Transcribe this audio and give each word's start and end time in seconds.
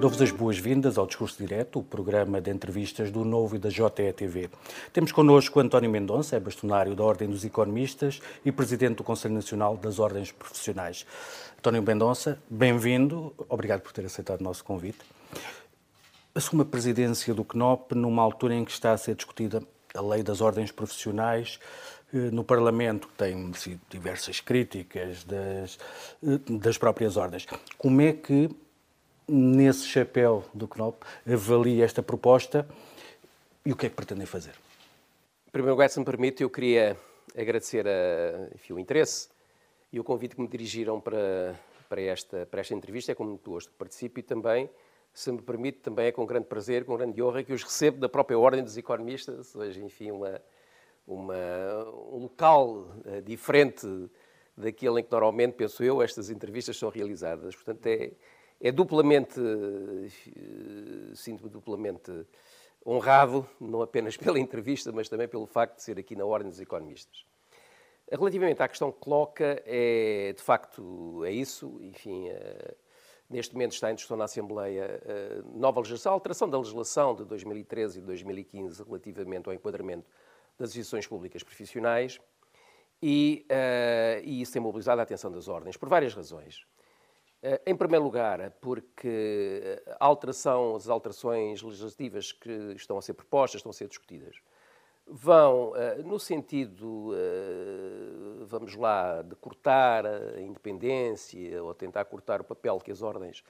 Dou-vos 0.00 0.22
as 0.22 0.30
boas-vindas 0.30 0.96
ao 0.96 1.06
Discurso 1.06 1.36
Direto, 1.36 1.78
o 1.78 1.82
programa 1.82 2.40
de 2.40 2.50
entrevistas 2.50 3.10
do 3.10 3.22
Novo 3.22 3.56
e 3.56 3.58
da 3.58 3.68
JETV. 3.68 4.48
Temos 4.94 5.12
connosco 5.12 5.60
António 5.60 5.90
Mendonça, 5.90 6.36
é 6.36 6.40
bastonário 6.40 6.94
da 6.94 7.04
Ordem 7.04 7.28
dos 7.28 7.44
Economistas 7.44 8.18
e 8.42 8.50
presidente 8.50 8.96
do 8.96 9.04
Conselho 9.04 9.34
Nacional 9.34 9.76
das 9.76 9.98
Ordens 9.98 10.32
Profissionais. 10.32 11.04
António 11.58 11.82
Mendonça, 11.82 12.42
bem-vindo, 12.48 13.34
obrigado 13.46 13.82
por 13.82 13.92
ter 13.92 14.06
aceitado 14.06 14.40
o 14.40 14.44
nosso 14.44 14.64
convite. 14.64 15.00
Assume 16.34 16.62
a 16.62 16.64
presidência 16.64 17.34
do 17.34 17.44
CNOP 17.44 17.94
numa 17.94 18.22
altura 18.22 18.54
em 18.54 18.64
que 18.64 18.72
está 18.72 18.92
a 18.92 18.96
ser 18.96 19.14
discutida 19.14 19.62
a 19.94 20.00
lei 20.00 20.22
das 20.22 20.40
ordens 20.40 20.72
profissionais. 20.72 21.60
Eh, 22.14 22.30
no 22.32 22.42
Parlamento 22.42 23.06
tem 23.18 23.52
diversas 23.90 24.40
críticas 24.40 25.24
das, 25.24 25.78
eh, 26.22 26.40
das 26.58 26.78
próprias 26.78 27.18
ordens. 27.18 27.46
Como 27.76 28.00
é 28.00 28.14
que 28.14 28.48
nesse 29.30 29.86
chapéu 29.86 30.44
do 30.52 30.66
CNOP, 30.66 31.04
avalia 31.30 31.84
esta 31.84 32.02
proposta 32.02 32.68
e 33.64 33.72
o 33.72 33.76
que 33.76 33.86
é 33.86 33.88
que 33.88 33.94
pretendem 33.94 34.26
fazer? 34.26 34.54
Em 35.46 35.50
primeiro 35.52 35.74
lugar, 35.74 35.88
se 35.88 35.98
me 35.98 36.04
permite, 36.04 36.42
eu 36.42 36.50
queria 36.50 36.96
agradecer 37.36 37.86
a, 37.86 38.48
enfim, 38.54 38.72
o 38.72 38.78
interesse 38.78 39.28
e 39.92 40.00
o 40.00 40.04
convite 40.04 40.34
que 40.34 40.40
me 40.40 40.48
dirigiram 40.48 41.00
para, 41.00 41.54
para, 41.88 42.00
esta, 42.00 42.46
para 42.46 42.60
esta 42.60 42.74
entrevista. 42.74 43.12
É 43.12 43.14
com 43.14 43.24
muito 43.24 43.48
gosto 43.50 43.70
que 43.70 43.76
participo 43.76 44.18
e 44.18 44.22
também, 44.22 44.68
se 45.12 45.30
me 45.30 45.40
permite, 45.40 45.78
também 45.78 46.06
é 46.06 46.12
com 46.12 46.26
grande 46.26 46.46
prazer, 46.46 46.84
com 46.84 46.96
grande 46.96 47.22
honra 47.22 47.44
que 47.44 47.52
os 47.52 47.62
recebo 47.62 47.98
da 47.98 48.08
própria 48.08 48.38
Ordem 48.38 48.64
dos 48.64 48.76
Economistas, 48.76 49.54
hoje, 49.54 49.82
enfim, 49.84 50.10
uma, 50.10 50.40
uma, 51.06 51.34
um 52.12 52.22
local 52.22 52.88
uh, 53.04 53.22
diferente 53.22 53.86
daquele 54.56 55.00
em 55.00 55.04
que 55.04 55.10
normalmente, 55.10 55.54
penso 55.54 55.82
eu, 55.82 56.02
estas 56.02 56.30
entrevistas 56.30 56.76
são 56.76 56.88
realizadas. 56.88 57.54
Portanto, 57.54 57.86
é, 57.86 58.12
é 58.60 58.70
duplamente, 58.70 59.40
eh, 59.40 61.14
sinto-me 61.14 61.48
duplamente 61.48 62.26
honrado, 62.84 63.48
não 63.58 63.80
apenas 63.80 64.16
pela 64.18 64.38
entrevista, 64.38 64.92
mas 64.92 65.08
também 65.08 65.26
pelo 65.26 65.46
facto 65.46 65.76
de 65.76 65.82
ser 65.82 65.98
aqui 65.98 66.14
na 66.14 66.26
Ordem 66.26 66.50
dos 66.50 66.60
Economistas. 66.60 67.24
Relativamente 68.10 68.60
à 68.60 68.68
questão 68.68 68.90
que 68.92 68.98
coloca, 68.98 69.62
é, 69.64 70.34
de 70.36 70.42
facto, 70.42 71.24
é 71.24 71.30
isso. 71.30 71.78
Enfim, 71.80 72.28
é, 72.28 72.74
neste 73.30 73.54
momento 73.54 73.72
está 73.72 73.90
em 73.90 73.94
discussão 73.94 74.16
na 74.16 74.24
Assembleia 74.24 75.00
eh, 75.04 75.42
nova 75.54 75.78
legislação, 75.78 76.12
a 76.12 76.14
alteração 76.16 76.50
da 76.50 76.58
legislação 76.58 77.14
de 77.14 77.24
2013 77.24 78.00
e 78.00 78.02
2015 78.02 78.82
relativamente 78.82 79.48
ao 79.48 79.54
enquadramento 79.54 80.04
das 80.58 80.70
instituições 80.70 81.06
públicas 81.06 81.44
profissionais 81.44 82.18
e, 83.00 83.46
e 84.24 84.42
isso 84.42 84.52
tem 84.52 84.60
mobilizado 84.60 85.00
a 85.00 85.04
atenção 85.04 85.30
das 85.30 85.46
ordens, 85.46 85.76
por 85.76 85.88
várias 85.88 86.12
razões. 86.12 86.66
Eh, 87.42 87.60
em 87.66 87.74
primeiro 87.74 88.04
lugar, 88.04 88.50
porque 88.60 89.82
a 89.98 90.04
alteração, 90.04 90.76
as 90.76 90.88
alterações 90.88 91.62
legislativas 91.62 92.32
que 92.32 92.50
estão 92.76 92.98
a 92.98 93.02
ser 93.02 93.14
propostas, 93.14 93.60
estão 93.60 93.70
a 93.70 93.72
ser 93.72 93.88
discutidas, 93.88 94.36
vão 95.06 95.74
eh, 95.74 96.02
no 96.02 96.18
sentido, 96.18 97.12
eh, 97.14 98.44
vamos 98.44 98.74
lá, 98.76 99.22
de 99.22 99.34
cortar 99.36 100.04
a 100.06 100.40
independência 100.40 101.62
ou 101.64 101.74
tentar 101.74 102.04
cortar 102.04 102.42
o 102.42 102.44
papel 102.44 102.78
que 102.78 102.90
as 102.92 103.00
ordens 103.00 103.42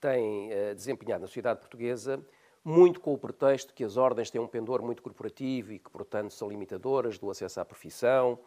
têm 0.00 0.50
desempenhado 0.74 1.22
na 1.22 1.26
sociedade 1.26 1.60
portuguesa, 1.60 2.20
muito 2.62 3.00
com 3.00 3.14
o 3.14 3.18
pretexto 3.18 3.72
que 3.72 3.84
as 3.84 3.96
ordens 3.96 4.30
têm 4.30 4.40
um 4.40 4.46
pendor 4.46 4.82
muito 4.82 5.02
corporativo 5.02 5.72
e 5.72 5.78
que, 5.78 5.88
portanto, 5.90 6.32
são 6.32 6.48
limitadoras 6.48 7.18
do 7.18 7.30
acesso 7.30 7.60
à 7.60 7.64
profissão 7.64 8.38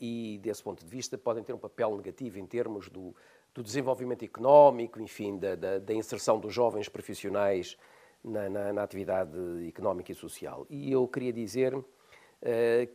e, 0.00 0.38
desse 0.42 0.62
ponto 0.62 0.84
de 0.84 0.90
vista, 0.90 1.16
podem 1.16 1.42
ter 1.42 1.54
um 1.54 1.58
papel 1.58 1.96
negativo 1.96 2.38
em 2.38 2.46
termos 2.46 2.90
do 2.90 3.14
do 3.58 3.62
desenvolvimento 3.64 4.24
económico, 4.24 5.02
enfim, 5.02 5.36
da, 5.36 5.56
da, 5.56 5.78
da 5.80 5.92
inserção 5.92 6.38
dos 6.38 6.54
jovens 6.54 6.88
profissionais 6.88 7.76
na, 8.22 8.48
na, 8.48 8.72
na, 8.72 8.82
atividade 8.84 9.36
económica 9.66 10.12
e 10.12 10.14
social. 10.14 10.64
E 10.70 10.92
eu 10.92 11.08
queria 11.08 11.32
dizer 11.32 11.74
uh, 11.74 11.84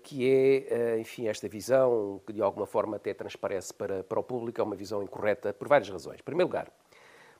que 0.03 0.25
é, 0.25 0.95
uh, 0.95 0.99
enfim, 1.01 1.27
esta 1.27 1.49
visão, 1.49 2.21
que 2.25 2.31
de 2.31 2.41
alguma 2.41 2.65
forma 2.65 2.95
até 2.95 3.13
transparece 3.13 3.73
para, 3.73 4.05
para 4.05 4.17
o 4.17 4.23
público, 4.23 4.61
é 4.61 4.63
uma 4.63 4.75
visão 4.75 5.03
incorreta 5.03 5.53
por 5.53 5.67
várias 5.67 5.89
razões. 5.89 6.21
Em 6.21 6.23
primeiro 6.23 6.47
lugar, 6.47 6.71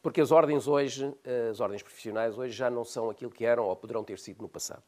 porque 0.02 0.20
as 0.20 0.30
ordens 0.30 0.68
hoje, 0.68 1.06
uh, 1.06 1.50
as 1.50 1.62
ordens 1.62 1.82
profissionais 1.82 2.38
hoje 2.38 2.54
já 2.54 2.70
não 2.70 2.84
são 2.84 3.10
aquilo 3.10 3.32
que 3.32 3.46
eram 3.46 3.64
ou 3.64 3.76
poderão 3.76 4.04
ter 4.04 4.20
sido 4.20 4.42
no 4.42 4.50
passado. 4.50 4.84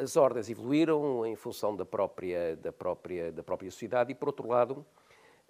As 0.00 0.16
ordens 0.16 0.48
evoluíram 0.48 1.26
em 1.26 1.34
função 1.34 1.74
da 1.74 1.84
própria, 1.84 2.54
da 2.54 2.72
própria, 2.72 3.32
da 3.32 3.42
própria 3.42 3.68
sociedade 3.68 4.12
e, 4.12 4.14
por 4.14 4.28
outro 4.28 4.46
lado, 4.46 4.86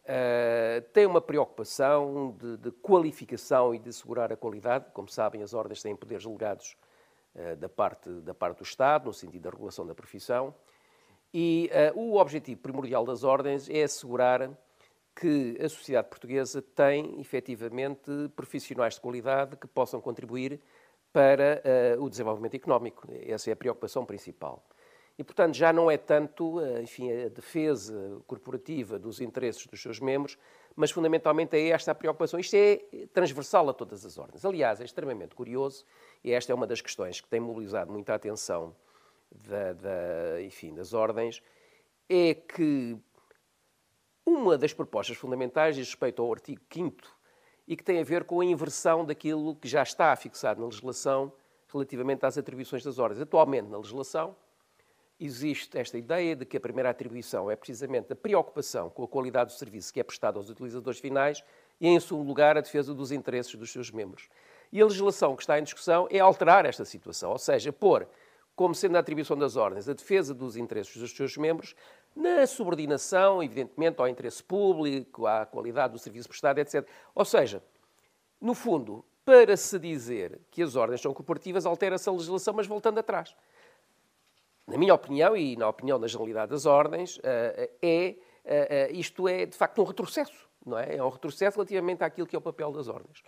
Uh, 0.06 0.80
tem 0.92 1.04
uma 1.04 1.20
preocupação 1.20 2.36
de, 2.38 2.56
de, 2.58 2.70
qualificação 2.70 3.74
e 3.74 3.78
de 3.80 3.88
assegurar 3.88 4.32
a 4.32 4.36
qualidade. 4.36 4.86
Como 4.92 5.08
sabem, 5.08 5.42
as 5.42 5.52
ordens 5.52 5.82
têm 5.82 5.96
poderes 5.96 6.24
delegados 6.24 6.76
uh, 7.34 7.56
da, 7.56 7.68
parte, 7.68 8.08
da 8.20 8.32
parte 8.32 8.58
do 8.58 8.62
Estado, 8.62 9.06
no 9.06 9.12
sentido 9.12 9.42
da 9.42 9.50
regulação 9.50 9.84
da 9.84 9.96
profissão. 9.96 10.54
E 11.34 11.68
uh, 11.92 11.98
o 11.98 12.20
objetivo 12.20 12.60
primordial 12.60 13.04
das 13.04 13.24
ordens 13.24 13.68
é 13.68 13.82
assegurar 13.82 14.48
que 15.12 15.58
a 15.60 15.68
sociedade 15.68 16.08
portuguesa 16.08 16.62
tem, 16.62 17.20
efetivamente, 17.20 18.28
profissionais 18.36 18.94
de 18.94 19.00
qualidade 19.00 19.56
que 19.56 19.66
possam 19.66 20.00
contribuir 20.00 20.60
para 21.12 21.62
o 21.98 22.10
desenvolvimento 22.10 22.54
económico. 22.54 23.08
Essa 23.10 23.48
é 23.48 23.54
a 23.54 23.56
preocupação 23.56 24.04
principal. 24.04 24.62
E, 25.18 25.24
portanto, 25.24 25.54
já 25.54 25.72
não 25.72 25.90
é 25.90 25.96
tanto 25.96 26.60
eh, 26.60 26.82
enfim, 26.82 27.10
a 27.10 27.28
defesa 27.28 28.20
corporativa 28.26 28.98
dos 28.98 29.20
interesses 29.20 29.66
dos 29.66 29.80
seus 29.80 29.98
membros, 29.98 30.36
mas 30.74 30.90
fundamentalmente 30.90 31.56
é 31.56 31.68
esta 31.68 31.92
a 31.92 31.94
preocupação. 31.94 32.38
Isto 32.38 32.54
é 32.54 33.06
transversal 33.14 33.68
a 33.70 33.72
todas 33.72 34.04
as 34.04 34.18
ordens. 34.18 34.44
Aliás, 34.44 34.80
é 34.80 34.84
extremamente 34.84 35.34
curioso, 35.34 35.86
e 36.22 36.32
esta 36.32 36.52
é 36.52 36.54
uma 36.54 36.66
das 36.66 36.82
questões 36.82 37.20
que 37.20 37.28
tem 37.28 37.40
mobilizado 37.40 37.90
muita 37.90 38.14
atenção 38.14 38.76
da, 39.30 39.72
da, 39.72 40.42
enfim, 40.42 40.74
das 40.74 40.92
ordens, 40.92 41.42
é 42.08 42.34
que 42.34 42.98
uma 44.24 44.58
das 44.58 44.74
propostas 44.74 45.16
fundamentais 45.16 45.76
diz 45.76 45.86
respeito 45.86 46.20
ao 46.20 46.30
artigo 46.32 46.60
5 46.70 46.96
e 47.66 47.76
que 47.76 47.82
tem 47.82 48.00
a 48.00 48.04
ver 48.04 48.24
com 48.24 48.40
a 48.40 48.44
inversão 48.44 49.04
daquilo 49.04 49.56
que 49.56 49.66
já 49.66 49.82
está 49.82 50.14
fixado 50.14 50.60
na 50.60 50.66
legislação 50.66 51.32
relativamente 51.72 52.24
às 52.24 52.36
atribuições 52.38 52.84
das 52.84 52.98
ordens. 52.98 53.20
Atualmente, 53.20 53.68
na 53.68 53.78
legislação, 53.78 54.36
existe 55.18 55.78
esta 55.78 55.96
ideia 55.96 56.36
de 56.36 56.44
que 56.44 56.56
a 56.56 56.60
primeira 56.60 56.90
atribuição 56.90 57.50
é 57.50 57.56
precisamente 57.56 58.12
a 58.12 58.16
preocupação 58.16 58.90
com 58.90 59.02
a 59.02 59.08
qualidade 59.08 59.52
do 59.52 59.58
serviço 59.58 59.92
que 59.92 60.00
é 60.00 60.02
prestado 60.02 60.38
aos 60.38 60.50
utilizadores 60.50 61.00
finais 61.00 61.42
e, 61.80 61.88
em 61.88 61.98
segundo 61.98 62.26
lugar, 62.26 62.56
a 62.56 62.60
defesa 62.60 62.94
dos 62.94 63.10
interesses 63.10 63.54
dos 63.54 63.72
seus 63.72 63.90
membros. 63.90 64.28
E 64.70 64.80
a 64.80 64.84
legislação 64.84 65.34
que 65.34 65.42
está 65.42 65.58
em 65.58 65.62
discussão 65.62 66.06
é 66.10 66.18
alterar 66.18 66.66
esta 66.66 66.84
situação, 66.84 67.30
ou 67.30 67.38
seja, 67.38 67.72
pôr 67.72 68.06
como 68.54 68.74
sendo 68.74 68.96
a 68.96 69.00
atribuição 69.00 69.36
das 69.36 69.56
ordens 69.56 69.88
a 69.88 69.92
defesa 69.92 70.34
dos 70.34 70.56
interesses 70.56 70.96
dos 70.96 71.14
seus 71.14 71.36
membros 71.36 71.74
na 72.14 72.46
subordinação, 72.46 73.42
evidentemente, 73.42 74.00
ao 74.00 74.08
interesse 74.08 74.42
público, 74.42 75.26
à 75.26 75.44
qualidade 75.44 75.92
do 75.92 75.98
serviço 75.98 76.28
prestado, 76.28 76.58
etc. 76.58 76.86
Ou 77.14 77.24
seja, 77.24 77.62
no 78.40 78.54
fundo, 78.54 79.04
para 79.24 79.56
se 79.56 79.78
dizer 79.78 80.40
que 80.50 80.62
as 80.62 80.76
ordens 80.76 81.00
são 81.00 81.12
corporativas, 81.12 81.66
altera-se 81.66 82.08
a 82.08 82.12
legislação, 82.12 82.54
mas 82.54 82.66
voltando 82.66 82.98
atrás 82.98 83.34
na 84.66 84.76
minha 84.76 84.94
opinião 84.94 85.36
e 85.36 85.56
na 85.56 85.68
opinião 85.68 85.98
da 85.98 86.08
generalidade 86.08 86.50
das 86.50 86.66
ordens, 86.66 87.20
eh, 87.22 87.70
é, 87.80 88.06
eh, 88.08 88.16
eh, 88.44 88.92
isto 88.92 89.28
é 89.28 89.46
de 89.46 89.56
facto 89.56 89.80
um 89.80 89.84
retrocesso, 89.84 90.48
não 90.64 90.78
é? 90.78 90.96
É 90.96 91.02
um 91.02 91.08
retrocesso 91.08 91.56
relativamente 91.56 92.02
àquilo 92.02 92.26
que 92.26 92.34
é 92.34 92.38
o 92.38 92.42
papel 92.42 92.72
das 92.72 92.88
ordens. 92.88 93.22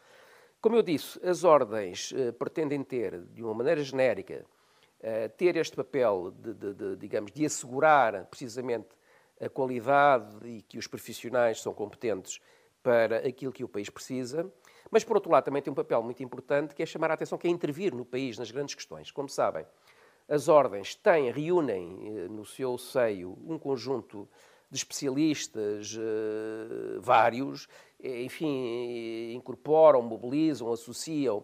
Como 0.61 0.75
eu 0.75 0.83
disse, 0.83 1.25
as 1.25 1.45
ordens 1.45 2.13
pretendem 2.37 2.83
ter, 2.83 3.21
de 3.27 3.45
uma 3.45 3.55
maneira 3.55 3.81
genérica, 3.81 4.45
ter 5.37 5.57
este 5.57 5.77
papel 5.77 6.33
de, 6.33 6.53
de, 6.53 6.75
de, 6.75 6.97
digamos, 6.97 7.31
de 7.31 7.47
assegurar 7.47 8.27
precisamente 8.27 8.89
a 9.41 9.49
qualidade 9.49 10.37
e 10.45 10.61
que 10.63 10.77
os 10.77 10.89
profissionais 10.89 11.61
são 11.63 11.73
competentes 11.73 12.41
para 12.83 13.19
aquilo 13.19 13.53
que 13.53 13.63
o 13.63 13.69
país 13.69 13.89
precisa, 13.89 14.53
mas 14.91 15.05
por 15.05 15.17
outro 15.17 15.31
lado 15.31 15.45
também 15.45 15.63
tem 15.63 15.71
um 15.71 15.77
papel 15.77 16.03
muito 16.03 16.25
importante 16.25 16.75
que 16.75 16.83
é 16.83 16.87
chamar 16.87 17.13
a 17.13 17.15
atenção, 17.15 17.39
que 17.39 17.47
é 17.47 17.51
intervir 17.51 17.95
no 17.95 18.05
país 18.05 18.37
nas 18.37 18.51
grandes 18.51 18.75
questões. 18.75 19.13
Como 19.13 19.29
sabem, 19.29 19.65
as 20.29 20.49
ordens 20.49 20.95
têm, 20.95 21.31
reúnem 21.31 21.99
eh, 22.07 22.29
no 22.29 22.45
seu 22.45 22.77
seio 22.77 23.37
um 23.47 23.59
conjunto 23.59 24.29
de 24.71 24.77
especialistas 24.77 25.97
uh, 25.97 27.01
vários, 27.01 27.67
enfim, 27.99 29.33
incorporam, 29.33 30.03
mobilizam, 30.03 30.71
associam, 30.71 31.43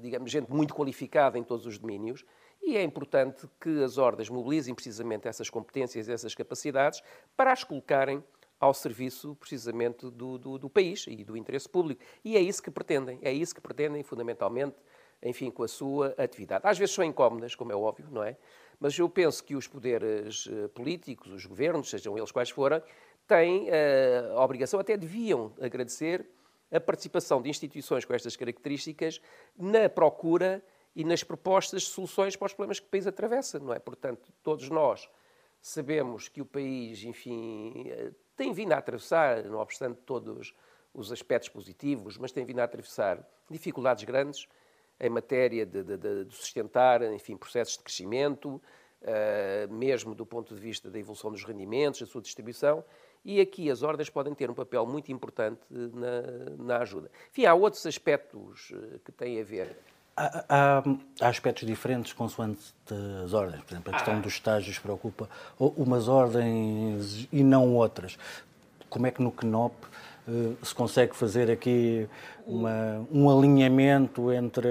digamos, 0.00 0.30
gente 0.30 0.48
muito 0.48 0.72
qualificada 0.72 1.36
em 1.36 1.42
todos 1.42 1.66
os 1.66 1.76
domínios, 1.76 2.24
e 2.62 2.76
é 2.76 2.82
importante 2.82 3.48
que 3.60 3.82
as 3.82 3.98
ordens 3.98 4.28
mobilizem 4.28 4.72
precisamente 4.72 5.26
essas 5.26 5.50
competências, 5.50 6.08
essas 6.08 6.32
capacidades, 6.32 7.02
para 7.36 7.52
as 7.52 7.64
colocarem 7.64 8.22
ao 8.60 8.74
serviço 8.74 9.36
precisamente 9.36 10.10
do, 10.10 10.36
do, 10.38 10.58
do 10.58 10.70
país 10.70 11.06
e 11.06 11.24
do 11.24 11.36
interesse 11.36 11.68
público. 11.68 12.02
E 12.24 12.36
é 12.36 12.40
isso 12.40 12.62
que 12.62 12.70
pretendem, 12.70 13.18
é 13.22 13.32
isso 13.32 13.54
que 13.54 13.60
pretendem 13.60 14.02
fundamentalmente 14.02 14.76
enfim, 15.22 15.50
com 15.50 15.62
a 15.62 15.68
sua 15.68 16.14
atividade. 16.16 16.66
Às 16.66 16.78
vezes 16.78 16.94
são 16.94 17.04
incómodas, 17.04 17.54
como 17.54 17.72
é 17.72 17.76
óbvio, 17.76 18.06
não 18.10 18.22
é? 18.22 18.36
Mas 18.80 18.96
eu 18.98 19.08
penso 19.08 19.42
que 19.42 19.56
os 19.56 19.66
poderes 19.66 20.48
eh, 20.50 20.68
políticos, 20.68 21.32
os 21.32 21.44
governos, 21.44 21.90
sejam 21.90 22.16
eles 22.16 22.30
quais 22.30 22.50
forem, 22.50 22.80
têm 23.26 23.68
eh, 23.68 24.30
a 24.32 24.44
obrigação, 24.44 24.78
até 24.78 24.96
deviam 24.96 25.52
agradecer 25.60 26.24
a 26.70 26.78
participação 26.78 27.42
de 27.42 27.48
instituições 27.48 28.04
com 28.04 28.14
estas 28.14 28.36
características 28.36 29.20
na 29.56 29.88
procura 29.88 30.62
e 30.94 31.02
nas 31.04 31.24
propostas 31.24 31.82
de 31.82 31.88
soluções 31.88 32.36
para 32.36 32.46
os 32.46 32.52
problemas 32.52 32.78
que 32.78 32.86
o 32.86 32.90
país 32.90 33.06
atravessa, 33.06 33.58
não 33.58 33.72
é? 33.72 33.78
Portanto, 33.78 34.32
todos 34.42 34.68
nós 34.68 35.08
sabemos 35.60 36.28
que 36.28 36.40
o 36.40 36.46
país, 36.46 37.02
enfim, 37.02 37.90
tem 38.36 38.52
vindo 38.52 38.72
a 38.72 38.78
atravessar, 38.78 39.44
não 39.44 39.58
obstante 39.58 40.00
todos 40.06 40.54
os 40.94 41.10
aspectos 41.10 41.48
positivos, 41.48 42.16
mas 42.16 42.32
tem 42.32 42.44
vindo 42.44 42.60
a 42.60 42.64
atravessar 42.64 43.26
dificuldades 43.50 44.04
grandes 44.04 44.46
em 45.00 45.08
matéria 45.08 45.64
de, 45.64 45.82
de, 45.82 46.24
de 46.24 46.34
sustentar, 46.34 47.02
enfim, 47.12 47.36
processos 47.36 47.76
de 47.76 47.84
crescimento, 47.84 48.60
uh, 49.02 49.72
mesmo 49.72 50.14
do 50.14 50.26
ponto 50.26 50.54
de 50.54 50.60
vista 50.60 50.90
da 50.90 50.98
evolução 50.98 51.30
dos 51.30 51.44
rendimentos, 51.44 52.00
da 52.00 52.06
sua 52.06 52.20
distribuição, 52.20 52.84
e 53.24 53.40
aqui 53.40 53.70
as 53.70 53.82
ordens 53.82 54.08
podem 54.08 54.34
ter 54.34 54.50
um 54.50 54.54
papel 54.54 54.86
muito 54.86 55.12
importante 55.12 55.60
na, 55.70 56.64
na 56.64 56.78
ajuda. 56.78 57.10
Enfim, 57.30 57.46
há 57.46 57.54
outros 57.54 57.84
aspectos 57.84 58.72
eh, 58.72 58.98
que 59.04 59.12
têm 59.12 59.40
a 59.40 59.44
ver 59.44 59.76
Há, 60.20 60.44
há, 60.48 60.82
há, 61.20 61.28
aspectos 61.28 61.64
diferentes 61.64 62.12
consoante 62.12 62.60
as 63.24 63.32
ordens. 63.32 63.62
Por 63.62 63.72
exemplo, 63.72 63.92
a 63.92 63.96
questão 63.96 64.16
ah. 64.16 64.20
dos 64.20 64.32
estágios 64.32 64.76
preocupa 64.76 65.28
umas 65.58 66.08
ordens 66.08 67.28
e 67.30 67.44
não 67.44 67.72
outras. 67.76 68.18
Como 68.90 69.06
é 69.06 69.12
que 69.12 69.22
no 69.22 69.30
CNOP 69.30 69.76
se 70.62 70.74
consegue 70.74 71.16
fazer 71.16 71.50
aqui 71.50 72.08
uma, 72.46 73.06
um 73.10 73.30
alinhamento 73.30 74.32
entre, 74.32 74.68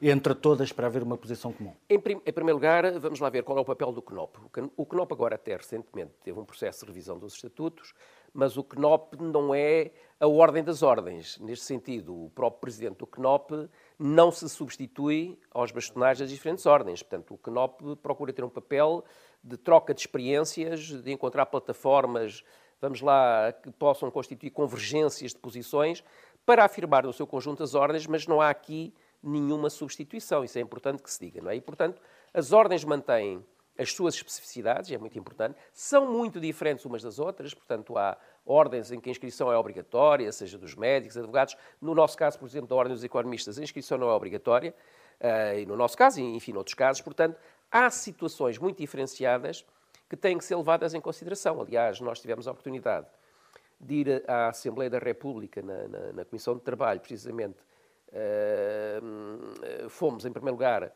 entre 0.00 0.34
todas 0.34 0.72
para 0.72 0.86
haver 0.86 1.02
uma 1.02 1.16
posição 1.16 1.52
comum? 1.52 1.72
Em, 1.88 1.98
prim, 1.98 2.20
em, 2.24 2.32
primeiro 2.32 2.56
lugar, 2.56 2.98
vamos 2.98 3.20
lá 3.20 3.28
ver 3.28 3.42
qual 3.42 3.58
é 3.58 3.60
o 3.60 3.64
papel 3.64 3.92
do 3.92 4.00
CNOP. 4.00 4.38
O 4.76 4.86
CNOP 4.86 5.12
agora 5.12 5.34
até 5.34 5.56
recentemente 5.56 6.12
teve 6.22 6.38
um 6.38 6.44
processo 6.44 6.80
de 6.80 6.86
revisão 6.86 7.18
dos 7.18 7.34
estatutos, 7.34 7.92
mas 8.32 8.56
o 8.56 8.62
CNOP 8.62 9.16
não 9.20 9.54
é 9.54 9.90
a 10.18 10.26
ordem 10.26 10.62
das 10.62 10.82
ordens. 10.82 11.38
Neste 11.38 11.64
sentido, 11.64 12.26
o 12.26 12.30
próprio 12.30 12.60
presidente 12.60 12.98
do 12.98 13.06
CNOP 13.06 13.68
não 13.98 14.30
se 14.30 14.48
substitui 14.48 15.38
aos 15.50 15.72
bastonagens 15.72 16.20
das 16.20 16.30
diferentes 16.30 16.64
ordens. 16.66 17.02
Portanto, 17.02 17.34
o 17.34 17.38
CNOP 17.38 17.96
procura 17.96 18.32
ter 18.32 18.44
um 18.44 18.48
papel 18.48 19.04
de 19.42 19.56
troca 19.56 19.94
de 19.94 20.00
experiências, 20.00 20.80
de 21.02 21.10
encontrar 21.10 21.46
plataformas, 21.46 22.44
vamos 22.80 23.00
lá, 23.00 23.52
que 23.52 23.70
possam 23.70 24.10
constituir 24.10 24.50
convergências 24.50 25.32
de 25.32 25.38
posições 25.38 26.02
para 26.44 26.64
afirmar 26.64 27.04
no 27.04 27.12
seu 27.12 27.26
conjunto 27.26 27.62
as 27.62 27.74
ordens, 27.74 28.06
mas 28.06 28.26
não 28.26 28.40
há 28.40 28.50
aqui 28.50 28.94
nenhuma 29.22 29.68
substituição. 29.68 30.42
Isso 30.42 30.58
é 30.58 30.60
importante 30.60 31.02
que 31.02 31.10
se 31.10 31.20
diga, 31.20 31.40
não 31.42 31.50
é? 31.50 31.56
E, 31.56 31.60
portanto, 31.60 32.00
as 32.32 32.52
ordens 32.52 32.84
mantêm 32.84 33.44
as 33.78 33.92
suas 33.92 34.14
especificidades, 34.14 34.90
é 34.92 34.98
muito 34.98 35.18
importante, 35.18 35.56
são 35.72 36.12
muito 36.12 36.38
diferentes 36.38 36.84
umas 36.84 37.02
das 37.02 37.18
outras, 37.18 37.54
portanto, 37.54 37.96
há 37.96 38.16
ordens 38.44 38.92
em 38.92 39.00
que 39.00 39.08
a 39.08 39.12
inscrição 39.12 39.50
é 39.50 39.56
obrigatória, 39.56 40.30
seja 40.32 40.58
dos 40.58 40.74
médicos, 40.74 41.16
advogados. 41.16 41.56
No 41.80 41.94
nosso 41.94 42.16
caso, 42.16 42.38
por 42.38 42.46
exemplo, 42.46 42.68
da 42.68 42.74
Ordem 42.74 42.92
dos 42.92 43.04
Economistas, 43.04 43.58
a 43.58 43.62
inscrição 43.62 43.96
não 43.96 44.10
é 44.10 44.12
obrigatória, 44.12 44.74
eh, 45.18 45.60
e 45.60 45.66
no 45.66 45.76
nosso 45.76 45.96
caso, 45.96 46.20
e 46.20 46.22
enfim, 46.22 46.52
noutros 46.52 46.74
casos. 46.74 47.00
Portanto, 47.00 47.38
há 47.70 47.88
situações 47.88 48.58
muito 48.58 48.76
diferenciadas 48.78 49.64
que 50.10 50.16
têm 50.16 50.36
que 50.36 50.44
ser 50.44 50.56
levadas 50.56 50.92
em 50.92 51.00
consideração. 51.00 51.60
Aliás, 51.62 52.00
nós 52.00 52.20
tivemos 52.20 52.48
a 52.48 52.50
oportunidade 52.50 53.06
de 53.80 53.94
ir 53.94 54.24
à 54.28 54.48
Assembleia 54.48 54.90
da 54.90 54.98
República, 54.98 55.62
na, 55.62 55.86
na, 55.86 56.12
na 56.12 56.24
Comissão 56.24 56.56
de 56.56 56.62
Trabalho, 56.62 56.98
precisamente. 57.00 57.58
Uh, 58.08 59.88
fomos, 59.88 60.26
em 60.26 60.32
primeiro 60.32 60.56
lugar, 60.56 60.92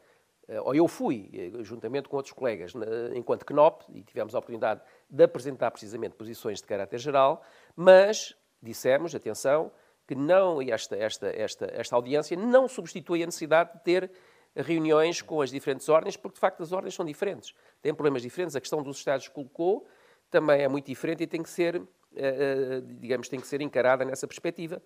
eh, 0.49 0.61
ou 0.61 0.75
eu 0.75 0.89
fui, 0.89 1.31
juntamente 1.61 2.09
com 2.09 2.17
outros 2.17 2.35
colegas, 2.35 2.73
enquanto 3.15 3.47
CNOP, 3.47 3.85
e 3.95 4.03
tivemos 4.03 4.35
a 4.35 4.39
oportunidade 4.39 4.81
de 5.09 5.23
apresentar 5.23 5.71
precisamente 5.71 6.17
posições 6.17 6.61
de 6.61 6.67
caráter 6.67 6.99
geral, 6.99 7.41
mas 7.77 8.37
dissemos, 8.61 9.15
atenção, 9.15 9.71
que 10.07 10.15
não 10.15 10.61
esta, 10.61 10.97
esta, 10.97 11.29
esta, 11.29 11.71
esta 11.73 11.97
audiência 11.97 12.37
não 12.37 12.69
substitui 12.69 13.23
a 13.23 13.27
necessidade 13.27 13.73
de 13.75 13.85
ter 13.85 14.11
reuniões 14.57 15.21
com 15.21 15.41
as 15.41 15.51
diferentes 15.51 15.89
ordens, 15.89 16.17
porque 16.17 16.35
de 16.35 16.41
facto 16.41 16.63
as 16.63 16.73
ordens 16.73 16.95
são 16.95 17.05
diferentes, 17.05 17.55
têm 17.83 17.95
problemas 17.95 18.23
diferentes. 18.23 18.55
A 18.55 18.61
questão 18.61 18.83
dos 18.83 18.99
Estados 18.99 19.29
colocou 19.29 19.87
também 20.31 20.63
é 20.63 20.69
muito 20.69 20.87
diferente 20.87 21.23
e 21.23 21.27
tem 21.27 21.43
que 21.43 21.51
ser, 21.51 21.83
eh, 22.17 22.83
digamos, 22.99 23.29
tem 23.29 23.39
que 23.39 23.47
ser 23.47 23.61
encarada 23.61 24.05
nessa 24.05 24.27
perspectiva. 24.27 24.83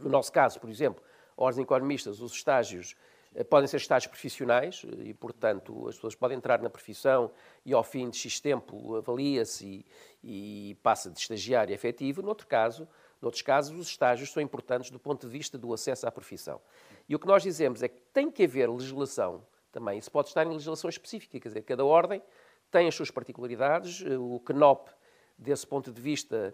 No 0.00 0.08
nosso 0.08 0.32
caso, 0.32 0.58
por 0.60 0.70
exemplo, 0.70 1.02
ordens 1.36 1.62
economistas, 1.62 2.20
os 2.20 2.32
estágios 2.32 2.96
eh, 3.34 3.44
podem 3.44 3.66
ser 3.66 3.78
estágios 3.78 4.10
profissionais 4.10 4.84
eh, 4.86 5.08
e, 5.08 5.14
portanto, 5.14 5.88
as 5.88 5.96
pessoas 5.96 6.14
podem 6.14 6.36
entrar 6.36 6.60
na 6.60 6.70
profissão 6.70 7.30
e, 7.64 7.72
ao 7.72 7.82
fim 7.82 8.08
de 8.10 8.16
X 8.16 8.40
tempo, 8.40 8.96
avalia-se 8.96 9.84
e, 10.22 10.70
e, 10.70 10.74
passa 10.76 11.10
de 11.10 11.18
estagiário 11.18 11.74
efetivo. 11.74 12.22
Noutro 12.22 12.46
caso, 12.46 12.88
noutros 13.22 13.42
casos, 13.42 13.78
os 13.78 13.88
estágios 13.88 14.30
são 14.32 14.42
importantes 14.42 14.90
do 14.90 14.98
ponto 14.98 15.26
de 15.26 15.32
vista 15.32 15.56
do 15.56 15.72
acesso 15.72 16.06
à 16.06 16.10
profissão. 16.10 16.60
E 17.08 17.14
o 17.14 17.18
que 17.18 17.26
nós 17.26 17.42
dizemos 17.42 17.82
é 17.82 17.88
que 17.88 18.00
tem 18.12 18.30
que 18.30 18.44
haver 18.44 18.68
legislação 18.68 19.44
também. 19.70 19.98
Isso 19.98 20.10
pode 20.10 20.28
estar 20.28 20.46
em 20.46 20.50
legislação 20.50 20.90
específica, 20.90 21.38
quer 21.38 21.48
dizer, 21.48 21.62
cada 21.62 21.84
ordem 21.84 22.22
tem 22.70 22.88
as 22.88 22.94
suas 22.94 23.10
particularidades. 23.10 24.02
Eh, 24.04 24.18
o 24.18 24.40
CNOP, 24.40 24.90
desse 25.38 25.66
ponto 25.66 25.92
de 25.92 26.00
vista, 26.00 26.52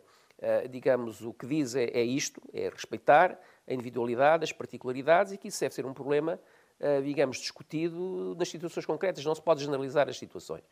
digamos, 0.71 1.21
o 1.21 1.33
que 1.33 1.47
diz 1.47 1.75
é, 1.75 1.85
é 1.87 2.03
isto, 2.03 2.41
é 2.53 2.69
respeitar 2.69 3.39
a 3.67 3.75
individualidade, 3.75 4.45
as 4.45 4.53
particularidades 4.53 5.33
e 5.33 5.37
que 5.37 5.49
isso 5.49 5.61
deve 5.61 5.75
ser 5.75 5.85
um 5.85 5.93
problema 5.93 6.39
eh, 6.81 7.01
digamos, 7.01 7.39
discutido 7.39 8.37
nas 8.39 8.49
situações 8.49 8.87
concretas, 8.87 9.25
não 9.25 9.35
se 9.35 9.43
pode 9.43 9.65
generalizar 9.65 10.09
as 10.09 10.17
situações. 10.17 10.63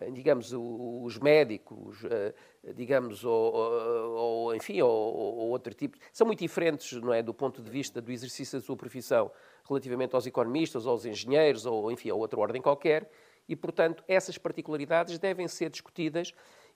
Eh, 0.00 0.10
digamos, 0.10 0.52
os 0.52 1.18
médicos, 1.18 2.04
eh, 2.04 2.34
digamos, 2.74 3.24
ou, 3.24 3.54
ou 3.54 4.54
enfim, 4.54 4.80
ou, 4.80 4.90
ou, 4.90 5.48
outro 5.48 5.74
tipo, 5.74 5.96
são 6.12 6.26
muito 6.26 6.40
diferentes, 6.40 6.92
não 7.00 7.12
é, 7.12 7.22
do 7.22 7.34
ponto 7.34 7.62
de 7.62 7.70
vista 7.70 8.00
do 8.00 8.12
exercício 8.12 8.58
da 8.58 8.64
sua 8.64 8.76
profissão 8.76 9.30
relativamente 9.68 10.14
aos 10.14 10.26
economistas, 10.26 10.86
aos 10.86 11.04
engenheiros, 11.04 11.66
ou, 11.66 11.90
enfim, 11.90 12.10
a 12.10 12.14
outra 12.14 12.38
ordem 12.38 12.62
qualquer, 12.62 13.10
e, 13.48 13.56
portanto, 13.56 14.04
essas 14.06 14.38
particularidades 14.38 15.18
devem 15.18 15.48
ser 15.48 15.70
discutidas 15.70 16.34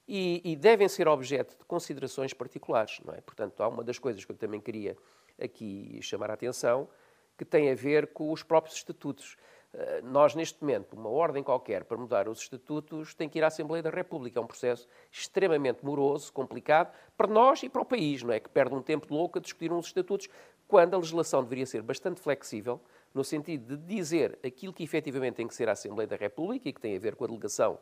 e, 0.09 0.41
e, 0.45 0.57
devem 0.57 0.89
ser 0.89 1.07
objeto 1.07 1.57
de 1.57 1.65
considerações 1.65 2.33
particulares, 2.33 3.01
não 3.05 3.15
é? 3.15 3.21
Portanto, 3.21 3.63
há 3.63 3.69
uma 3.69 3.85
das 3.85 3.99
coisas 3.99 4.25
que 4.25 4.33
eu 4.33 4.37
também 4.37 4.61
queria 4.61 4.97
aqui 5.41 5.99
chamar 6.03 6.31
a 6.31 6.35
atenção, 6.35 6.89
que 7.37 7.45
tem 7.45 7.71
a 7.71 7.75
ver 7.75 8.09
com 8.09 8.33
os 8.33 8.43
próprios 8.43 8.77
estatutos. 8.77 9.37
Eh, 9.75 10.03
nós, 10.03 10.35
neste 10.35 10.61
momento, 10.61 10.93
uma 10.95 11.09
ordem 11.09 11.43
qualquer 11.43 11.85
para 11.85 11.97
mudar 11.97 12.29
os 12.29 12.41
estatutos 12.41 13.15
tem 13.15 13.29
que 13.29 13.39
ir 13.39 13.45
à 13.45 13.47
Assembleia 13.47 13.83
da 13.83 13.91
República. 13.91 14.39
É 14.39 14.43
um 14.43 14.47
processo 14.47 14.87
extremamente 15.11 15.85
moroso, 15.85 16.33
complicado, 16.33 16.93
para 17.17 17.27
nós 17.29 17.63
e 17.63 17.69
para 17.69 17.81
o 17.83 17.85
país, 17.85 18.23
não 18.23 18.33
é? 18.33 18.41
Que 18.41 18.51
perde 18.51 18.75
um 18.75 18.83
tempo 18.83 19.13
louco 19.13 19.39
a 19.39 19.41
discutir 19.41 19.73
uns 19.73 19.87
estatutos, 19.87 20.29
quando 20.69 20.95
a 20.95 20.99
legislação 20.99 21.43
deveria 21.43 21.67
ser 21.67 21.83
bastante 21.83 22.21
flexível, 22.21 22.81
no 23.15 23.25
sentido 23.25 23.77
de 23.77 23.95
dizer 23.95 24.39
aquilo 24.45 24.73
que 24.73 24.83
efetivamente 24.83 25.35
tem 25.37 25.47
que 25.47 25.55
ser 25.55 25.69
a 25.69 25.73
Assembleia 25.73 26.07
da 26.07 26.17
República 26.17 26.69
e 26.69 26.73
que 26.73 26.81
tem 26.81 26.97
a 26.97 26.99
ver 26.99 27.15
com 27.15 27.25
a 27.25 27.27
delegação 27.27 27.79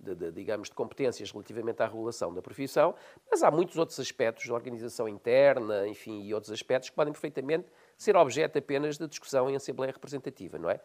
de, 0.00 0.14
de, 0.14 0.32
digamos, 0.32 0.68
de 0.68 0.74
competências 0.74 1.30
relativamente 1.30 1.82
à 1.82 1.86
regulação 1.86 2.32
da 2.32 2.40
profissão, 2.40 2.94
mas 3.30 3.42
há 3.42 3.50
muitos 3.50 3.76
outros 3.76 4.00
aspectos 4.00 4.44
de 4.44 4.52
organização 4.52 5.06
interna, 5.06 5.86
enfim, 5.86 6.22
e 6.22 6.32
outros 6.32 6.50
aspectos 6.50 6.88
que 6.88 6.96
podem 6.96 7.12
perfeitamente 7.12 7.66
ser 7.96 8.16
objeto 8.16 8.58
apenas 8.58 8.96
de 8.96 9.06
discussão 9.06 9.50
em 9.50 9.56
Assembleia 9.56 9.92
Representativa, 9.92 10.58
não 10.58 10.70
é? 10.70 10.80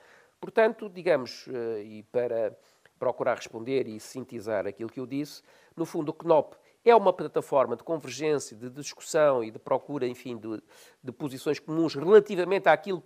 Portanto, 0.46 0.88
digamos, 0.88 1.48
eh, 1.48 1.82
e 1.82 2.04
para 2.04 2.56
procurar 3.00 3.36
responder 3.36 3.88
e 3.88 4.00
sintetizar 4.00 4.68
aquilo 4.68 4.92
que 4.92 5.00
eu 5.00 5.08
disse, 5.08 5.42
no 5.75 5.88
fundo 5.88 6.10
o 6.10 6.14
CNOP 6.14 6.56
é 6.86 6.96
uma 6.96 7.12
plataforma 7.12 7.75
de 7.75 7.84
convergência, 7.84 8.56
de 8.56 8.70
discussão 8.70 9.44
e 9.44 9.50
de 9.50 9.58
procura, 9.58 10.06
enfim, 10.06 10.38
de, 10.38 10.62
de 11.04 11.12
posições 11.12 11.58
comuns 11.58 11.96
relativamente 11.96 12.70
àquilo 12.70 13.04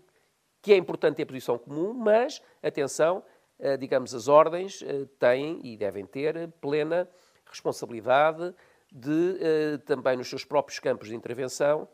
que 0.62 0.74
é 0.74 0.76
importante 0.76 1.16
ter 1.16 1.26
posição 1.26 1.58
comum, 1.58 1.94
mas, 1.94 2.42
atenção, 2.62 3.24
eh, 3.58 3.78
digamos, 3.78 4.14
as 4.14 4.28
ordens 4.28 4.82
eh, 4.82 5.08
têm 5.18 5.62
e 5.64 5.78
devem 5.78 6.06
ter 6.06 6.52
plena 6.60 7.10
responsabilidade 7.46 8.54
de, 8.92 9.78
também 9.86 10.18
nos 10.18 10.30
seus 10.30 10.44
próprios 10.44 10.78
campos 10.78 11.08
de 11.08 11.16
intervenção, 11.16 11.88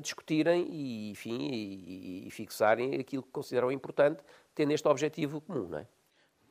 discutirem 0.00 0.68
e, 0.70 1.10
enfim, 1.10 1.48
e, 1.50 2.28
e 2.28 2.30
fixarem 2.30 2.94
aquilo 3.00 3.22
que 3.22 3.30
consideram 3.30 3.72
importante, 3.72 4.22
tendo 4.54 4.72
este 4.72 4.86
objetivo 4.88 5.40
comum, 5.40 5.68
não 5.68 5.78
é? 5.78 5.86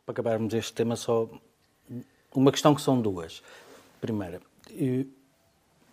Para 0.06 0.14
acabarmos 0.14 0.54
este 0.54 0.74
tema, 0.74 0.96
só 0.96 1.30
uma 2.34 2.52
questão 2.52 2.74
que 2.74 2.82
são 2.82 3.00
duas. 3.00 3.44
Primeira, 4.00 4.42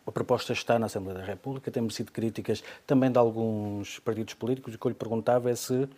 a 0.07 0.13
proposta 0.13 0.53
está 0.53 0.79
na 0.79 0.87
Assembleia 0.87 1.19
da 1.19 1.25
República, 1.25 1.71
temos 1.71 1.95
sido 1.95 2.11
críticas 2.11 2.63
também 2.87 3.11
de 3.11 3.19
alguns 3.19 3.99
partidos 3.99 4.35
políticos, 4.35 4.73
e 4.73 4.77
o 4.77 4.79
que 4.79 4.87
eu 4.87 4.91
lhe 4.91 4.95
perguntava 4.95 5.51
é 5.51 5.55
se 5.55 5.89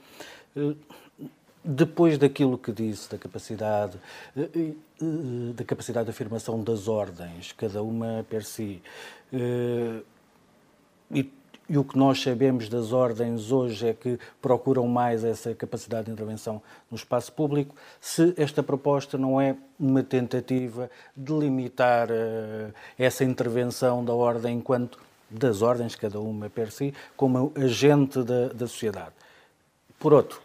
depois 1.62 2.19
daquilo 2.19 2.57
que 2.59 2.73
disse 2.73 3.11
da 3.11 3.19
capacidade 3.19 3.99
eh, 4.37 4.49
eh, 4.55 4.73
da 5.55 5.62
capacidade 5.64 6.07
de 6.07 6.11
afirmação 6.11 6.62
das 6.62 6.88
ordens, 6.88 7.52
cada 7.52 7.83
uma 7.83 8.25
per 8.29 8.45
si, 8.45 8.83
eh, 9.33 10.02
e, 11.12 11.31
e, 11.70 11.78
o 11.78 11.84
que 11.84 11.96
nós 11.96 12.20
sabemos 12.20 12.68
das 12.68 12.92
ordens 12.92 13.52
hoje 13.52 13.88
é 13.88 13.94
que 13.94 14.18
procuram 14.42 14.88
mais 14.88 15.22
essa 15.22 15.54
capacidade 15.54 16.06
de 16.06 16.12
intervenção 16.12 16.60
no 16.90 16.96
espaço 16.96 17.32
público, 17.32 17.76
se 18.00 18.34
esta 18.36 18.60
proposta 18.60 19.16
não 19.16 19.40
é 19.40 19.56
uma 19.78 20.02
tentativa 20.02 20.90
de 21.16 21.32
limitar 21.32 22.08
essa 22.98 23.22
intervenção 23.22 24.04
da 24.04 24.12
ordem 24.12 24.56
enquanto 24.56 24.98
das 25.30 25.62
ordens, 25.62 25.94
cada 25.94 26.18
uma 26.18 26.50
per 26.50 26.72
si, 26.72 26.92
como 27.16 27.52
agente 27.54 28.20
da, 28.24 28.48
da 28.48 28.66
sociedade. 28.66 29.12
Por 29.96 30.12
outro, 30.12 30.42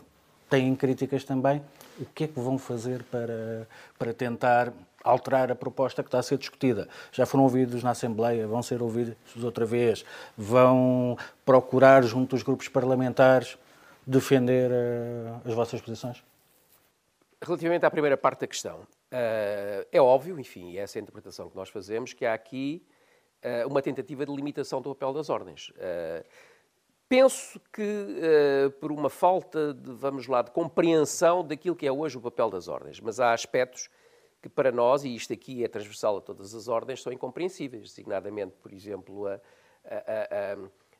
têm 0.47 0.75
críticas 0.75 1.23
também. 1.23 1.59
O 1.99 2.05
que 2.13 2.25
é 2.25 2.27
que 2.27 2.39
vão 2.39 2.59
fazer 2.59 3.03
para, 3.03 3.67
para 3.97 4.13
tentar 4.13 4.71
alterar 5.05 5.51
a 5.51 5.55
proposta 5.55 6.01
que 6.01 6.07
está 6.07 6.19
a 6.19 6.23
ser 6.23 6.37
discutida? 6.37 6.89
Já 7.11 7.25
foram 7.25 7.43
ouvidos 7.43 7.83
na 7.83 7.91
Assembleia, 7.91 8.47
vão 8.47 8.61
ser 8.61 8.81
ouvidos 8.81 9.15
outra 9.43 9.65
vez, 9.65 10.03
vão 10.37 11.17
procurar, 11.45 12.03
junto 12.03 12.35
dos 12.35 12.43
grupos 12.43 12.67
parlamentares, 12.67 13.57
defender 14.05 14.69
uh, 14.71 15.41
as 15.45 15.53
vossas 15.53 15.81
posições? 15.81 16.23
Relativamente 17.41 17.85
à 17.85 17.91
primeira 17.91 18.17
parte 18.17 18.41
da 18.41 18.47
questão, 18.47 18.79
uh, 18.79 19.87
é 19.91 20.01
óbvio, 20.01 20.39
enfim, 20.39 20.77
essa 20.77 20.97
é 20.97 20.99
a 20.99 21.03
interpretação 21.03 21.49
que 21.49 21.55
nós 21.55 21.69
fazemos, 21.69 22.13
que 22.13 22.25
há 22.25 22.33
aqui 22.33 22.85
uh, 23.43 23.67
uma 23.67 23.81
tentativa 23.81 24.25
de 24.25 24.33
limitação 24.33 24.81
do 24.81 24.93
papel 24.93 25.13
das 25.13 25.29
ordens. 25.29 25.71
Penso 27.07 27.61
que 27.71 28.73
por 28.79 28.91
uma 28.91 29.11
falta 29.11 29.75
de, 29.75 29.91
vamos 29.91 30.25
lá, 30.25 30.41
de 30.41 30.49
compreensão 30.49 31.45
daquilo 31.45 31.75
que 31.75 31.85
é 31.85 31.91
hoje 31.91 32.17
o 32.17 32.21
papel 32.21 32.49
das 32.49 32.67
ordens, 32.67 32.99
mas 32.99 33.19
há 33.19 33.31
aspectos 33.31 33.89
que 34.45 34.49
para 34.49 34.71
nós, 34.71 35.03
e 35.03 35.15
isto 35.15 35.33
aqui 35.33 35.63
é 35.63 35.67
transversal 35.67 36.17
a 36.17 36.21
todas 36.21 36.53
as 36.53 36.67
ordens, 36.67 37.01
são 37.01 37.11
incompreensíveis, 37.11 37.81
designadamente, 37.81 38.53
por 38.61 38.71
exemplo, 38.71 39.25
a, 39.25 39.39
a, 39.83 40.53
a 40.53 40.57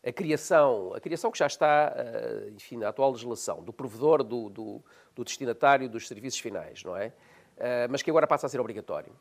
a 0.07 0.11
criação, 0.11 0.93
a 0.93 0.99
criação 0.99 1.31
que 1.31 1.37
já 1.39 1.47
está, 1.47 1.91
eh, 1.95 2.51
enfim, 2.55 2.77
na 2.77 2.89
atual 2.89 3.09
legislação, 3.09 3.63
do 3.63 3.73
provedor, 3.73 4.23
do, 4.23 4.49
do, 4.49 4.83
do 5.15 5.23
destinatário 5.23 5.89
dos 5.89 6.07
serviços 6.07 6.39
finais, 6.39 6.83
não 6.83 6.95
é? 6.95 7.11
Eh, 7.57 7.87
mas 7.87 8.03
que 8.03 8.11
agora 8.11 8.27
passa 8.27 8.45
a 8.45 8.49
ser 8.49 8.59
obrigatório. 8.59 9.11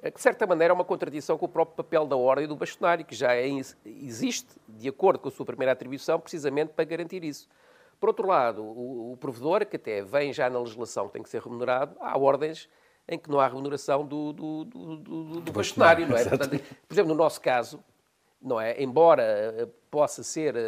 Eh, 0.00 0.12
que, 0.12 0.18
de 0.18 0.22
certa 0.22 0.46
maneira, 0.46 0.72
é 0.72 0.74
uma 0.74 0.84
contradição 0.84 1.36
com 1.36 1.46
o 1.46 1.48
próprio 1.48 1.74
papel 1.74 2.06
da 2.06 2.16
ordem 2.16 2.46
do 2.46 2.54
bastonário, 2.54 3.04
que 3.04 3.16
já 3.16 3.34
é, 3.34 3.48
existe, 3.84 4.48
de 4.68 4.88
acordo 4.88 5.18
com 5.18 5.28
a 5.28 5.32
sua 5.32 5.44
primeira 5.44 5.72
atribuição, 5.72 6.20
precisamente 6.20 6.72
para 6.72 6.84
garantir 6.84 7.24
isso. 7.24 7.48
Por 7.98 8.08
outro 8.08 8.28
lado, 8.28 8.62
o, 8.62 9.12
o 9.12 9.16
provedor, 9.16 9.66
que 9.66 9.74
até 9.74 10.02
vem 10.02 10.32
já 10.32 10.48
na 10.48 10.60
legislação, 10.60 11.08
tem 11.08 11.20
que 11.20 11.28
ser 11.28 11.42
remunerado, 11.42 11.96
há 11.98 12.16
ordens 12.16 12.68
em 13.08 13.18
que 13.18 13.30
não 13.30 13.40
há 13.40 13.48
remuneração 13.48 14.06
do, 14.06 14.32
do, 14.32 14.64
do, 14.64 14.96
do, 14.96 15.40
do 15.40 15.52
bastonário, 15.52 16.08
não 16.08 16.16
é? 16.16 16.24
Portanto, 16.24 16.62
por 16.86 16.94
exemplo, 16.94 17.12
no 17.12 17.18
nosso 17.18 17.40
caso, 17.40 17.82
não 18.42 18.60
é? 18.60 18.82
Embora 18.82 19.22
eh, 19.22 19.68
possa 19.90 20.22
ser, 20.22 20.56
eh, 20.56 20.60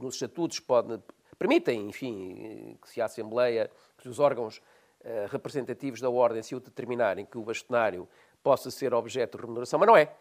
nos 0.00 0.14
estatutos 0.14 0.60
pode, 0.60 0.98
permitem, 1.38 1.88
enfim, 1.88 2.78
que 2.80 2.88
se 2.88 3.00
a 3.00 3.04
Assembleia, 3.04 3.70
que 3.98 4.08
os 4.08 4.18
órgãos 4.18 4.62
eh, 5.04 5.26
representativos 5.30 6.00
da 6.00 6.08
Ordem 6.08 6.42
se 6.42 6.54
o 6.54 6.60
determinarem 6.60 7.26
que 7.26 7.36
o 7.36 7.42
bastonário 7.42 8.08
possa 8.42 8.70
ser 8.70 8.94
objeto 8.94 9.36
de 9.36 9.42
remuneração, 9.42 9.78
mas 9.78 9.86
não 9.86 9.96
é. 9.96 10.12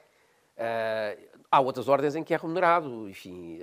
há 1.52 1.62
outras 1.62 1.88
ordens 1.88 2.16
em 2.16 2.24
que 2.24 2.34
é 2.34 2.38
remunerado, 2.38 3.08
enfim, 3.08 3.60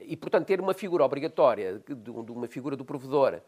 e 0.00 0.16
portanto 0.16 0.46
ter 0.46 0.60
uma 0.60 0.74
figura 0.74 1.04
obrigatória, 1.04 1.82
de, 1.88 2.10
uma 2.10 2.46
figura 2.46 2.76
do 2.76 2.84
provedor, 2.84 3.40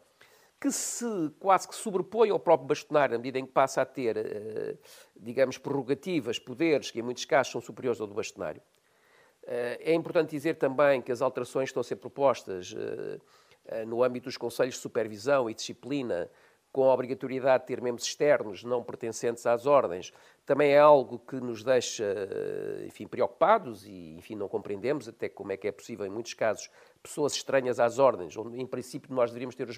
que 0.63 0.71
se 0.71 1.05
quase 1.41 1.67
que 1.67 1.75
sobrepõe 1.75 2.29
ao 2.29 2.39
próprio 2.39 2.69
bastonário, 2.69 3.11
na 3.11 3.17
medida 3.17 3.37
em 3.37 3.45
que 3.45 3.51
passa 3.51 3.81
a 3.81 3.85
ter, 3.85 4.79
digamos, 5.13 5.57
prerrogativas, 5.57 6.39
poderes, 6.39 6.89
que 6.89 6.99
em 6.99 7.01
muitos 7.01 7.25
casos 7.25 7.51
são 7.51 7.59
superiores 7.59 7.99
ao 7.99 8.07
do 8.07 8.13
bastonário, 8.13 8.61
eh, 9.45 9.91
é 9.91 9.93
importante 9.93 10.31
dizer 10.31 10.55
também 10.55 11.01
que 11.01 11.11
as 11.11 11.21
alterações 11.21 11.65
que 11.65 11.71
estão 11.71 11.81
a 11.81 11.83
ser 11.83 11.97
propostas 11.97 12.73
eh, 12.77 13.19
eh, 13.65 13.85
no 13.85 14.01
âmbito 14.01 14.25
dos 14.25 14.37
conselhos 14.37 14.75
de 14.75 14.79
supervisão 14.79 15.49
e 15.49 15.53
disciplina, 15.53 16.29
com 16.71 16.89
a 16.89 16.93
obrigatoriedade 16.93 17.63
de 17.63 17.67
ter 17.67 17.81
membros 17.81 18.07
externos 18.07 18.63
não 18.63 18.81
pertencentes 18.81 19.45
às 19.45 19.65
ordens, 19.65 20.13
também 20.45 20.71
é 20.71 20.79
algo 20.79 21.19
que 21.19 21.35
nos 21.35 21.61
deixa, 21.63 22.03
enfim, 22.87 23.05
preocupados 23.05 23.85
e, 23.85 24.15
enfim, 24.17 24.33
não 24.33 24.49
compreendemos 24.49 25.07
até 25.07 25.29
como 25.29 25.51
é 25.51 25.57
que 25.57 25.67
é 25.67 25.71
possível, 25.71 26.03
em 26.03 26.09
muitos 26.09 26.33
casos, 26.33 26.71
pessoas 27.03 27.33
estranhas 27.33 27.79
às 27.79 27.99
ordens, 27.99 28.35
onde, 28.37 28.59
em 28.59 28.65
princípio, 28.65 29.13
nós 29.13 29.29
deveríamos 29.29 29.55
ter 29.55 29.69
os, 29.69 29.77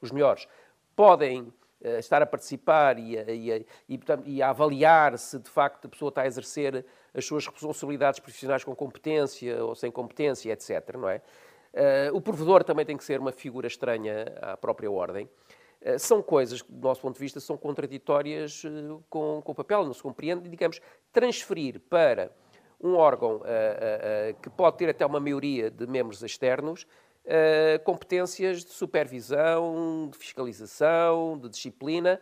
os 0.00 0.10
melhores, 0.10 0.48
podem 0.96 1.52
estar 1.98 2.22
a 2.22 2.26
participar 2.26 2.98
e 2.98 3.18
a, 3.18 3.30
e, 3.30 3.52
a, 3.52 3.60
e, 3.88 3.98
portanto, 3.98 4.22
e 4.26 4.40
a 4.40 4.50
avaliar 4.50 5.18
se 5.18 5.38
de 5.38 5.50
facto 5.50 5.86
a 5.86 5.88
pessoa 5.88 6.10
está 6.10 6.22
a 6.22 6.26
exercer 6.26 6.84
as 7.12 7.24
suas 7.24 7.46
responsabilidades 7.46 8.20
profissionais 8.20 8.64
com 8.64 8.74
competência 8.74 9.64
ou 9.64 9.74
sem 9.74 9.90
competência, 9.90 10.52
etc. 10.52 10.96
Não 10.96 11.08
é? 11.08 11.20
Uh, 11.72 12.14
o 12.14 12.20
provedor 12.20 12.62
também 12.64 12.84
tem 12.84 12.96
que 12.96 13.04
ser 13.04 13.18
uma 13.18 13.32
figura 13.32 13.66
estranha 13.66 14.26
à 14.40 14.56
própria 14.56 14.90
ordem. 14.90 15.28
Uh, 15.80 15.98
são 15.98 16.22
coisas 16.22 16.60
que, 16.60 16.70
do 16.70 16.86
nosso 16.86 17.00
ponto 17.00 17.14
de 17.14 17.20
vista, 17.20 17.40
são 17.40 17.56
contraditórias 17.56 18.62
uh, 18.64 19.02
com, 19.08 19.40
com 19.42 19.52
o 19.52 19.54
papel, 19.54 19.84
não 19.84 19.94
se 19.94 20.02
compreende, 20.02 20.48
digamos, 20.48 20.80
transferir 21.10 21.80
para 21.80 22.30
um 22.82 22.94
órgão 22.96 23.40
que 24.42 24.50
pode 24.50 24.78
ter 24.78 24.88
até 24.88 25.06
uma 25.06 25.20
maioria 25.20 25.70
de 25.70 25.86
membros 25.86 26.22
externos 26.22 26.86
competências 27.84 28.64
de 28.64 28.70
supervisão, 28.70 30.08
de 30.10 30.18
fiscalização, 30.18 31.38
de 31.38 31.48
disciplina, 31.48 32.20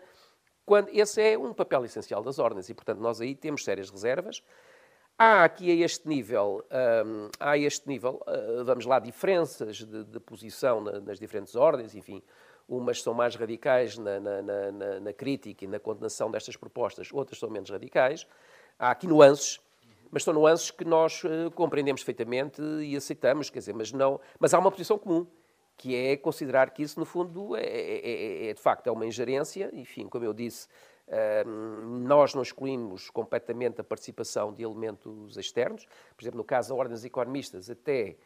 quando 0.67 0.89
esse 0.91 1.21
é 1.21 1.37
um 1.37 1.53
papel 1.53 1.85
essencial 1.85 2.23
das 2.23 2.39
ordens 2.39 2.69
e, 2.69 2.75
portanto, 2.75 3.01
nós 3.01 3.21
aí 3.21 3.35
temos 3.35 3.65
sérias 3.65 3.91
reservas. 3.91 4.43
Há 5.19 5.45
aqui 5.45 5.71
a 5.71 5.85
este 5.85 6.09
nível, 6.09 6.65
um, 7.05 7.29
há 7.39 7.59
este 7.59 7.89
nível, 7.89 8.23
vamos 8.65 8.87
lá, 8.87 8.99
diferenças 8.99 9.79
de, 9.79 10.05
de 10.05 10.21
posição 10.21 10.81
na, 10.81 11.01
nas 11.01 11.19
diferentes 11.19 11.55
ordens, 11.57 11.95
enfim, 11.95 12.23
umas 12.69 13.03
são 13.03 13.13
mais 13.13 13.35
radicais 13.35 13.99
na, 13.99 14.21
na, 14.21 14.43
na, 14.43 15.01
na 15.01 15.13
crítica 15.13 15.65
e 15.65 15.69
na 15.69 15.81
condenação 15.81 16.31
destas 16.31 16.57
propostas, 16.57 17.09
outras 17.13 17.39
são 17.39 17.51
menos 17.51 17.69
radicais. 17.69 18.27
Há 18.79 18.93
aqui 18.93 19.07
nuances, 19.07 19.61
mas 20.11 20.25
são 20.25 20.35
nuances 20.35 20.71
que 20.71 20.85
nós 20.85 21.23
uh, 21.25 21.51
compreendemos 21.55 22.03
perfeitamente 22.03 22.61
e 22.63 22.97
aceitamos, 22.97 23.51
quer 23.51 23.61
dizer, 23.61 23.75
mas 23.75 23.93
não, 23.93 24.21
mas 24.39 24.53
há 24.53 24.59
uma 24.59 24.71
posição 24.71 24.99
comum, 24.99 25.27
que 25.77 25.95
é 25.95 26.17
considerar 26.17 26.71
que 26.71 26.83
isso, 26.83 26.99
no 26.99 27.07
fundo, 27.07 27.57
é, 27.57 27.63
é, 27.63 28.47
é, 28.47 28.51
é 28.51 28.55
de 28.55 28.61
facto 28.61 28.87
é 28.87 28.91
uma 28.91 29.07
ingerência, 29.07 29.71
enfim, 29.73 30.07
como 30.09 30.25
eu 30.25 30.33
disse, 30.33 30.69
uh, 31.09 31.49
nós 31.49 32.35
não 32.35 32.43
excluímos 32.43 33.09
completamente 33.11 33.81
a 33.81 33.85
participação 33.85 34.53
de 34.53 34.63
elementos 34.63 35.37
externos, 35.37 35.87
por 36.17 36.23
exemplo, 36.23 36.39
no 36.39 36.45
caso 36.45 36.71
da 36.71 36.75
Ordens 36.75 37.05
Economistas, 37.05 37.71
até 37.71 38.17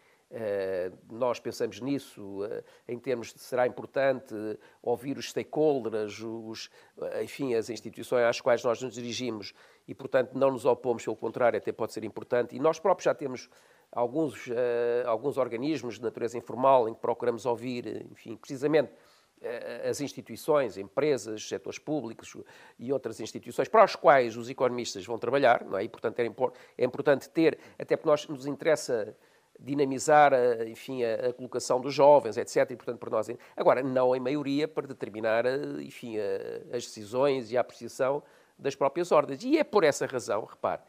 nós 1.10 1.38
pensamos 1.38 1.80
nisso 1.80 2.42
uh, 2.42 2.64
em 2.88 2.98
termos 2.98 3.32
de 3.32 3.40
será 3.40 3.66
importante 3.66 4.34
ouvir 4.82 5.16
os 5.16 5.30
stakeholders, 5.30 6.20
os, 6.20 6.70
enfim, 7.22 7.54
as 7.54 7.70
instituições 7.70 8.24
às 8.24 8.40
quais 8.40 8.62
nós 8.64 8.82
nos 8.82 8.94
dirigimos 8.94 9.54
e, 9.86 9.94
portanto, 9.94 10.32
não 10.34 10.50
nos 10.50 10.64
opomos, 10.64 11.04
pelo 11.04 11.16
contrário, 11.16 11.56
até 11.56 11.72
pode 11.72 11.92
ser 11.92 12.04
importante. 12.04 12.56
E 12.56 12.58
nós 12.58 12.78
próprios 12.80 13.04
já 13.04 13.14
temos 13.14 13.48
alguns, 13.92 14.48
alguns 15.04 15.36
organismos 15.36 15.96
de 15.96 16.02
natureza 16.02 16.36
informal 16.36 16.88
em 16.88 16.94
que 16.94 17.00
procuramos 17.00 17.46
ouvir, 17.46 18.06
enfim, 18.10 18.34
precisamente 18.34 18.90
as 19.88 20.00
instituições, 20.00 20.78
empresas, 20.78 21.46
setores 21.46 21.78
públicos 21.78 22.34
e 22.78 22.92
outras 22.92 23.20
instituições 23.20 23.68
para 23.68 23.84
as 23.84 23.94
quais 23.94 24.36
os 24.36 24.48
economistas 24.48 25.04
vão 25.04 25.18
trabalhar, 25.18 25.64
não 25.64 25.78
é? 25.78 25.84
E, 25.84 25.88
portanto, 25.88 26.18
é 26.20 26.84
importante 26.84 27.28
ter, 27.28 27.58
até 27.78 27.96
porque 27.96 28.08
nós 28.08 28.26
nos 28.26 28.46
interessa 28.46 29.14
dinamizar, 29.58 30.32
a, 30.34 30.64
enfim, 30.66 31.02
a, 31.04 31.32
colocação 31.32 31.80
dos 31.80 31.94
jovens, 31.94 32.36
etc. 32.36 32.70
E, 32.70 32.76
portanto, 32.76 32.98
para 32.98 33.10
nós, 33.10 33.28
agora, 33.56 33.82
não 33.82 34.14
em 34.14 34.20
maioria 34.20 34.68
para 34.68 34.86
determinar, 34.86 35.44
enfim, 35.80 36.16
a, 36.18 36.76
as 36.76 36.84
decisões 36.84 37.50
e 37.50 37.56
a 37.56 37.60
apreciação 37.60 38.22
das 38.58 38.74
próprias 38.74 39.10
ordens. 39.12 39.42
E 39.44 39.58
é 39.58 39.64
por 39.64 39.84
essa 39.84 40.06
razão, 40.06 40.44
repare, 40.44 40.82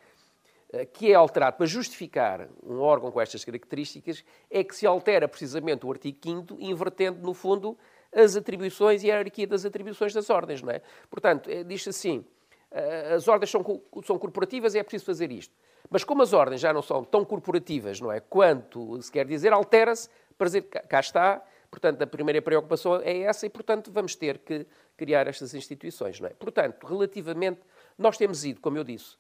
eh, 0.72 0.86
que 0.86 1.12
é 1.12 1.16
alterado 1.16 1.58
para 1.58 1.66
justificar 1.66 2.48
um 2.64 2.80
órgão 2.80 3.12
com 3.12 3.22
estas 3.22 3.44
características, 3.46 4.24
é 4.50 4.64
que 4.64 4.76
se 4.76 4.86
altera 4.86 5.28
precisamente 5.28 5.86
o 5.86 5.92
artigo 5.92 6.18
5 6.24 6.58
invertendo, 6.60 7.22
no 7.22 7.34
fundo, 7.34 7.78
as 8.14 8.36
atribuições 8.36 9.04
e 9.04 9.12
a 9.12 9.16
hierarquia 9.16 9.48
das 9.48 9.66
atribuições 9.66 10.14
das 10.14 10.30
ordens. 10.30 10.62
Não 10.62 10.72
é? 10.72 10.82
Portanto, 11.10 11.50
eh, 11.50 11.64
diz 11.64 11.88
assim, 11.88 12.26
eh, 12.72 13.14
as 13.14 13.28
ordens 13.28 13.50
são, 13.50 13.64
são 14.04 14.18
corporativas 14.18 14.76
é 14.76 14.84
preciso 14.84 15.06
fazer 15.06 15.32
isto. 15.32 15.54
Mas 15.90 16.04
como 16.04 16.22
as 16.22 16.34
ordens 16.34 16.62
já 16.62 16.74
não 16.74 16.82
são 16.82 17.04
tão 17.04 17.24
corporativas, 17.24 18.00
não 18.00 18.12
é? 18.12 18.20
Quanto 18.20 19.02
se 19.02 19.12
quer 19.12 19.26
dizer, 19.26 19.54
altera-se 19.54 20.10
para 20.38 20.48
dizer 20.48 20.62
que 20.64 20.80
cá 20.80 21.00
está, 21.00 21.42
Portanto, 21.76 22.02
a 22.02 22.08
primeira 22.08 22.42
preocupação 22.42 23.02
é 23.02 23.20
essa 23.20 23.46
e, 23.46 23.50
portanto, 23.50 23.92
vamos 23.92 24.16
ter 24.16 24.38
que 24.38 24.66
criar 24.96 25.28
estas 25.28 25.54
instituições. 25.54 26.22
Não 26.22 26.30
é? 26.30 26.34
Portanto, 26.34 26.88
relativamente, 26.88 27.60
nós 27.98 28.18
temos 28.18 28.46
ido, 28.46 28.62
como 28.62 28.78
eu 28.78 28.84
disse, 28.86 29.18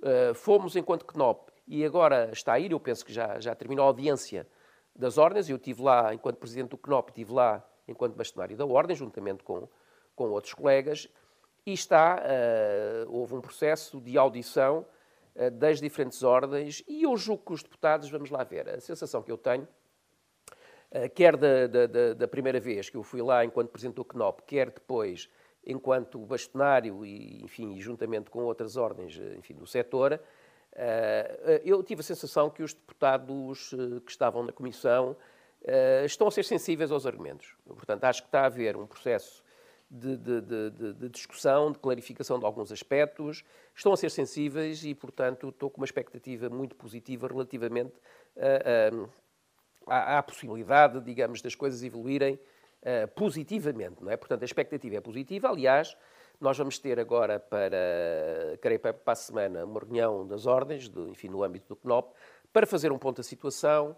uh, 0.00 0.34
fomos 0.34 0.76
enquanto 0.76 1.06
CNOP 1.06 1.50
e 1.66 1.82
agora 1.82 2.28
está 2.30 2.52
a 2.52 2.60
ir, 2.60 2.72
eu 2.72 2.80
penso 2.80 3.02
que 3.06 3.10
já, 3.10 3.40
já 3.40 3.54
terminou 3.54 3.86
a 3.86 3.88
audiência 3.88 4.46
das 4.94 5.16
ordens, 5.16 5.48
eu 5.48 5.56
estive 5.56 5.82
lá, 5.82 6.12
enquanto 6.12 6.36
presidente 6.36 6.68
do 6.68 6.76
CNOP, 6.76 7.08
estive 7.08 7.32
lá 7.32 7.66
enquanto 7.88 8.14
bastonário 8.14 8.54
da 8.54 8.66
ordem, 8.66 8.94
juntamente 8.94 9.42
com, 9.42 9.66
com 10.14 10.28
outros 10.28 10.52
colegas, 10.52 11.08
e 11.64 11.72
está, 11.72 12.16
uh, 12.16 13.10
houve 13.10 13.34
um 13.34 13.40
processo 13.40 13.98
de 13.98 14.18
audição 14.18 14.84
das 15.54 15.80
diferentes 15.80 16.22
ordens 16.22 16.82
e 16.86 17.04
eu 17.04 17.16
julgo 17.16 17.44
que 17.46 17.52
os 17.52 17.62
deputados, 17.62 18.10
vamos 18.10 18.30
lá 18.30 18.44
ver, 18.44 18.68
a 18.68 18.80
sensação 18.80 19.22
que 19.22 19.32
eu 19.32 19.38
tenho 19.38 19.66
eh, 20.90 21.08
quer 21.08 21.36
da, 21.38 21.66
da, 21.66 22.14
da, 22.14 22.28
primeira 22.28 22.60
vez 22.60 22.90
que 22.90 22.96
eu 22.98 23.02
fui 23.02 23.22
lá 23.22 23.42
enquanto 23.44 23.70
presidente 23.70 23.96
do 23.96 24.04
CNOP, 24.04 24.42
quer 24.42 24.70
depois 24.70 25.30
enquanto 25.64 26.18
bastonário 26.18 27.04
e, 27.06 27.42
enfim, 27.42 27.80
juntamente 27.80 28.28
com 28.28 28.40
outras 28.40 28.76
ordens, 28.76 29.18
eh, 29.18 29.36
enfim, 29.38 29.54
do 29.54 29.66
setor, 29.66 30.20
eu 31.64 31.82
tive 31.82 32.00
a 32.00 32.02
sensação 32.02 32.48
que 32.48 32.62
os 32.62 32.72
deputados 32.72 33.74
que 34.06 34.10
estavam 34.10 34.42
na 34.42 34.52
Comissão 34.52 35.14
estão 36.02 36.26
a 36.26 36.30
ser 36.30 36.46
sensíveis 36.46 36.90
aos 36.90 37.04
argumentos. 37.04 37.54
Portanto, 37.66 38.04
acho 38.04 38.22
que 38.22 38.28
está 38.28 38.40
a 38.40 38.46
haver 38.46 38.74
um 38.74 38.86
processo 38.86 39.41
de, 39.92 40.16
de, 40.16 40.40
de, 40.40 40.92
de, 40.94 41.08
discussão, 41.10 41.70
de 41.70 41.78
clarificação 41.78 42.38
de 42.38 42.46
alguns 42.46 42.72
aspectos, 42.72 43.44
estão 43.76 43.92
a 43.92 43.96
ser 43.96 44.10
sensíveis 44.10 44.82
e, 44.84 44.94
portanto, 44.94 45.50
estou 45.50 45.68
com 45.68 45.82
uma 45.82 45.84
expectativa 45.84 46.48
muito 46.48 46.74
positiva 46.74 47.28
relativamente 47.28 47.92
à, 49.86 50.18
à 50.18 50.22
possibilidade, 50.22 50.98
digamos, 51.02 51.42
das 51.42 51.54
coisas 51.54 51.82
evoluírem 51.82 52.34
uh, 52.34 53.08
positivamente, 53.14 54.02
não 54.02 54.10
é? 54.10 54.16
Portanto, 54.16 54.40
a 54.40 54.46
expectativa 54.46 54.96
é 54.96 55.00
positiva. 55.00 55.50
Aliás, 55.50 55.94
nós 56.40 56.56
vamos 56.56 56.78
ter 56.78 56.98
agora 56.98 57.38
para, 57.38 58.58
creio 58.62 58.80
para 58.80 58.96
a 59.04 59.14
semana, 59.14 59.62
uma 59.66 59.78
reunião 59.78 60.26
das 60.26 60.46
ordens, 60.46 60.88
do, 60.88 61.06
enfim, 61.10 61.28
no 61.28 61.42
âmbito 61.42 61.68
do 61.68 61.76
CNOP, 61.76 62.14
para 62.50 62.66
fazer 62.66 62.90
um 62.90 62.98
ponto 62.98 63.18
da 63.18 63.22
situação 63.22 63.94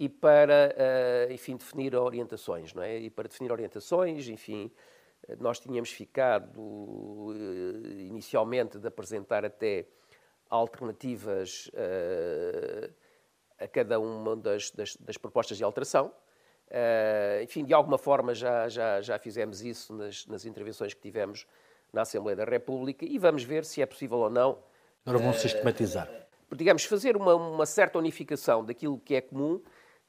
e 0.00 0.08
para, 0.08 0.74
uh, 0.74 1.32
enfim, 1.32 1.54
definir 1.54 1.94
orientações, 1.94 2.72
não 2.72 2.82
é? 2.82 2.98
E 2.98 3.10
para 3.10 3.28
definir 3.28 3.52
orientações, 3.52 4.26
enfim, 4.26 4.72
nós 5.38 5.58
tínhamos 5.58 5.90
ficado 5.90 6.60
uh, 6.60 7.32
inicialmente 8.00 8.78
de 8.78 8.86
apresentar 8.86 9.44
até 9.44 9.86
alternativas 10.48 11.70
uh, 11.74 12.92
a 13.58 13.66
cada 13.68 13.98
uma 13.98 14.36
das, 14.36 14.70
das, 14.70 14.96
das 14.96 15.16
propostas 15.16 15.56
de 15.56 15.64
alteração. 15.64 16.12
Uh, 16.68 17.42
enfim, 17.42 17.64
de 17.64 17.74
alguma 17.74 17.98
forma 17.98 18.34
já, 18.34 18.68
já, 18.68 19.00
já 19.00 19.18
fizemos 19.18 19.62
isso 19.62 19.94
nas, 19.94 20.26
nas, 20.26 20.44
intervenções 20.44 20.94
que 20.94 21.00
tivemos 21.00 21.46
na 21.92 22.02
Assembleia 22.02 22.36
da 22.36 22.44
República 22.44 23.04
e 23.04 23.18
vamos 23.18 23.44
ver 23.44 23.64
se 23.64 23.82
é 23.82 23.86
possível 23.86 24.18
ou 24.18 24.30
não. 24.30 24.58
Agora 25.04 25.22
vamos 25.22 25.40
sistematizar. 25.40 26.10
Digamos, 26.50 26.84
fazer 26.84 27.16
uma, 27.16 27.34
uma 27.34 27.66
certa 27.66 27.98
unificação 27.98 28.64
daquilo 28.64 28.98
que 28.98 29.14
é 29.14 29.20
comum, 29.20 29.60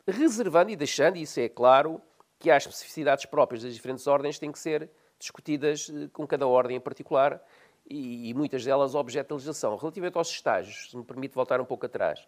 reservando 0.08 0.72
e 0.72 0.76
deixando, 0.76 1.18
isso 1.18 1.40
é 1.40 1.50
claro, 1.50 2.02
que 2.40 2.50
as 2.50 2.64
especificidades 2.64 3.26
próprias 3.26 3.64
das 3.64 3.74
diferentes 3.74 4.08
ordens 4.08 4.40
têm 4.40 4.52
que 4.52 4.60
ser 4.60 4.90
discutidas 5.20 5.92
eh, 5.94 6.08
com 6.12 6.26
cada 6.28 6.48
ordem 6.48 6.78
em 6.78 6.80
particular 6.80 7.42
e, 7.90 8.30
e 8.30 8.34
muitas 8.34 8.64
delas 8.64 8.96
objeto 8.96 9.28
de 9.30 9.34
legislação. 9.34 9.76
Relativamente 9.76 10.18
aos 10.18 10.30
estágios, 10.30 10.90
se 10.90 10.98
me 10.98 11.04
permite 11.04 11.34
voltar 11.34 11.62
um 11.62 11.66
pouco 11.66 11.86
atrás, 11.86 12.28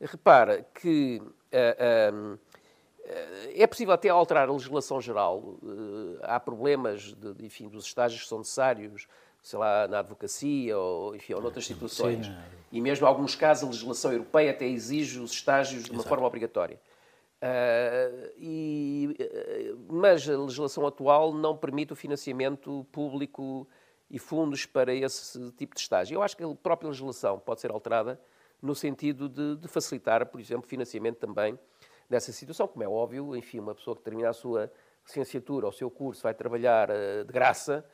repara 0.00 0.66
que 0.74 1.20
uh, 1.20 2.34
uh, 2.34 2.38
é 3.54 3.66
possível 3.66 3.92
até 3.92 4.08
alterar 4.08 4.48
a 4.48 4.52
legislação 4.52 5.00
geral. 5.00 5.38
Uh, 5.38 6.18
há 6.22 6.40
problemas, 6.40 7.14
de, 7.14 7.44
enfim, 7.44 7.68
dos 7.68 7.86
estágios 7.86 8.22
que 8.22 8.28
são 8.28 8.38
necessários, 8.38 9.06
sei 9.42 9.58
lá, 9.58 9.86
na 9.88 9.98
advocacia 9.98 10.78
ou, 10.78 11.14
enfim, 11.14 11.34
ou 11.34 11.42
noutras 11.42 11.66
situações. 11.66 12.26
Sim, 12.26 12.36
e 12.72 12.80
mesmo 12.80 13.06
em 13.06 13.08
alguns 13.08 13.36
casos 13.36 13.64
a 13.64 13.66
legislação 13.66 14.12
europeia 14.12 14.50
até 14.50 14.66
exige 14.66 15.20
os 15.20 15.32
estágios 15.32 15.84
de 15.84 15.90
uma 15.90 15.96
Exato. 15.96 16.08
forma 16.08 16.26
obrigatória. 16.26 16.80
Uh, 17.44 18.32
e, 18.38 19.14
uh, 19.20 19.92
mas 19.92 20.26
a 20.26 20.38
legislação 20.38 20.86
atual 20.86 21.34
não 21.34 21.54
permite 21.54 21.92
o 21.92 21.96
financiamento 21.96 22.86
público 22.90 23.68
e 24.10 24.18
fundos 24.18 24.64
para 24.64 24.94
esse 24.94 25.52
tipo 25.52 25.74
de 25.74 25.82
estágio. 25.82 26.14
Eu 26.14 26.22
acho 26.22 26.34
que 26.34 26.42
a 26.42 26.54
própria 26.54 26.88
legislação 26.88 27.38
pode 27.38 27.60
ser 27.60 27.70
alterada 27.70 28.18
no 28.62 28.74
sentido 28.74 29.28
de, 29.28 29.56
de 29.56 29.68
facilitar, 29.68 30.24
por 30.24 30.40
exemplo, 30.40 30.66
financiamento 30.66 31.18
também 31.18 31.58
dessa 32.08 32.32
situação. 32.32 32.66
Como 32.66 32.82
é 32.82 32.88
óbvio, 32.88 33.36
enfim, 33.36 33.60
uma 33.60 33.74
pessoa 33.74 33.94
que 33.94 34.02
termina 34.02 34.30
a 34.30 34.32
sua 34.32 34.72
licenciatura 35.04 35.66
ou 35.66 35.70
o 35.70 35.74
seu 35.74 35.90
curso 35.90 36.22
vai 36.22 36.32
trabalhar 36.32 36.88
uh, 36.90 37.26
de 37.26 37.32
graça, 37.32 37.84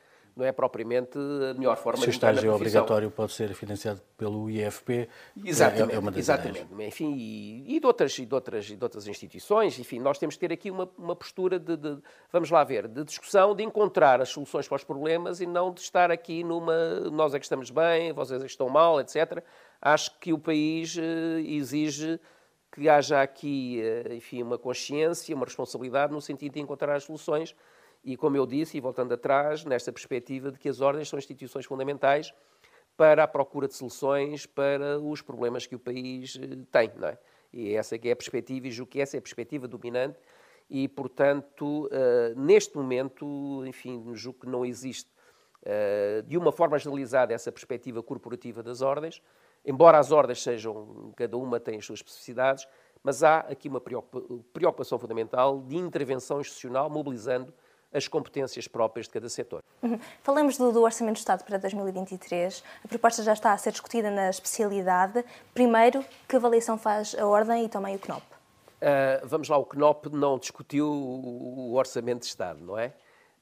não 0.41 0.47
é 0.47 0.51
propriamente 0.51 1.17
a 1.17 1.53
melhor 1.53 1.77
forma 1.77 1.99
de 1.99 2.05
Se 2.05 2.09
o 2.09 2.11
estágio 2.11 2.49
é 2.49 2.53
obrigatório 2.53 3.11
pode 3.11 3.31
ser 3.31 3.53
financiado 3.53 4.01
pelo 4.17 4.49
IFP, 4.49 5.07
exatamente, 5.45 5.93
é, 5.93 5.95
é 5.95 5.99
uma 5.99 6.09
das 6.09 6.19
exatamente. 6.19 6.67
Enfim, 6.79 7.13
e, 7.15 7.75
e, 7.75 7.79
de 7.79 7.85
outras, 7.85 8.17
e, 8.17 8.25
de 8.25 8.33
outras, 8.33 8.69
e 8.69 8.75
de 8.75 8.83
outras 8.83 9.07
instituições, 9.07 9.77
enfim, 9.77 9.99
nós 9.99 10.17
temos 10.17 10.35
que 10.35 10.47
ter 10.47 10.53
aqui 10.53 10.71
uma, 10.71 10.89
uma 10.97 11.15
postura 11.15 11.59
de, 11.59 11.77
de, 11.77 11.97
vamos 12.31 12.49
lá 12.49 12.63
ver, 12.63 12.87
de 12.87 13.03
discussão, 13.03 13.55
de 13.55 13.63
encontrar 13.63 14.19
as 14.19 14.29
soluções 14.29 14.67
para 14.67 14.77
os 14.77 14.83
problemas 14.83 15.41
e 15.41 15.45
não 15.45 15.71
de 15.71 15.81
estar 15.81 16.09
aqui 16.09 16.43
numa, 16.43 17.01
nós 17.11 17.35
é 17.35 17.39
que 17.39 17.45
estamos 17.45 17.69
bem, 17.69 18.11
vocês 18.11 18.41
é 18.41 18.45
que 18.45 18.51
estão 18.51 18.67
mal, 18.67 18.99
etc. 18.99 19.43
Acho 19.79 20.17
que 20.19 20.33
o 20.33 20.39
país 20.39 20.97
eh, 20.97 21.41
exige 21.41 22.19
que 22.71 22.87
haja 22.87 23.21
aqui, 23.21 23.81
eh, 23.81 24.15
enfim, 24.15 24.41
uma 24.41 24.57
consciência, 24.57 25.35
uma 25.35 25.45
responsabilidade 25.45 26.11
no 26.11 26.21
sentido 26.21 26.53
de 26.53 26.59
encontrar 26.59 26.95
as 26.95 27.03
soluções 27.03 27.55
e, 28.03 28.17
como 28.17 28.35
eu 28.35 28.45
disse, 28.45 28.77
e 28.77 28.79
voltando 28.79 29.13
atrás, 29.13 29.63
nesta 29.63 29.91
perspectiva 29.91 30.51
de 30.51 30.59
que 30.59 30.67
as 30.67 30.81
ordens 30.81 31.07
são 31.07 31.19
instituições 31.19 31.65
fundamentais 31.65 32.33
para 32.97 33.23
a 33.23 33.27
procura 33.27 33.67
de 33.67 33.75
soluções 33.75 34.45
para 34.45 34.99
os 34.99 35.21
problemas 35.21 35.65
que 35.65 35.75
o 35.75 35.79
país 35.79 36.37
eh, 36.41 36.57
tem, 36.71 36.91
não 36.97 37.07
é? 37.07 37.17
E 37.53 37.73
essa 37.75 37.97
que 37.97 38.09
é 38.09 38.11
a 38.11 38.15
perspectiva, 38.15 38.67
e 38.67 38.71
julgo 38.71 38.91
que 38.91 39.01
essa 39.01 39.17
é 39.17 39.19
a 39.19 39.21
perspectiva 39.21 39.67
dominante, 39.67 40.17
e, 40.69 40.87
portanto, 40.87 41.87
uh, 41.87 42.39
neste 42.39 42.77
momento, 42.77 43.61
enfim, 43.65 44.01
julgo 44.13 44.39
que 44.39 44.47
não 44.47 44.65
existe, 44.65 45.09
uh, 45.63 46.23
de 46.23 46.37
uma 46.37 46.51
forma 46.51 46.79
generalizada, 46.79 47.33
essa 47.33 47.51
perspectiva 47.51 48.01
corporativa 48.01 48.63
das 48.63 48.81
ordens, 48.81 49.21
embora 49.65 49.99
as 49.99 50.13
ordens 50.13 50.41
sejam, 50.41 51.11
cada 51.17 51.35
uma 51.35 51.59
tem 51.59 51.77
as 51.77 51.85
suas 51.85 51.99
especificidades, 51.99 52.65
mas 53.03 53.21
há 53.21 53.39
aqui 53.39 53.67
uma 53.67 53.81
preocupação 53.81 54.97
fundamental 54.97 55.61
de 55.61 55.75
intervenção 55.75 56.39
institucional, 56.39 56.89
mobilizando 56.89 57.53
as 57.93 58.07
competências 58.07 58.67
próprias 58.67 59.05
de 59.05 59.13
cada 59.13 59.29
setor. 59.29 59.63
Uhum. 59.81 59.99
Falamos 60.23 60.57
do, 60.57 60.71
do, 60.71 60.81
Orçamento 60.81 61.15
do 61.15 61.19
Estado 61.19 61.43
para 61.43 61.57
2023. 61.57 62.63
A 62.83 62.87
proposta 62.87 63.23
já 63.23 63.33
está 63.33 63.53
a 63.53 63.57
ser 63.57 63.71
discutida 63.71 64.09
na 64.09 64.29
especialidade. 64.29 65.23
Primeiro, 65.53 66.03
que 66.27 66.35
avaliação 66.35 66.77
faz 66.77 67.15
a 67.17 67.25
Ordem 67.25 67.65
e 67.65 67.69
também 67.69 67.95
o 67.95 67.99
CNOP? 67.99 68.23
Uh, 68.23 69.27
vamos 69.27 69.47
lá, 69.49 69.57
o 69.57 69.65
CNOP 69.65 70.09
não 70.09 70.39
discutiu 70.39 70.87
o 70.89 71.73
Orçamento 71.75 72.21
de 72.21 72.27
Estado, 72.27 72.63
não 72.63 72.77
é? 72.77 72.93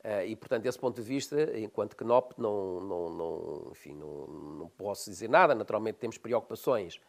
Uh, 0.04 0.26
e, 0.26 0.36
portanto, 0.36 0.64
desse 0.64 0.80
ponto 0.80 0.96
de 0.96 1.02
vista, 1.02 1.58
enquanto 1.58 1.96
CNOP, 1.96 2.34
não, 2.38 2.80
não, 2.80 3.10
não, 3.10 3.68
enfim, 3.72 3.94
não, 3.94 4.28
não 4.28 4.72
posso 4.78 5.10
dizer 5.10 5.30
nada. 5.30 5.54
Naturalmente, 5.54 5.98
temos 5.98 6.18
preocupações 6.18 7.00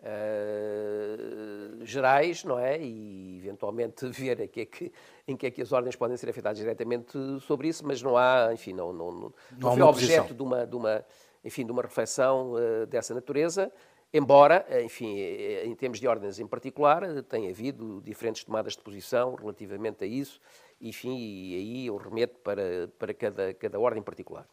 uh, 0.00 1.84
gerais, 1.84 2.44
não 2.44 2.58
é? 2.58 2.80
E 2.80 3.36
eventualmente 3.38 4.06
ver 4.10 4.40
em 4.40 4.48
que, 4.48 4.60
é 4.60 4.66
que, 4.66 4.92
em 5.26 5.36
que 5.36 5.46
é 5.46 5.50
que 5.50 5.62
as 5.62 5.72
ordens 5.72 5.96
podem 5.96 6.16
ser 6.16 6.28
afetadas 6.30 6.58
diretamente 6.58 7.18
sobre 7.40 7.68
isso, 7.68 7.86
mas 7.86 8.02
não 8.02 8.16
há, 8.16 8.50
enfim, 8.52 8.72
não, 8.72 8.92
não, 8.92 9.12
não, 9.12 9.32
não 9.58 9.72
foi 9.74 9.82
objeto 9.82 10.34
de 10.34 10.42
uma, 10.42 10.66
de 10.66 10.76
uma, 10.76 11.04
enfim, 11.44 11.64
de 11.64 11.72
uma 11.72 11.82
reflexão 11.82 12.52
uh, 12.52 12.86
dessa 12.86 13.14
natureza. 13.14 13.72
Embora, 14.10 14.66
enfim, 14.82 15.18
em 15.18 15.74
termos 15.74 16.00
de 16.00 16.08
ordens 16.08 16.38
em 16.38 16.46
particular, 16.46 17.02
tenha 17.24 17.50
havido 17.50 18.00
diferentes 18.02 18.42
tomadas 18.42 18.72
de 18.74 18.80
posição 18.80 19.34
relativamente 19.34 20.02
a 20.02 20.06
isso, 20.06 20.40
enfim, 20.80 21.14
e 21.14 21.54
aí 21.54 21.86
eu 21.88 21.96
remeto 21.98 22.38
para, 22.38 22.88
para 22.98 23.12
cada, 23.12 23.52
cada 23.52 23.78
ordem 23.78 24.00
em 24.00 24.02
particular. 24.02 24.48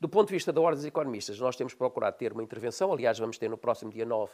Do 0.00 0.08
ponto 0.08 0.28
de 0.28 0.34
vista 0.34 0.50
da 0.50 0.60
Ordem 0.60 0.76
dos 0.76 0.86
Economistas, 0.86 1.38
nós 1.38 1.54
temos 1.54 1.74
procurado 1.74 2.16
ter 2.16 2.32
uma 2.32 2.42
intervenção, 2.42 2.90
aliás, 2.92 3.18
vamos 3.18 3.36
ter 3.36 3.50
no 3.50 3.58
próximo 3.58 3.90
dia 3.90 4.06
9 4.06 4.32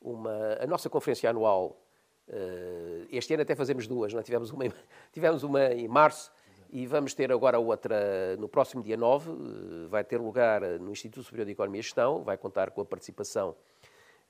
uma, 0.00 0.58
a 0.60 0.66
nossa 0.66 0.88
conferência 0.88 1.28
anual, 1.28 1.80
uh, 2.28 3.06
este 3.10 3.34
ano 3.34 3.42
até 3.42 3.54
fazemos 3.54 3.86
duas, 3.86 4.12
não 4.12 4.20
é? 4.20 4.22
tivemos, 4.22 4.50
uma, 4.50 4.64
tivemos 5.12 5.42
uma 5.42 5.72
em 5.72 5.88
março 5.88 6.32
e 6.70 6.86
vamos 6.86 7.14
ter 7.14 7.30
agora 7.32 7.58
outra 7.58 8.36
no 8.36 8.48
próximo 8.48 8.82
dia 8.82 8.96
9, 8.96 9.30
uh, 9.30 9.34
eh, 9.34 9.88
vai 9.88 10.04
ter 10.04 10.20
lugar 10.20 10.62
no 10.78 10.90
Instituto 10.90 11.24
Superior 11.24 11.46
de 11.46 11.52
Economia 11.52 11.80
e 11.80 11.82
Gestão, 11.82 12.22
vai 12.22 12.36
contar 12.36 12.70
com 12.70 12.80
a 12.80 12.84
participação, 12.84 13.56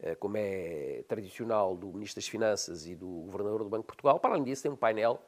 uh, 0.01 0.17
como 0.17 0.37
é 0.37 1.05
tradicional, 1.09 1.77
do 1.77 1.89
Ministro 1.89 2.21
das 2.21 2.29
Finanças 2.29 2.87
e 2.87 2.95
do 2.95 3.07
Governador 3.07 3.63
do 3.63 3.69
Banco 3.69 3.83
de 3.83 3.89
Portugal. 3.89 4.21
Para 4.21 4.35
além 4.35 4.45
disso, 4.45 4.63
tem 4.63 4.71
um 4.71 4.77
painel, 4.77 5.21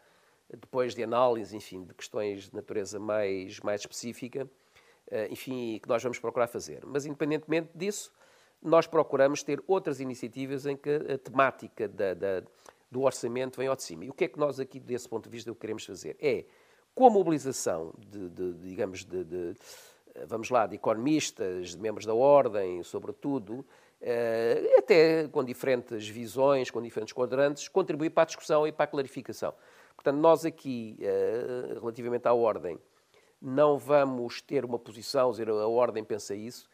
depois 0.51 0.95
de 0.95 1.03
análise, 1.03 1.57
enfim, 1.57 1.85
de 1.85 1.95
questões 1.95 2.49
de 2.49 2.55
natureza 2.55 2.99
mais, 2.99 3.61
mais 3.61 3.83
específica, 3.83 4.49
enfim, 5.31 5.79
que 5.83 5.87
nós 5.87 6.03
vamos 6.03 6.19
procurar 6.19 6.47
fazer. 6.47 6.87
Mas, 6.87 7.05
independentemente 7.05 7.69
disso, 7.75 8.11
nós 8.63 8.87
procuramos 8.87 9.43
ter 9.43 9.63
outras 9.67 10.01
iniciativas 10.01 10.67
em 10.67 10.77
que 10.77 10.91
a 10.91 11.19
temática 11.19 11.89
da, 11.89 12.15
da, 12.15 12.43
do 12.91 13.03
orçamento 13.03 13.59
vem 13.59 13.69
ao 13.69 13.77
de 13.77 13.83
cima. 13.83 14.05
E 14.05 14.11
o 14.11 14.13
que 14.13 14.25
é 14.25 14.29
que 14.29 14.39
nós 14.39 14.59
aqui, 14.59 14.81
desse 14.81 15.09
ponto 15.09 15.25
de 15.25 15.31
vista, 15.31 15.55
queremos 15.55 15.85
fazer? 15.85 16.17
É, 16.21 16.45
com 16.95 17.07
a 17.07 17.11
mobilização 17.11 17.95
de, 17.99 18.29
de 18.29 18.55
digamos, 18.55 19.05
de, 19.05 19.25
de, 19.25 19.55
vamos 20.27 20.51
lá, 20.51 20.67
de 20.67 20.75
economistas, 20.75 21.71
de 21.71 21.79
membros 21.79 22.05
da 22.05 22.15
ordem, 22.15 22.83
sobretudo, 22.83 23.65
eh, 24.01 24.75
até 24.77 25.29
com 25.29 25.45
diferentes 25.45 26.09
visões, 26.09 26.71
com 26.71 26.81
diferentes 26.83 27.13
quadrantes, 27.13 27.69
contribuir 27.69 28.11
para 28.11 28.25
a 28.25 28.27
discussão 28.27 28.67
e 28.67 28.73
para 28.73 28.85
a 28.85 28.89
clarificação. 28.89 29.55
Portanto, 29.95 30.17
nós 30.17 30.45
aqui, 30.45 30.97
eh, 31.01 31.75
relativamente 31.81 32.27
à 32.27 32.33
ordem, 32.33 32.79
não 33.41 33.79
vamos 33.79 34.41
ter 34.41 34.65
uma 34.65 34.79
posição, 34.79 35.31
dizer 35.31 35.49
a 35.49 35.67
ordem 35.67 36.05
pensa 36.05 36.35
isso, 36.35 36.69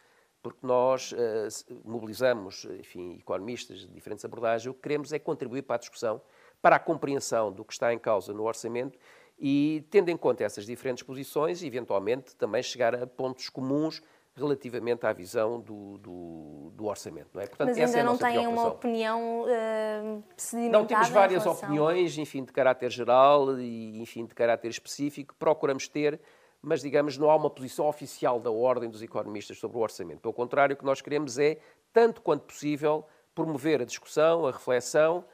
porque 0.45 0.67
nós 0.67 1.11
uh, 1.13 1.81
mobilizamos, 1.87 2.67
enfim, 2.79 3.17
economistas 3.19 3.79
de 3.79 3.87
diferentes 3.87 4.23
abordagens, 4.27 4.71
o 4.71 4.75
que 4.75 4.83
queremos 4.83 5.11
é 5.11 5.19
contribuir 5.19 5.63
para 5.63 5.77
a 5.77 5.79
discussão, 5.79 6.21
para 6.61 6.77
a 6.77 6.79
compreensão 6.79 7.51
do 7.51 7.65
que 7.65 7.73
está 7.73 7.95
em 7.95 7.99
causa 7.99 8.35
no 8.35 8.45
orçamento 8.45 8.99
e, 9.39 9.87
tendo 9.91 10.11
em 10.11 10.17
conta 10.19 10.45
essas 10.45 10.67
diferentes 10.67 11.03
posições, 11.03 11.63
eventualmente 11.63 12.37
também 12.37 12.63
chegar 12.63 12.95
a 12.95 13.07
pontos 13.07 13.49
comuns 13.49 14.03
relativamente 14.37 15.07
à 15.07 15.15
visão 15.15 15.59
do, 15.59 15.97
do, 15.97 16.73
do 16.75 16.85
orçamento. 16.85 17.31
Não 17.33 17.41
é? 17.41 17.47
Portanto, 17.47 17.69
Mas 17.69 17.79
ainda 17.79 17.99
é 17.99 18.03
não 18.03 18.19
têm 18.19 18.47
uma 18.47 18.67
opinião 18.67 19.45
uh, 19.45 20.25
sedimentada? 20.37 20.79
Não, 20.79 20.87
temos 20.87 21.09
várias 21.09 21.43
relação... 21.43 21.69
opiniões, 21.69 22.19
enfim, 22.19 22.45
de 22.45 22.53
caráter 22.53 22.91
geral 22.91 23.59
e, 23.59 23.99
enfim, 23.99 24.27
de 24.27 24.35
caráter 24.35 24.69
específico. 24.69 25.35
Procuramos 25.39 25.89
ter, 25.89 26.21
mas, 26.65 26.81
digamos, 26.81 27.19
não 27.19 27.31
há 27.31 27.37
uma 27.37 27.51
posição 27.51 27.87
oficial 27.87 28.41
da 28.41 28.51
Ordem 28.51 28.89
dos 28.89 29.03
Economistas 29.03 29.59
sobre 29.59 29.77
o 29.77 29.81
orçamento. 29.81 30.21
Pelo 30.21 30.35
contrário, 30.35 30.75
o 30.75 30.79
que 30.79 30.85
nós 30.85 31.01
queremos 31.01 31.39
é, 31.39 31.59
tanto 31.93 32.21
quanto 32.23 32.43
possível, 32.45 33.05
promover 33.35 33.83
a 33.83 33.85
discussão, 33.85 34.47
a 34.47 34.51
reflexão 34.51 35.25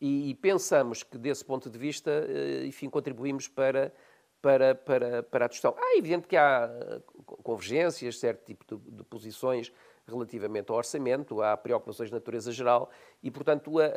e, 0.00 0.30
e 0.30 0.34
pensamos 0.34 1.02
que, 1.02 1.18
desse 1.18 1.44
ponto 1.44 1.68
de 1.68 1.78
vista, 1.78 2.10
uh, 2.10 2.64
enfim, 2.64 2.88
contribuímos 2.88 3.48
para 3.48 3.92
para, 4.40 4.74
para, 4.74 5.22
para 5.24 5.44
a 5.46 5.48
discussão. 5.48 5.74
Ah, 5.76 5.94
é 5.94 5.98
evidente 5.98 6.28
que 6.28 6.36
há 6.36 6.70
eh, 6.70 7.00
convergências, 7.42 8.18
certo 8.18 8.44
tipo 8.44 8.64
de, 8.64 8.96
de, 8.96 9.02
posições 9.02 9.72
relativamente 10.06 10.70
ao 10.70 10.76
orçamento, 10.76 11.42
há 11.42 11.56
preocupações 11.56 12.08
de 12.08 12.14
natureza 12.14 12.52
geral 12.52 12.88
e, 13.22 13.30
portanto, 13.30 13.78
a, 13.80 13.84
a, 13.84 13.88
a, 13.88 13.90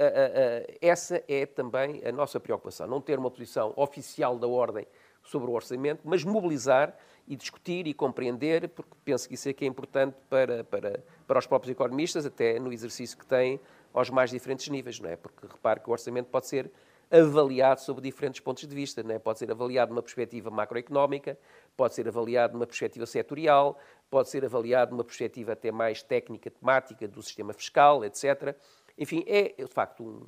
essa 0.82 1.24
é 1.28 1.46
também 1.46 2.02
a 2.04 2.12
nossa 2.12 2.40
preocupação. 2.40 2.88
Não 2.88 3.00
ter 3.00 3.20
uma 3.20 3.30
posição 3.30 3.72
oficial 3.76 4.38
da 4.38 4.48
Ordem 4.48 4.86
sobre 5.24 5.50
o 5.50 5.54
orçamento, 5.54 6.02
mas 6.04 6.24
mobilizar 6.24 6.96
e 7.28 7.36
discutir 7.36 7.88
e 7.88 7.94
compreender, 7.94 8.70
porque 8.70 8.92
penso 9.06 9.28
que 9.28 9.36
isso 9.36 9.48
é 9.48 9.54
que 9.54 9.64
é 9.64 9.68
importante 9.68 10.16
para, 10.30 10.64
para, 10.64 11.04
para 11.28 11.40
os 11.40 11.46
próprios 11.46 11.72
economistas, 11.72 12.26
até 12.26 12.60
no 12.60 12.74
exercício 12.74 13.18
que 13.18 13.26
têm 13.26 13.60
aos 13.94 14.10
mais 14.10 14.30
diferentes 14.32 14.68
níveis, 14.70 15.00
não 15.00 15.10
é? 15.10 15.16
Porque 15.16 15.48
repare 15.48 15.80
que 15.80 15.90
o 15.90 15.94
orçamento 15.94 16.28
pode 16.28 16.48
ser 16.48 16.72
avaliado 17.12 17.82
sob 17.82 18.02
diferentes 18.02 18.40
pontos 18.40 18.66
de 18.66 18.74
vista. 18.74 19.04
Não 19.04 19.14
é? 19.14 19.20
Pode 19.20 19.40
ser 19.40 19.52
avaliado 19.52 19.92
numa 19.92 20.02
perspectiva 20.02 20.50
macroeconómica, 20.50 21.38
pode 21.76 21.94
ser 21.94 22.08
avaliado 22.08 22.54
numa 22.54 22.66
perspectiva 22.66 23.06
setorial, 23.06 23.78
pode 24.10 24.30
ser 24.30 24.46
avaliado 24.46 24.92
numa 24.92 25.04
perspectiva 25.04 25.52
até 25.52 25.72
mais 25.72 26.02
técnica, 26.02 26.50
temática 26.50 27.08
do 27.08 27.22
sistema 27.22 27.54
fiscal, 27.54 28.06
etc. 28.06 28.56
Enfim, 28.98 29.24
é 29.28 29.54
de 29.58 29.68
facto 29.68 30.04
um, 30.04 30.26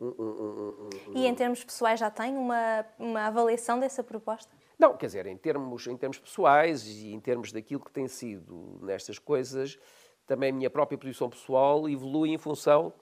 um, 0.00 0.06
um, 0.06 0.88
e 1.14 1.26
em 1.26 1.34
termos 1.34 1.64
pessoais 1.64 1.98
já 1.98 2.10
tem 2.10 2.36
uma, 2.36 2.84
uma 2.98 3.26
avaliação 3.26 3.80
dessa 3.80 4.04
proposta? 4.04 4.54
Não, 4.78 4.96
quer 4.96 5.06
dizer, 5.06 5.26
em 5.26 5.36
termos, 5.36 5.86
em 5.86 5.96
termos 5.96 6.18
pessoais 6.18 6.86
e 6.86 7.12
em 7.12 7.20
termos 7.20 7.50
daquilo 7.50 7.80
que 7.80 7.90
tem 7.90 8.06
sido 8.06 8.78
nestas 8.82 9.18
coisas, 9.18 9.78
também 10.26 10.50
a 10.50 10.52
minha 10.52 10.68
própria 10.68 10.98
posição 10.98 11.30
pessoal 11.30 11.88
evolui 11.88 12.30
em 12.30 12.38
função 12.38 12.92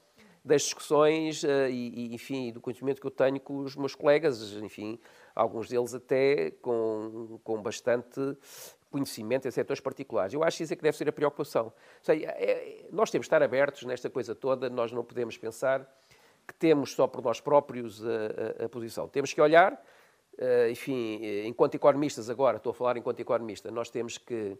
das 0.44 0.62
discussões 0.62 1.42
uh, 1.42 1.68
e, 1.70 2.14
enfim, 2.14 2.52
do 2.52 2.60
conhecimento 2.60 3.00
que 3.00 3.06
eu 3.06 3.10
tenho 3.10 3.40
com 3.40 3.60
os 3.60 3.74
meus 3.74 3.94
colegas, 3.94 4.52
enfim, 4.52 5.00
alguns 5.34 5.68
deles 5.68 5.94
até 5.94 6.50
com, 6.50 7.40
com 7.42 7.62
bastante 7.62 8.20
conhecimento 8.90 9.48
em 9.48 9.50
setores 9.50 9.80
particulares. 9.80 10.34
Eu 10.34 10.44
acho 10.44 10.58
que 10.58 10.62
isso 10.62 10.72
é 10.72 10.76
que 10.76 10.82
deve 10.82 10.96
ser 10.96 11.08
a 11.08 11.12
preocupação. 11.12 11.72
Sei, 12.00 12.24
é, 12.26 12.86
nós 12.92 13.10
temos 13.10 13.24
de 13.24 13.28
estar 13.28 13.42
abertos 13.42 13.82
nesta 13.84 14.08
coisa 14.08 14.34
toda, 14.34 14.70
nós 14.70 14.92
não 14.92 15.02
podemos 15.02 15.36
pensar 15.36 15.88
que 16.46 16.54
temos 16.54 16.92
só 16.92 17.06
por 17.06 17.22
nós 17.22 17.40
próprios 17.40 18.04
a, 18.04 18.62
a, 18.62 18.64
a 18.66 18.68
posição. 18.68 19.08
Temos 19.08 19.32
que 19.32 19.40
olhar, 19.40 19.72
uh, 19.72 20.70
enfim, 20.70 21.20
enquanto 21.46 21.74
economistas 21.74 22.28
agora, 22.28 22.56
estou 22.58 22.70
a 22.70 22.74
falar 22.74 22.96
enquanto 22.96 23.20
economista, 23.20 23.70
nós 23.70 23.90
temos 23.90 24.18
que 24.18 24.58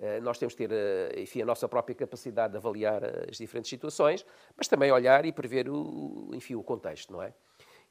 eh, 0.00 0.18
nós 0.20 0.38
temos 0.38 0.54
que 0.54 0.66
ter, 0.66 0.72
eh, 0.72 1.20
enfim, 1.20 1.42
a 1.42 1.44
nossa 1.44 1.68
própria 1.68 1.94
capacidade 1.94 2.52
de 2.52 2.56
avaliar 2.56 3.04
eh, 3.04 3.26
as 3.30 3.36
diferentes 3.36 3.68
situações, 3.68 4.24
mas 4.56 4.66
também 4.66 4.90
olhar 4.90 5.26
e 5.26 5.32
prever 5.32 5.68
o, 5.68 6.30
enfim, 6.32 6.54
o 6.54 6.62
contexto, 6.62 7.12
não 7.12 7.22
é? 7.22 7.34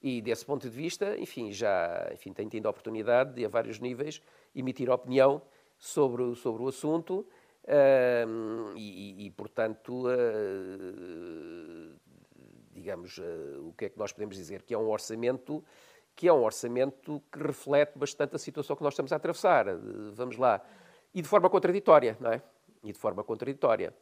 E 0.02 0.20
desse 0.20 0.44
ponto 0.44 0.68
de 0.68 0.76
vista, 0.76 1.16
enfim, 1.20 1.52
já 1.52 2.10
enfim, 2.12 2.34
tenho 2.34 2.50
tido 2.50 2.66
a 2.66 2.70
oportunidade 2.72 3.36
de, 3.36 3.46
a 3.46 3.48
vários 3.48 3.80
níveis, 3.80 4.24
emitir 4.56 4.90
opinião 4.90 5.42
sobre, 5.78 6.36
sobre 6.36 6.64
o 6.64 6.68
assunto 6.68 7.28
uh, 7.66 8.74
e, 8.76 9.28
e, 9.28 9.32
portanto, 9.32 10.06
digamos, 12.72 13.18
uh, 13.18 13.68
o 13.68 13.74
que 13.74 13.86
é 13.86 13.90
que 13.90 13.98
nós 13.98 14.12
podemos 14.12 14.36
dizer? 14.36 14.64
Que 14.64 14.74
é 14.74 14.78
um 14.78 14.90
orçamento 14.90 15.64
que 16.16 16.28
é 16.28 16.34
um 16.34 16.44
orçamento 16.44 17.24
que 17.32 17.40
reflete 17.40 17.98
bastante 17.98 18.36
a 18.36 18.40
situação 18.40 18.76
que 18.76 18.84
nós 18.84 18.92
estamos 18.92 19.14
a 19.14 19.16
atravessar. 19.16 19.68
Vamos 20.12 20.36
lá, 20.36 20.62
e 21.14 21.22
de 21.22 21.28
forma 21.30 21.50
contraditória, 21.50 22.18
não 22.20 22.34
é? 22.34 22.42
E 22.84 22.92
de 22.92 23.00
forma 23.00 23.24
contraditória. 23.24 23.96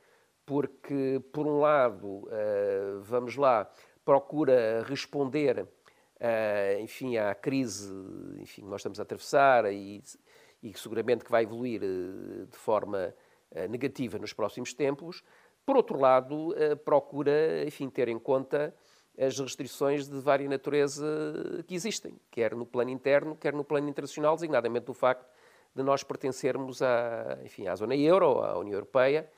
Porque, 0.44 1.22
por 1.32 1.46
um 1.46 1.60
lado, 1.60 2.08
uh, 2.08 3.02
vamos 3.02 3.36
lá, 3.36 3.70
procura 4.04 4.84
responder, 4.88 5.68
enfim, 6.82 7.18
à 7.18 7.36
crise 7.36 7.94
enfim, 8.40 8.64
que 8.64 8.68
nós 8.68 8.80
estamos 8.80 9.00
a 9.00 9.04
atravessar 9.04 9.72
e, 9.72 10.02
e 10.64 10.74
seguramente 10.76 11.24
que 11.24 11.30
vai 11.30 11.44
evoluir 11.44 11.82
de 11.82 12.58
forma 12.58 13.14
negativa 13.70 14.18
nos 14.18 14.34
próximos 14.34 14.74
tempos. 14.74 15.24
Por 15.68 15.76
outro 15.76 16.00
lado, 16.00 16.56
procura, 16.86 17.66
enfim, 17.66 17.90
ter 17.90 18.08
em 18.08 18.18
conta 18.18 18.74
as 19.20 19.38
restrições 19.38 20.08
de 20.08 20.18
vária 20.22 20.48
natureza 20.48 21.06
que 21.68 21.76
existem, 21.76 22.18
quer 22.32 22.56
no 22.56 22.66
plano 22.66 22.90
interno, 22.90 23.36
quer 23.36 23.52
no 23.52 23.66
plano 23.66 23.90
internacional, 23.90 24.36
designadamente 24.36 24.90
o 24.90 24.94
facto 24.94 25.28
de 25.76 25.84
nós 25.84 26.04
pertencermos 26.04 26.82
à, 26.82 27.38
enfim, 27.44 27.68
à 27.68 27.76
zona 27.76 27.98
euro, 27.98 28.42
à 28.44 28.58
União 28.58 28.76
Europeia, 28.76 29.30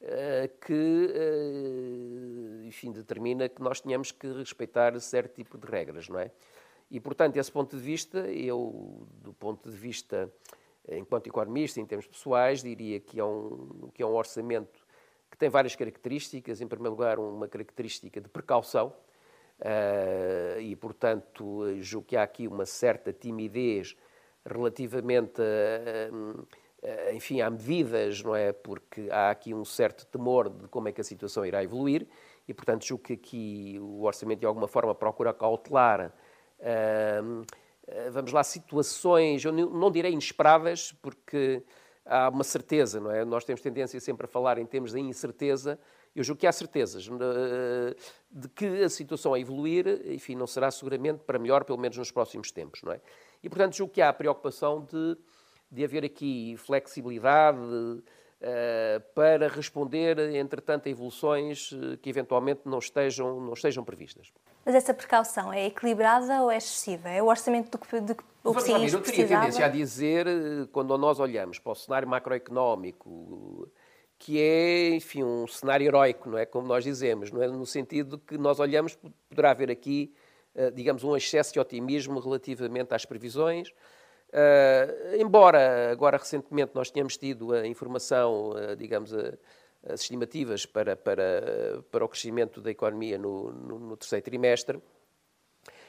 eh, 0.00 0.50
que 0.60 1.12
eh, 1.14 2.66
enfim, 2.66 2.90
determina 2.90 3.48
que 3.48 3.62
nós 3.62 3.80
tenhamos 3.80 4.10
que 4.10 4.26
respeitar 4.32 4.98
certo 4.98 5.36
tipo 5.36 5.56
de 5.56 5.66
regras, 5.68 6.08
não 6.08 6.18
é? 6.18 6.32
E, 6.90 6.98
portanto, 6.98 7.36
esse 7.36 7.52
ponto 7.52 7.76
de 7.76 7.82
vista, 7.82 8.18
eu, 8.32 9.06
do 9.22 9.32
ponto 9.32 9.70
de 9.70 9.76
vista, 9.76 10.28
enquanto 10.90 11.28
economista, 11.28 11.80
em 11.80 11.86
termos 11.86 12.08
pessoais, 12.08 12.64
diria 12.64 12.98
que 12.98 13.20
é 13.20 13.24
um, 13.24 13.90
que 13.94 14.02
é 14.02 14.06
um 14.06 14.14
orçamento 14.14 14.77
que 15.30 15.36
tem 15.36 15.48
várias 15.48 15.76
características. 15.76 16.60
Em 16.60 16.66
primeiro 16.66 16.90
lugar, 16.90 17.18
uma 17.18 17.48
característica 17.48 18.20
de 18.20 18.28
precaução, 18.28 18.94
uh, 19.60 20.60
e, 20.60 20.74
portanto, 20.76 21.66
julgo 21.80 22.06
que 22.06 22.16
há 22.16 22.22
aqui 22.22 22.46
uma 22.46 22.66
certa 22.66 23.12
timidez 23.12 23.96
relativamente 24.44 25.40
a, 25.42 27.08
a, 27.08 27.12
enfim, 27.12 27.40
há 27.40 27.50
medidas, 27.50 28.22
não 28.22 28.34
é? 28.34 28.52
Porque 28.52 29.08
há 29.10 29.30
aqui 29.30 29.52
um 29.52 29.64
certo 29.64 30.06
temor 30.06 30.48
de 30.48 30.68
como 30.68 30.88
é 30.88 30.92
que 30.92 31.00
a 31.00 31.04
situação 31.04 31.44
irá 31.44 31.62
evoluir 31.62 32.06
e, 32.46 32.54
portanto, 32.54 32.86
julgo 32.86 33.04
que 33.04 33.12
aqui 33.12 33.78
o 33.80 34.04
orçamento 34.04 34.40
de 34.40 34.46
alguma 34.46 34.68
forma 34.68 34.94
procura 34.94 35.34
cautelar, 35.34 36.12
uh, 36.60 37.46
vamos 38.10 38.32
lá, 38.32 38.42
situações, 38.42 39.44
eu 39.44 39.52
não 39.52 39.90
direi 39.90 40.12
inesperadas, 40.12 40.92
porque 40.92 41.62
há 42.08 42.28
uma 42.28 42.44
certeza, 42.44 42.98
não 43.00 43.10
é? 43.10 43.24
Nós 43.24 43.44
temos 43.44 43.60
tendência 43.60 44.00
sempre 44.00 44.24
a 44.24 44.28
falar 44.28 44.58
em 44.58 44.66
termos 44.66 44.92
de 44.92 45.00
incerteza, 45.00 45.78
eu 46.16 46.24
julgo 46.24 46.40
que 46.40 46.46
há 46.46 46.52
certezas 46.52 47.08
de 48.30 48.48
que 48.48 48.66
a 48.82 48.88
situação 48.88 49.34
a 49.34 49.38
evoluir, 49.38 50.02
enfim, 50.06 50.34
não 50.34 50.46
será 50.46 50.70
seguramente 50.70 51.22
para 51.24 51.38
melhor, 51.38 51.64
pelo 51.64 51.78
menos 51.78 51.96
nos 51.96 52.10
próximos 52.10 52.50
tempos, 52.50 52.82
não 52.82 52.92
é? 52.92 53.00
E, 53.42 53.48
portanto, 53.48 53.76
julgo 53.76 53.92
que 53.92 54.02
há 54.02 54.08
a 54.08 54.12
preocupação 54.12 54.84
de, 54.84 55.16
de 55.70 55.84
haver 55.84 56.04
aqui 56.04 56.56
flexibilidade 56.56 57.58
para 59.14 59.48
responder, 59.48 60.18
entretanto, 60.36 60.86
a 60.86 60.90
evoluções 60.90 61.70
eh, 61.72 61.96
que 62.00 62.08
eventualmente 62.08 62.60
não 62.64 62.78
estejam, 62.78 63.40
não 63.40 63.52
estejam 63.52 63.84
previstas. 63.84 64.32
Mas 64.64 64.74
essa 64.74 64.94
precaução 64.94 65.52
é 65.52 65.66
equilibrada 65.66 66.42
ou 66.42 66.50
é 66.50 66.56
excessiva? 66.56 67.08
É 67.08 67.22
o 67.22 67.26
orçamento 67.26 67.70
do 67.70 67.78
que, 67.78 68.00
de 68.00 68.14
que 68.14 68.22
o 68.44 68.52
Vamos 68.52 68.64
país 68.64 68.92
Eu 68.92 69.00
teria 69.00 69.26
tendência 69.26 69.64
a 69.64 69.68
dizer, 69.68 70.26
eh, 70.26 70.68
quando 70.70 70.96
nós 70.96 71.18
olhamos 71.18 71.58
para 71.58 71.72
o 71.72 71.74
cenário 71.74 72.08
macroeconómico, 72.08 73.68
que 74.18 74.40
é, 74.40 74.94
enfim, 74.94 75.24
um 75.24 75.46
cenário 75.46 75.86
heroico, 75.86 76.28
não 76.30 76.38
é? 76.38 76.46
Como 76.46 76.66
nós 76.66 76.84
dizemos, 76.84 77.30
não 77.30 77.42
é? 77.42 77.48
No 77.48 77.66
sentido 77.66 78.18
que 78.18 78.38
nós 78.38 78.60
olhamos, 78.60 78.98
poderá 79.28 79.50
haver 79.50 79.70
aqui 79.70 80.12
eh, 80.58 80.72
digamos, 80.72 81.04
um 81.04 81.16
excesso 81.16 81.52
de 81.52 81.60
otimismo 81.60 82.18
relativamente 82.18 82.92
às 82.92 83.04
previsões. 83.04 83.72
Uh, 84.30 85.16
embora 85.18 85.90
agora 85.90 86.18
recentemente 86.18 86.72
nós 86.74 86.90
tenhamos 86.90 87.16
tido 87.16 87.52
a 87.54 87.66
informação, 87.66 88.50
uh, 88.50 88.76
digamos, 88.76 89.14
as 89.14 90.02
estimativas 90.02 90.66
para, 90.66 90.94
para, 90.94 91.82
para 91.90 92.04
o 92.04 92.08
crescimento 92.08 92.60
da 92.60 92.70
economia 92.70 93.16
no, 93.16 93.50
no, 93.52 93.78
no 93.78 93.96
terceiro 93.96 94.24
trimestre, 94.24 94.78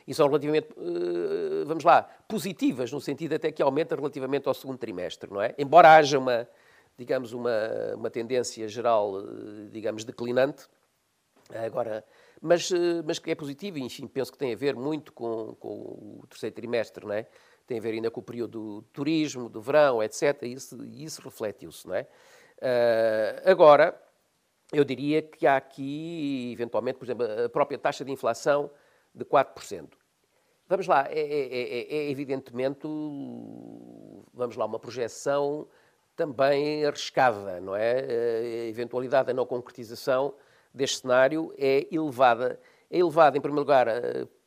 e 0.08 0.14
são 0.14 0.28
relativamente, 0.28 0.70
uh, 0.72 1.66
vamos 1.66 1.84
lá, 1.84 2.04
positivas, 2.30 2.92
no 2.94 3.02
sentido 3.02 3.36
até 3.36 3.52
que 3.52 3.62
aumenta 3.62 3.96
relativamente 3.96 4.48
ao 4.48 4.54
segundo 4.54 4.78
trimestre, 4.78 5.30
não 5.30 5.42
é? 5.42 5.54
Embora 5.58 5.96
haja 5.96 6.18
uma, 6.18 6.48
digamos, 6.98 7.34
uma, 7.34 7.52
uma 7.96 8.10
tendência 8.10 8.66
geral, 8.70 9.22
digamos, 9.70 10.06
declinante, 10.06 10.66
agora 11.54 12.06
mas, 12.42 12.70
mas 13.06 13.20
que 13.20 13.32
é 13.32 13.36
positivo 13.36 13.80
e, 13.80 13.82
enfim, 13.82 14.08
penso 14.08 14.32
que 14.32 14.38
tem 14.38 14.54
a 14.54 14.56
ver 14.56 14.76
muito 14.76 15.12
com, 15.12 15.56
com 15.60 15.70
o 16.22 16.26
terceiro 16.30 16.56
trimestre, 16.56 17.06
não 17.06 17.14
é? 17.14 17.28
Tem 17.70 17.78
a 17.78 17.82
ver 17.82 17.94
ainda 17.94 18.10
com 18.10 18.20
o 18.20 18.24
período 18.24 18.52
do 18.52 18.82
turismo, 18.92 19.48
do 19.48 19.62
verão, 19.62 20.02
etc. 20.02 20.42
E 20.42 20.54
isso, 20.54 20.84
isso 20.86 21.22
reflete-se, 21.22 21.88
não 21.88 21.94
é? 21.94 22.08
Uh, 22.58 23.48
agora, 23.48 23.96
eu 24.74 24.84
diria 24.84 25.22
que 25.22 25.46
há 25.46 25.56
aqui, 25.56 26.50
eventualmente, 26.52 26.98
por 26.98 27.06
exemplo, 27.06 27.28
a 27.46 27.48
própria 27.48 27.78
taxa 27.78 28.04
de 28.04 28.12
inflação 28.12 28.72
de 29.14 29.24
4%. 29.24 29.88
Vamos 30.68 30.88
lá, 30.88 31.06
é, 31.12 31.20
é, 31.20 31.86
é, 31.92 31.96
é 31.96 32.10
evidentemente, 32.10 32.88
vamos 34.34 34.56
lá, 34.56 34.66
uma 34.66 34.80
projeção 34.80 35.68
também 36.16 36.84
arriscada, 36.86 37.62
não 37.62 37.76
é? 37.76 38.00
A 38.00 38.68
eventualidade 38.68 39.28
da 39.28 39.34
não 39.34 39.46
concretização 39.46 40.34
deste 40.74 41.02
cenário 41.02 41.54
é 41.56 41.88
elevada. 41.92 42.60
É 42.90 42.98
elevada, 42.98 43.38
em 43.38 43.42
primeiro 43.42 43.62
lugar, 43.62 43.88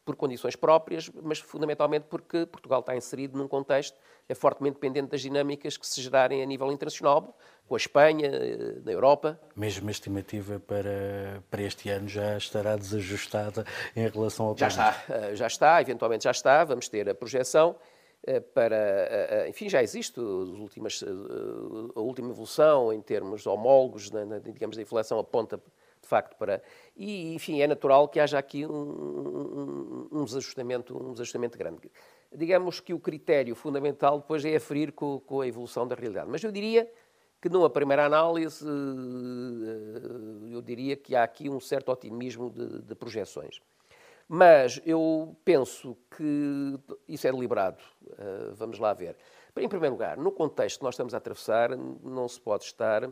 por 0.05 0.17
condições 0.17 0.57
próprias, 0.57 1.11
mas 1.23 1.39
fundamentalmente 1.39 2.07
porque 2.09 2.47
Portugal 2.47 2.81
está 2.81 2.97
inserido 2.97 3.39
num 3.39 3.47
contexto 3.47 3.97
é 4.29 4.35
fortemente 4.35 4.75
dependente 4.75 5.11
das 5.11 5.21
dinâmicas 5.21 5.77
que 5.77 5.87
se 5.87 6.01
gerarem 6.01 6.43
a 6.43 6.47
nível 6.47 6.71
internacional, 6.73 7.37
com 7.67 7.75
a 7.75 7.79
Espanha, 7.79 8.31
na 8.85 8.93
Europa. 8.93 9.39
Mesmo 9.55 9.89
a 9.89 9.91
estimativa 9.91 10.61
para, 10.61 11.43
para 11.51 11.63
este 11.63 11.89
ano 11.91 12.09
já 12.09 12.37
estará 12.37 12.77
desajustada 12.77 13.65
em 13.95 14.09
relação 14.09 14.47
ao 14.47 14.57
Já 14.57 14.69
está, 14.69 15.05
eh, 15.09 15.35
já 15.35 15.47
está, 15.47 15.81
eventualmente 15.81 16.25
já 16.25 16.31
está, 16.31 16.65
vamos 16.65 16.89
ter 16.89 17.09
a 17.09 17.15
projeção 17.15 17.77
eh, 18.25 18.41
para, 18.41 18.77
eh, 18.77 19.47
enfim, 19.49 19.69
já 19.69 19.83
existe 19.83 20.21
últimas, 20.21 21.03
a 21.95 22.01
última 22.01 22.31
evolução 22.31 22.93
em 22.93 23.01
termos 23.01 23.47
homólogos, 23.47 24.11
digamos, 24.43 24.79
a 24.79 24.83
inflação 24.83 25.19
aponta 25.19 25.61
de 26.03 26.09
facto 26.09 26.37
para... 26.37 26.61
E, 26.97 27.35
enfim, 27.35 27.63
é 27.63 27.67
natural 27.67 28.09
que 28.09 28.19
haja 28.19 28.39
aqui 28.39 28.67
um, 28.67 28.73
um, 28.73 30.09
um, 30.11 30.25
desajustamento, 30.25 30.97
um 30.97 31.13
desajustamento 31.13 31.57
grande. 31.57 31.91
Digamos 32.35 32.81
que 32.81 32.93
o 32.93 32.99
critério 32.99 33.55
fundamental 33.55 34.19
depois 34.19 34.45
é 34.45 34.57
aferir 34.57 34.93
com, 34.93 35.21
com 35.21 35.41
a 35.41 35.47
evolução 35.47 35.87
da 35.87 35.95
realidade. 35.95 36.29
Mas 36.29 36.43
eu 36.43 36.51
diria 36.51 36.91
que 37.41 37.49
numa 37.49 37.71
primeira 37.71 38.05
análise, 38.07 38.65
eh, 38.65 40.55
eu 40.55 40.63
diria 40.63 40.97
que 40.97 41.17
há 41.17 41.25
aqui 41.25 41.49
um 41.49 41.59
certo 41.59 41.91
otimismo 41.91 42.51
de, 42.51 42.83
de 42.83 42.95
projeções. 42.95 43.61
Mas 44.29 44.81
eu 44.87 45.37
penso 45.45 45.97
que 46.17 46.79
isso 47.09 47.27
é 47.27 47.33
deliberado. 47.33 47.83
Eh, 48.17 48.53
vamos 48.55 48.79
lá 48.79 48.93
ver. 48.93 49.17
Em 49.57 49.69
primeiro 49.69 49.95
lugar, 49.95 50.17
no 50.17 50.33
contexto 50.33 50.79
que 50.79 50.85
nós 50.85 50.95
estamos 50.95 51.15
a 51.15 51.19
atravessar, 51.19 51.77
não 51.77 52.27
se 52.29 52.41
pode 52.41 52.65
estar 52.65 53.11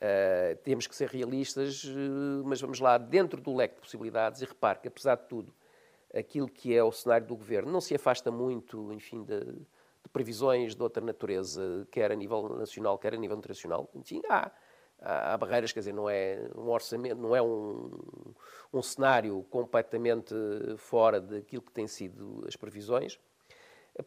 Uh, 0.00 0.56
temos 0.62 0.86
que 0.86 0.96
ser 0.96 1.10
realistas, 1.10 1.84
uh, 1.84 2.42
mas 2.44 2.58
vamos 2.58 2.80
lá, 2.80 2.96
dentro 2.96 3.38
do 3.38 3.54
leque 3.54 3.74
de 3.74 3.82
possibilidades, 3.82 4.40
e 4.40 4.46
repare 4.46 4.78
que, 4.78 4.88
apesar 4.88 5.16
de 5.16 5.24
tudo, 5.24 5.52
aquilo 6.14 6.48
que 6.48 6.74
é 6.74 6.82
o 6.82 6.90
cenário 6.90 7.26
do 7.26 7.36
governo 7.36 7.70
não 7.70 7.82
se 7.82 7.94
afasta 7.94 8.30
muito, 8.30 8.90
enfim, 8.94 9.22
de, 9.22 9.40
de 9.44 10.08
previsões 10.10 10.74
de 10.74 10.82
outra 10.82 11.04
natureza, 11.04 11.86
quer 11.90 12.10
a 12.10 12.14
nível 12.14 12.48
nacional, 12.48 12.98
quer 12.98 13.12
a 13.12 13.16
nível 13.18 13.36
internacional. 13.36 13.90
Enfim, 13.94 14.22
há, 14.26 14.50
há, 15.02 15.34
há 15.34 15.36
barreiras, 15.36 15.70
quer 15.70 15.80
dizer, 15.80 15.92
não 15.92 16.08
é 16.08 16.48
um 16.56 16.70
orçamento, 16.70 17.20
não 17.20 17.36
é 17.36 17.42
um, 17.42 17.90
um 18.72 18.82
cenário 18.82 19.44
completamente 19.50 20.34
fora 20.78 21.20
daquilo 21.20 21.62
que 21.62 21.72
têm 21.72 21.86
sido 21.86 22.42
as 22.48 22.56
previsões. 22.56 23.20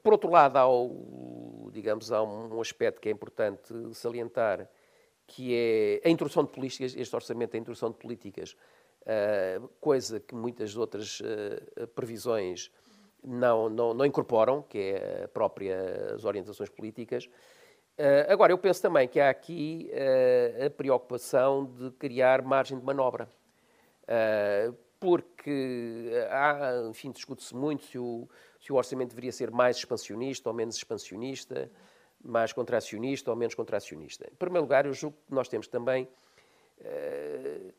Por 0.02 0.14
outro 0.14 0.32
lado, 0.32 0.58
há, 0.58 0.68
o, 0.68 1.70
digamos, 1.72 2.12
há 2.12 2.24
um 2.24 2.60
aspecto 2.60 3.00
que 3.00 3.10
é 3.10 3.12
importante 3.12 3.72
salientar, 3.94 4.68
que 5.34 5.56
é 5.56 6.08
a 6.08 6.12
introdução 6.12 6.44
de 6.44 6.52
políticas, 6.52 6.96
este 6.96 7.16
orçamento 7.16 7.56
é 7.56 7.58
a 7.58 7.62
introdução 7.62 7.90
de 7.90 7.98
políticas, 7.98 8.56
uh, 9.02 9.68
coisa 9.82 10.20
que 10.20 10.36
muitas 10.36 10.78
outras 10.78 11.22
uh, 11.22 11.88
previsões 11.96 12.72
não, 13.24 13.68
não, 13.68 13.96
não, 13.96 14.06
incorporam, 14.06 14.62
que 14.62 14.78
é 14.78 15.24
a 15.24 15.28
própria 15.28 16.14
as 16.14 16.24
orientações 16.24 16.70
políticas. 16.70 17.26
Uh, 17.98 18.30
agora, 18.30 18.54
eu 18.54 18.60
penso 18.60 18.80
também 18.84 19.08
que 19.08 19.20
há 19.20 19.32
aqui 19.32 19.90
a 20.64 20.70
preocupação 20.70 21.66
de 21.66 21.90
criar 21.92 22.44
margem 22.44 22.78
de 22.78 22.86
manobra, 22.86 23.28
porque 25.00 26.12
há, 26.30 26.88
enfim, 26.90 27.12
discute-se 27.12 27.56
muito 27.56 27.86
se 27.86 27.98
o, 27.98 28.30
se 28.60 28.72
o 28.72 28.76
orçamento 28.76 29.10
deveria 29.10 29.32
ser 29.32 29.50
mais 29.50 29.78
expansionista 29.78 30.48
ou 30.50 30.56
menos 30.56 30.76
expansionista 30.76 31.72
mais 32.24 32.54
contracionista 32.54 33.30
ou 33.30 33.38
menos 33.38 33.54
contracionista. 33.54 34.28
Em 34.32 34.36
primeiro 34.36 34.64
lugar, 34.64 34.86
eu 34.86 34.94
julgo 34.94 35.18
que 35.28 35.34
nós 35.34 35.48
temos 35.48 35.68
também 35.68 36.08
uh, 36.80 37.74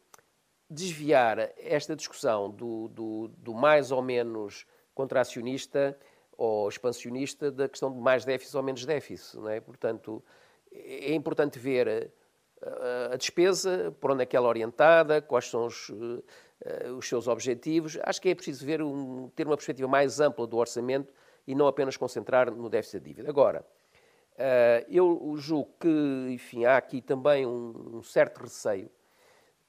desviar 0.68 1.52
esta 1.56 1.96
discussão 1.96 2.50
do, 2.50 2.88
do, 2.88 3.28
do, 3.28 3.54
mais 3.54 3.90
ou 3.90 4.02
menos 4.02 4.66
contracionista 4.94 5.98
ou 6.36 6.68
expansionista 6.68 7.50
da 7.50 7.68
questão 7.68 7.92
de 7.92 7.98
mais 7.98 8.24
déficit 8.24 8.56
ou 8.56 8.62
menos 8.62 8.84
déficit. 8.84 9.36
Não 9.36 9.48
é? 9.48 9.60
Portanto, 9.60 10.22
é 10.72 11.14
importante 11.14 11.58
ver 11.58 12.12
a, 12.60 13.14
a 13.14 13.16
despesa, 13.16 13.94
por 14.00 14.10
onde 14.10 14.22
é 14.22 14.26
que 14.26 14.36
ela 14.36 14.46
é 14.46 14.48
orientada, 14.48 15.22
quais 15.22 15.48
são 15.48 15.66
os, 15.66 15.88
uh, 15.90 16.24
os 16.96 17.08
seus 17.08 17.28
objetivos. 17.28 17.98
Acho 18.02 18.20
que 18.20 18.28
é 18.28 18.34
preciso 18.34 18.64
ver 18.64 18.82
um, 18.82 19.28
ter 19.34 19.46
uma 19.46 19.56
perspectiva 19.56 19.88
mais 19.88 20.20
ampla 20.20 20.46
do 20.46 20.56
orçamento 20.56 21.12
e 21.46 21.54
não 21.54 21.66
apenas 21.66 21.96
concentrar 21.96 22.50
no 22.50 22.68
déficit 22.68 23.00
da 23.00 23.06
dívida. 23.06 23.28
Agora, 23.28 23.64
eu 24.88 25.34
julgo 25.36 25.70
que, 25.78 26.28
enfim, 26.30 26.64
há 26.64 26.76
aqui 26.76 27.00
também 27.00 27.46
um, 27.46 28.02
certo 28.02 28.38
receio 28.38 28.90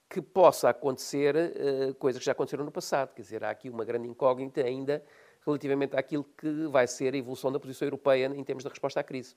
que 0.10 0.21
possa 0.21 0.69
acontecer 0.69 1.36
uh, 1.36 1.93
coisas 1.95 2.19
que 2.19 2.25
já 2.25 2.32
aconteceram 2.32 2.63
no 2.63 2.71
passado. 2.71 3.13
Quer 3.13 3.21
dizer, 3.21 3.43
há 3.43 3.49
aqui 3.49 3.69
uma 3.69 3.84
grande 3.84 4.08
incógnita 4.08 4.62
ainda 4.62 5.04
relativamente 5.45 5.95
àquilo 5.95 6.23
que 6.38 6.67
vai 6.67 6.88
ser 6.88 7.13
a 7.13 7.17
evolução 7.17 7.51
da 7.51 7.60
posição 7.60 7.86
europeia 7.86 8.25
em 8.25 8.43
termos 8.43 8.63
de 8.63 8.69
resposta 8.69 8.99
à 8.99 9.04
crise. 9.04 9.36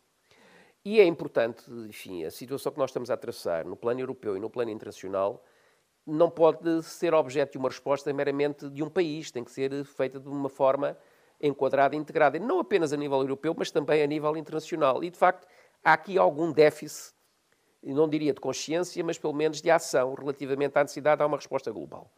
E 0.85 1.01
é 1.01 1.05
importante, 1.05 1.65
enfim, 1.89 2.25
a 2.25 2.31
situação 2.31 2.73
que 2.73 2.79
nós 2.79 2.91
estamos 2.91 3.11
a 3.11 3.15
atravessar 3.15 3.65
no 3.65 3.77
plano 3.77 4.01
europeu 4.01 4.37
e 4.37 4.41
no 4.41 4.49
plano 4.49 4.71
internacional 4.71 5.45
não 6.07 6.31
pode 6.31 6.83
ser 6.83 7.13
objeto 7.13 7.53
de 7.53 7.59
uma 7.59 7.69
resposta 7.69 8.11
meramente 8.13 8.71
de 8.71 8.83
um 8.83 8.89
país, 8.89 9.31
tem 9.31 9.45
que 9.45 9.51
ser 9.51 9.85
feita 9.85 10.19
de 10.19 10.29
uma 10.29 10.49
forma 10.49 10.97
enquadrada 11.41 11.95
e 11.95 11.99
integrada, 11.99 12.39
não 12.39 12.59
apenas 12.59 12.93
a 12.93 12.97
nível 12.97 13.21
europeu, 13.21 13.55
mas 13.57 13.71
também 13.71 14.03
a 14.03 14.07
nível 14.07 14.37
internacional. 14.37 15.03
E, 15.05 15.11
de 15.11 15.17
facto, 15.17 15.47
há 15.85 15.93
aqui 15.93 16.19
algum 16.19 16.53
déficit, 16.53 17.15
não 17.83 18.09
diria 18.09 18.33
de 18.33 18.41
consciência, 18.41 19.03
mas 19.05 19.19
pelo 19.19 19.33
menos 19.33 19.63
de 19.63 19.71
ação 19.71 20.15
relativamente 20.15 20.77
à 20.77 20.83
necessidade 20.83 21.21
de 21.21 21.25
uma 21.25 21.37
resposta 21.37 21.71
global. 21.71 22.11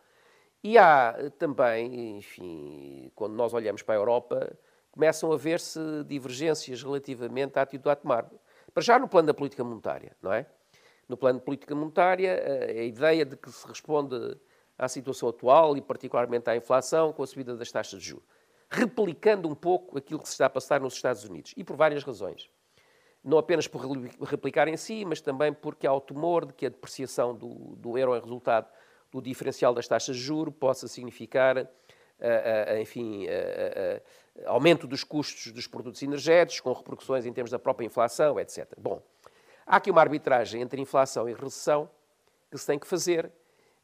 E 0.65 0.79
há 0.79 1.31
também, 1.39 2.19
enfim, 2.19 3.11
quando 3.15 3.35
nós 3.35 3.53
olhamos 3.53 3.83
para 3.83 3.95
a 3.95 3.99
Europa, 3.99 4.57
começam 4.91 5.33
a 5.33 5.37
ver-se 5.37 5.81
divergências 6.05 6.83
relativamente 6.83 7.59
à 7.59 7.63
atitude 7.63 7.91
a 7.91 7.97
tomar. 7.97 8.31
Para 8.73 8.83
já 8.83 8.99
no 8.99 9.09
plano 9.09 9.27
da 9.27 9.35
política 9.35 9.63
monetária, 9.65 10.17
não 10.23 10.33
é? 10.33 10.47
No 11.09 11.17
plano 11.17 11.39
de 11.39 11.45
política 11.45 11.75
monetária, 11.75 12.43
a 12.69 12.83
ideia 12.83 13.25
de 13.25 13.37
que 13.37 13.51
se 13.51 13.67
responde 13.67 14.39
à 14.79 14.89
situação 14.89 15.29
atual 15.29 15.77
e 15.77 15.83
particularmente 15.83 16.49
à 16.49 16.57
inflação 16.57 17.13
com 17.13 17.23
a 17.23 17.27
subida 17.27 17.57
das 17.57 17.71
taxas 17.71 18.01
de 18.01 18.09
juros 18.09 18.40
replicando 18.71 19.49
um 19.49 19.55
pouco 19.55 19.99
aquilo 19.99 20.21
que 20.21 20.29
se 20.29 20.35
está 20.35 20.47
a 20.47 20.51
passar 20.51 20.81
nos 20.81 20.95
Estados 20.95 21.25
Unidos. 21.25 21.53
E 21.57 21.65
por 21.65 21.77
várias 21.77 22.05
razões. 22.05 22.49
Não 23.23 23.37
apenas 23.37 23.67
por 23.67 23.83
replicar 24.23 24.69
em 24.69 24.77
si, 24.77 25.05
mas 25.05 25.21
também 25.21 25.53
porque 25.53 25.87
há 25.87 25.93
o 25.93 26.01
temor 26.01 26.47
de 26.47 26.55
que 26.55 26.65
a 26.65 26.69
depreciação 26.69 27.35
do, 27.35 27.77
do 27.77 27.99
euro 27.99 28.17
em 28.17 28.21
resultado 28.21 28.67
do 29.13 29.21
diferencial 29.21 29.75
das 29.75 29.89
taxas 29.89 30.17
de 30.17 30.23
juro 30.23 30.53
possa 30.53 30.87
significar, 30.87 31.59
uh, 31.59 31.65
uh, 31.65 32.79
enfim, 32.81 33.27
uh, 33.27 34.01
aumento 34.47 34.87
dos 34.87 35.05
custos 35.05 35.53
dos 35.53 35.67
produtos 35.67 36.01
energéticos, 36.03 36.61
com 36.61 36.73
repercussões 36.73 37.27
em 37.27 37.33
termos 37.33 37.51
da 37.51 37.59
própria 37.59 37.85
inflação, 37.85 38.39
etc. 38.39 38.73
Bom, 38.79 39.03
há 39.67 39.77
aqui 39.77 39.91
uma 39.91 40.01
arbitragem 40.01 40.63
entre 40.63 40.81
inflação 40.81 41.29
e 41.29 41.35
recessão 41.35 41.91
que 42.51 42.57
se 42.57 42.67
tem 42.67 42.79
que 42.79 42.87
fazer 42.87 43.31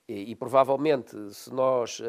e, 0.08 0.30
e 0.30 0.36
provavelmente, 0.36 1.34
se 1.34 1.52
nós 1.52 2.00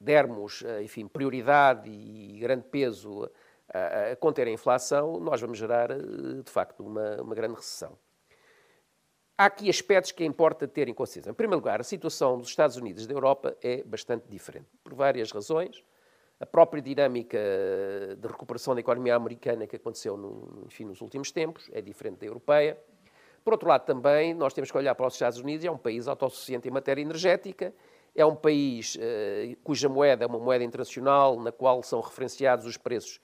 dermos, 0.00 0.64
eh, 0.64 0.82
enfim, 0.82 1.06
prioridade 1.06 1.90
e 1.90 2.38
grande 2.38 2.64
peso 2.64 3.30
a, 3.72 4.16
conter 4.16 4.48
a 4.48 4.50
inflação, 4.50 5.20
nós 5.20 5.40
vamos 5.40 5.58
gerar, 5.58 5.90
eh, 5.90 5.96
de 6.44 6.50
facto, 6.50 6.80
uma, 6.84 7.20
uma 7.20 7.34
grande 7.34 7.54
recessão. 7.54 7.96
Há 9.36 9.46
aqui 9.46 9.70
aspectos 9.70 10.12
que 10.12 10.24
importa 10.24 10.66
ter 10.66 10.88
em 10.88 10.94
consideração. 10.94 11.32
Em 11.32 11.34
primeiro 11.34 11.60
lugar, 11.60 11.80
a 11.80 11.84
situação 11.84 12.38
dos 12.38 12.48
Estados 12.48 12.76
Unidos 12.76 13.04
e 13.04 13.08
da 13.08 13.14
Europa 13.14 13.56
é 13.62 13.82
bastante 13.82 14.28
diferente, 14.28 14.68
por 14.82 14.94
várias 14.94 15.30
razões. 15.32 15.82
A 16.38 16.46
própria 16.46 16.82
dinâmica 16.82 17.38
de 18.18 18.26
recuperação 18.26 18.74
da 18.74 18.80
economia 18.80 19.14
americana 19.14 19.66
que 19.66 19.76
aconteceu 19.76 20.16
no, 20.16 20.64
enfim, 20.66 20.84
nos 20.84 21.00
últimos 21.00 21.30
tempos 21.30 21.70
é 21.72 21.80
diferente 21.80 22.18
da 22.20 22.26
europeia. 22.26 22.78
Por 23.44 23.54
outro 23.54 23.68
lado, 23.68 23.84
também, 23.84 24.34
nós 24.34 24.52
temos 24.52 24.70
que 24.70 24.76
olhar 24.76 24.94
para 24.94 25.06
os 25.06 25.14
Estados 25.14 25.38
Unidos, 25.38 25.64
é 25.64 25.70
um 25.70 25.78
país 25.78 26.06
autossuficiente 26.06 26.68
em 26.68 26.70
matéria 26.70 27.00
energética 27.00 27.72
é 28.14 28.24
um 28.24 28.36
país 28.36 28.96
uh, 28.96 29.56
cuja 29.62 29.88
moeda 29.88 30.24
é 30.24 30.26
uma 30.26 30.38
moeda 30.38 30.64
internacional, 30.64 31.38
na 31.40 31.52
qual 31.52 31.82
são 31.82 32.00
referenciados 32.00 32.66
os 32.66 32.76
preços 32.76 33.20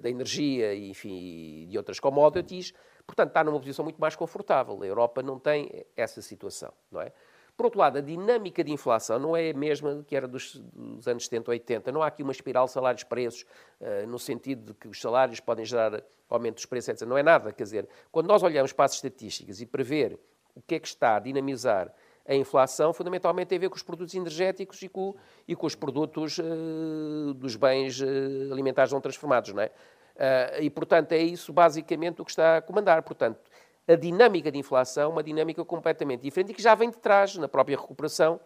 da 0.00 0.08
energia 0.08 0.72
e, 0.72 0.88
enfim, 0.88 1.66
de 1.68 1.76
outras 1.76 2.00
commodities. 2.00 2.72
Portanto, 3.06 3.28
está 3.28 3.44
numa 3.44 3.58
posição 3.58 3.84
muito 3.84 4.00
mais 4.00 4.16
confortável. 4.16 4.82
A 4.82 4.86
Europa 4.86 5.22
não 5.22 5.38
tem 5.38 5.84
essa 5.94 6.22
situação, 6.22 6.72
não 6.90 7.02
é? 7.02 7.12
Por 7.56 7.66
outro 7.66 7.78
lado, 7.78 7.98
a 7.98 8.00
dinâmica 8.00 8.64
de 8.64 8.72
inflação 8.72 9.18
não 9.18 9.36
é 9.36 9.50
a 9.50 9.54
mesma 9.54 10.02
que 10.06 10.16
era 10.16 10.26
dos, 10.26 10.56
dos 10.56 11.06
anos 11.06 11.24
70 11.24 11.50
ou 11.50 11.52
80. 11.52 11.92
Não 11.92 12.02
há 12.02 12.06
aqui 12.06 12.22
uma 12.22 12.32
espiral 12.32 12.66
salários-preços, 12.66 13.44
uh, 13.80 14.06
no 14.06 14.18
sentido 14.18 14.72
de 14.72 14.74
que 14.74 14.88
os 14.88 14.98
salários 14.98 15.40
podem 15.40 15.66
gerar 15.66 16.02
aumento 16.30 16.54
dos 16.54 16.64
preços, 16.64 16.88
etc. 16.88 17.06
Não 17.06 17.18
é 17.18 17.22
nada. 17.22 17.52
Quer 17.52 17.64
dizer, 17.64 17.88
quando 18.10 18.28
nós 18.28 18.42
olhamos 18.42 18.72
para 18.72 18.86
as 18.86 18.94
estatísticas 18.94 19.60
e 19.60 19.66
para 19.66 19.82
ver 19.82 20.18
o 20.54 20.62
que 20.62 20.76
é 20.76 20.78
que 20.78 20.88
está 20.88 21.16
a 21.16 21.18
dinamizar 21.18 21.92
a 22.26 22.34
inflação 22.34 22.92
fundamentalmente 22.92 23.48
tem 23.48 23.58
a 23.58 23.60
ver 23.60 23.68
com 23.68 23.76
os 23.76 23.82
produtos 23.82 24.14
energéticos 24.14 24.80
e 24.82 24.88
com, 24.88 25.14
e 25.48 25.56
com 25.56 25.66
os 25.66 25.74
produtos 25.74 26.38
uh, 26.38 27.34
dos 27.34 27.56
bens 27.56 28.00
uh, 28.00 28.52
alimentares 28.52 28.92
não 28.92 29.00
transformados, 29.00 29.52
não 29.52 29.62
é? 29.62 29.66
Uh, 29.66 30.62
e, 30.62 30.70
portanto, 30.70 31.12
é 31.12 31.18
isso 31.18 31.52
basicamente 31.52 32.20
o 32.20 32.24
que 32.24 32.30
está 32.30 32.58
a 32.58 32.62
comandar. 32.62 33.02
Portanto, 33.02 33.40
a 33.88 33.94
dinâmica 33.94 34.52
de 34.52 34.58
inflação, 34.58 35.04
é 35.04 35.06
uma 35.06 35.22
dinâmica 35.22 35.64
completamente 35.64 36.20
diferente 36.20 36.52
e 36.52 36.54
que 36.54 36.62
já 36.62 36.74
vem 36.74 36.90
de 36.90 36.98
trás 36.98 37.36
na 37.36 37.48
própria 37.48 37.76
recuperação 37.76 38.38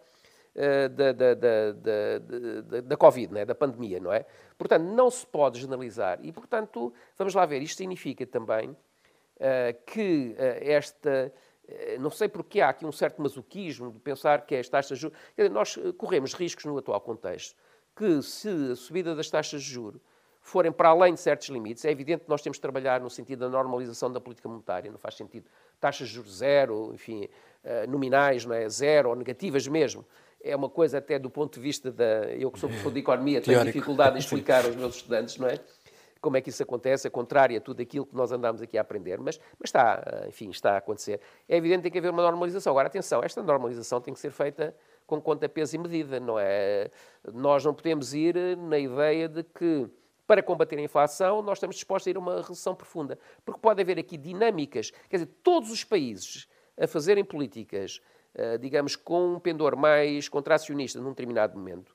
da, 0.95 1.11
da, 1.11 1.33
da, 1.33 2.81
da, 2.81 2.95
Covid, 2.95 3.33
não 3.33 3.41
é? 3.41 3.45
da 3.45 3.53
pandemia, 3.53 3.99
não 3.99 4.11
é? 4.11 4.25
Portanto, 4.57 4.83
não 4.83 5.11
se 5.11 5.27
pode 5.27 5.59
generalizar 5.59 6.17
e, 6.23 6.31
portanto, 6.31 6.93
vamos 7.17 7.35
lá 7.35 7.45
ver, 7.45 7.61
isto 7.61 7.77
significa 7.77 8.25
também 8.25 8.75
que 9.85 10.33
esta 10.61 11.31
não 11.99 12.09
sei 12.09 12.27
porque 12.27 12.61
há 12.61 12.69
aqui 12.69 12.85
um 12.85 12.91
certo 12.91 13.21
masoquismo 13.21 13.91
de 13.91 13.99
pensar 13.99 14.45
que 14.45 14.55
as 14.55 14.69
taxas 14.69 14.97
de 14.97 15.03
juros. 15.03 15.17
Nós 15.51 15.77
corremos 15.97 16.33
riscos 16.33 16.65
no 16.65 16.77
atual 16.77 17.01
contexto 17.01 17.55
que, 17.95 18.21
se 18.21 18.49
a 18.71 18.75
subida 18.75 19.15
das 19.15 19.29
taxas 19.29 19.63
de 19.63 19.69
juros 19.69 20.01
forem 20.41 20.71
para 20.71 20.89
além 20.89 21.15
de 21.15 21.19
certos 21.19 21.49
limites, 21.49 21.83
é 21.85 21.91
evidente 21.91 22.23
que 22.23 22.29
nós 22.29 22.41
temos 22.41 22.57
de 22.57 22.61
trabalhar 22.61 23.01
no 23.01 23.09
sentido 23.09 23.39
da 23.39 23.49
normalização 23.49 24.11
da 24.11 24.21
política 24.21 24.47
monetária, 24.47 24.91
não 24.91 24.99
faz 24.99 25.15
sentido 25.15 25.45
taxas 25.79 26.07
de 26.07 26.13
juros 26.13 26.37
zero, 26.37 26.91
enfim, 26.93 27.27
eh, 27.63 27.87
nominais, 27.87 28.45
não 28.45 28.53
é? 28.53 28.69
Zero 28.69 29.09
ou 29.09 29.15
negativas 29.15 29.67
mesmo. 29.67 30.05
É 30.43 30.55
uma 30.55 30.69
coisa 30.69 30.99
até 30.99 31.17
do 31.17 31.31
ponto 31.31 31.55
de 31.55 31.61
vista 31.61 31.91
da... 31.91 32.25
Eu 32.29 32.51
que 32.51 32.59
sou 32.59 32.69
professor 32.69 32.93
de 32.93 32.99
economia 32.99 33.41
tenho 33.41 33.57
Teórico. 33.57 33.73
dificuldade 33.73 34.17
em 34.17 34.19
explicar 34.21 34.63
aos 34.63 34.75
meus 34.75 34.97
estudantes, 34.97 35.37
não 35.37 35.47
é? 35.47 35.59
Como 36.25 36.37
é 36.37 36.41
que 36.41 36.49
isso 36.49 36.63
acontece, 36.63 37.05
é 37.05 37.09
contrário 37.11 37.55
a 37.55 37.61
tudo 37.61 37.83
aquilo 37.83 38.03
que 38.03 38.15
nós 38.15 38.31
andamos 38.31 38.59
aqui 38.59 38.79
a 38.79 38.81
aprender, 38.81 39.19
mas, 39.19 39.39
mas 39.59 39.67
está, 39.67 40.03
eh, 40.03 40.29
enfim, 40.29 40.49
está 40.49 40.71
a 40.71 40.77
acontecer. 40.77 41.21
É 41.47 41.55
evidente 41.55 41.77
que 41.77 41.83
tem 41.83 41.91
que 41.91 41.97
haver 41.99 42.09
uma 42.09 42.23
normalização. 42.23 42.71
Agora, 42.71 42.87
atenção, 42.87 43.21
esta 43.23 43.43
normalização 43.43 44.01
tem 44.01 44.11
que 44.11 44.19
ser 44.19 44.31
feita 44.31 44.75
com 45.05 45.21
conta, 45.21 45.47
peso 45.47 45.75
e 45.75 45.77
medida, 45.77 46.19
não 46.19 46.39
é? 46.39 46.89
Nós 47.31 47.63
não 47.63 47.75
podemos 47.75 48.15
ir 48.15 48.57
na 48.57 48.79
ideia 48.79 49.29
de 49.29 49.43
que 49.43 49.87
para 50.25 50.41
combater 50.41 50.79
a 50.79 50.81
inflação, 50.81 51.43
nós 51.43 51.59
estamos 51.59 51.75
dispostos 51.75 52.07
a 52.07 52.09
ir 52.09 52.17
a 52.17 52.19
uma 52.19 52.37
recessão 52.37 52.73
profunda. 52.73 53.19
Porque 53.45 53.61
pode 53.61 53.79
haver 53.79 53.99
aqui 53.99 54.17
dinâmicas, 54.17 54.89
quer 55.07 55.17
dizer, 55.17 55.29
todos 55.43 55.69
os 55.69 55.83
países 55.83 56.47
a 56.75 56.87
fazerem 56.87 57.23
políticas, 57.23 58.01
eh, 58.33 58.57
digamos, 58.57 58.95
com 58.95 59.35
um 59.35 59.39
pendor 59.39 59.77
mais 59.77 60.27
contracionista 60.27 60.99
num 60.99 61.11
determinado 61.11 61.55
momento, 61.55 61.94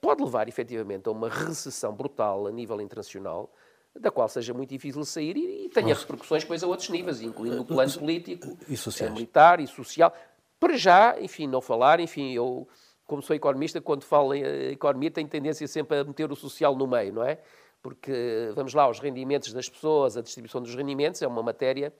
pode 0.00 0.22
levar 0.22 0.48
efetivamente 0.48 1.08
a 1.08 1.12
uma 1.12 1.28
recessão 1.28 1.92
brutal 1.94 2.46
a 2.46 2.52
nível 2.52 2.80
internacional, 2.80 3.52
da 3.98 4.10
qual 4.10 4.28
seja 4.28 4.54
muito 4.54 4.70
difícil 4.70 5.04
sair 5.04 5.36
e, 5.36 5.68
tenha 5.68 5.94
repercussões 5.94 6.42
depois 6.42 6.62
a 6.62 6.66
outros 6.66 6.88
níveis, 6.88 7.20
incluindo 7.20 7.62
o 7.62 7.64
plano 7.64 7.92
político, 7.92 8.56
e 8.68 9.10
militar 9.10 9.60
e 9.60 9.66
social. 9.66 10.14
Para 10.60 10.76
já, 10.76 11.16
enfim, 11.20 11.46
não 11.46 11.60
falar, 11.60 12.00
enfim, 12.00 12.32
eu 12.32 12.68
como 13.08 13.22
sou 13.22 13.34
economista, 13.34 13.80
quando 13.80 14.04
falo 14.04 14.34
em 14.34 14.42
eh, 14.42 14.72
economia, 14.72 15.10
tenho 15.10 15.26
tendência 15.26 15.66
sempre 15.66 15.98
a 15.98 16.04
meter 16.04 16.30
o 16.30 16.36
social 16.36 16.76
no 16.76 16.86
meio, 16.86 17.14
não 17.14 17.24
é? 17.24 17.38
Porque, 17.82 18.52
vamos 18.54 18.74
lá, 18.74 18.86
os 18.88 19.00
rendimentos 19.00 19.50
das 19.54 19.66
pessoas, 19.66 20.14
a 20.18 20.20
distribuição 20.20 20.60
dos 20.60 20.74
rendimentos 20.74 21.22
é 21.22 21.26
uma 21.26 21.42
matéria 21.42 21.90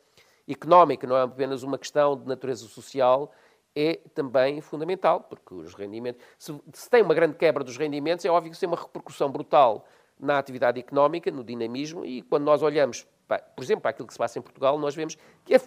económica, 0.47 1.07
não 1.07 1.17
é 1.17 1.23
apenas 1.23 1.63
uma 1.63 1.79
questão 1.79 2.15
de 2.15 2.27
natureza 2.27 2.69
social, 2.69 3.33
é 3.75 4.01
também 4.15 4.61
fundamental, 4.61 5.21
porque 5.21 5.55
os 5.55 5.75
rendimentos. 5.75 6.23
Se, 6.39 6.55
se 6.73 6.91
tem 6.91 7.03
uma 7.03 7.15
grande 7.15 7.37
quebra 7.37 7.63
dos 7.63 7.77
rendimentos, 7.77 8.25
é 8.25 8.31
óbvio 8.31 8.51
que 8.51 8.55
isso 8.55 8.61
tem 8.61 8.69
uma 8.69 8.81
repercussão 8.81 9.31
brutal 9.31 9.87
na 10.19 10.39
atividade 10.39 10.81
económica, 10.81 11.31
no 11.31 11.45
dinamismo, 11.45 12.05
e 12.05 12.23
quando 12.23 12.45
nós 12.45 12.63
olhamos, 12.63 13.07
por 13.55 13.63
exemplo, 13.63 13.83
para 13.83 13.91
aquilo 13.91 14.07
que 14.07 14.13
se 14.13 14.19
passa 14.19 14.39
em 14.39 14.43
Portugal, 14.43 14.79
nós 14.79 14.95
vemos 14.95 15.17
que 15.45 15.55
é, 15.55 15.61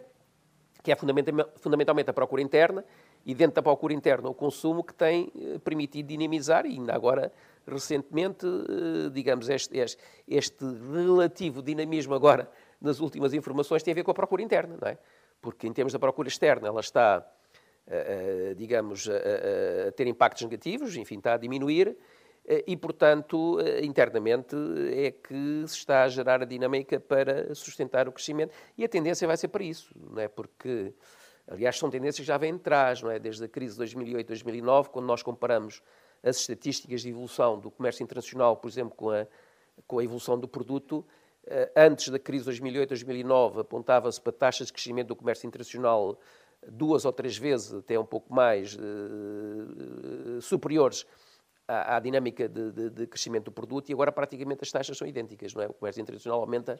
que 0.83 0.91
é 0.91 0.95
fundamentalmente 0.95 2.09
a 2.09 2.13
procura 2.13 2.41
interna 2.41 2.83
e 3.25 3.33
dentro 3.33 3.55
da 3.55 3.61
procura 3.61 3.93
interna 3.93 4.29
o 4.29 4.33
consumo 4.33 4.83
que 4.83 4.93
tem 4.93 5.31
eh, 5.35 5.59
permitido 5.59 6.07
dinamizar 6.07 6.65
e 6.65 6.69
ainda 6.69 6.93
agora 6.93 7.31
recentemente, 7.67 8.45
eh, 8.45 9.09
digamos, 9.11 9.47
este, 9.49 9.77
este, 9.77 10.01
este, 10.27 10.65
relativo 10.91 11.61
dinamismo 11.61 12.13
agora 12.15 12.49
nas 12.79 12.99
últimas 12.99 13.33
informações 13.33 13.83
tem 13.83 13.91
a 13.91 13.95
ver 13.95 14.03
com 14.03 14.11
a 14.11 14.15
procura 14.15 14.41
interna, 14.41 14.75
não 14.81 14.87
é? 14.87 14.97
Porque 15.39 15.67
em 15.67 15.73
termos 15.73 15.93
da 15.93 15.99
procura 15.99 16.27
externa 16.27 16.67
ela 16.67 16.79
está, 16.79 17.25
digamos, 18.55 19.09
a 19.09 19.91
ter 19.91 20.07
impactos 20.07 20.43
negativos, 20.43 20.95
enfim, 20.95 21.17
está 21.17 21.33
a 21.33 21.37
diminuir 21.37 21.97
e, 22.65 22.77
portanto, 22.77 23.57
internamente 23.83 24.55
é 24.93 25.11
que 25.11 25.63
se 25.67 25.75
está 25.75 26.03
a 26.03 26.07
gerar 26.07 26.41
a 26.41 26.45
dinâmica 26.45 26.99
para 26.99 27.53
sustentar 27.53 28.07
o 28.07 28.11
crescimento 28.11 28.53
e 28.77 28.85
a 28.85 28.87
tendência 28.87 29.27
vai 29.27 29.35
ser 29.35 29.49
para 29.49 29.63
isso, 29.63 29.93
não 29.95 30.21
é? 30.21 30.27
Porque 30.27 30.93
Aliás, 31.51 31.77
são 31.77 31.89
tendências 31.89 32.19
que 32.19 32.27
já 32.27 32.37
vêm 32.37 32.53
de 32.53 32.59
trás, 32.59 33.01
não 33.01 33.11
é? 33.11 33.19
desde 33.19 33.43
a 33.43 33.47
crise 33.47 33.77
de 33.77 33.83
2008-2009, 33.83 34.87
quando 34.87 35.05
nós 35.05 35.21
comparamos 35.21 35.81
as 36.23 36.37
estatísticas 36.37 37.01
de 37.01 37.09
evolução 37.09 37.59
do 37.59 37.69
comércio 37.69 38.03
internacional, 38.03 38.55
por 38.55 38.69
exemplo, 38.69 38.95
com 38.95 39.09
a, 39.09 39.27
com 39.87 39.99
a 39.99 40.03
evolução 40.03 40.39
do 40.39 40.47
produto, 40.47 41.05
eh, 41.45 41.71
antes 41.75 42.09
da 42.09 42.19
crise 42.19 42.45
de 42.45 42.61
2008-2009 42.61 43.61
apontava-se 43.61 44.21
para 44.21 44.31
taxas 44.31 44.67
de 44.67 44.73
crescimento 44.73 45.07
do 45.07 45.15
comércio 45.15 45.47
internacional 45.47 46.19
duas 46.67 47.06
ou 47.06 47.13
três 47.13 47.38
vezes, 47.38 47.74
até 47.74 48.00
um 48.00 48.06
pouco 48.06 48.34
mais, 48.34 48.76
uh, 48.76 50.41
superiores 50.41 51.06
à, 51.67 51.95
à 51.95 52.00
dinâmica 52.00 52.47
de, 52.47 52.71
de, 52.71 52.89
de, 52.89 53.08
crescimento 53.08 53.45
do 53.45 53.52
produto 53.52 53.89
e 53.89 53.93
agora 53.93 54.12
praticamente 54.12 54.63
as 54.63 54.71
taxas 54.71 54.97
são 54.97 55.08
idênticas, 55.08 55.54
não 55.54 55.63
é? 55.63 55.67
O 55.67 55.74
comércio 55.74 56.02
internacional 56.02 56.41
aumenta 56.41 56.80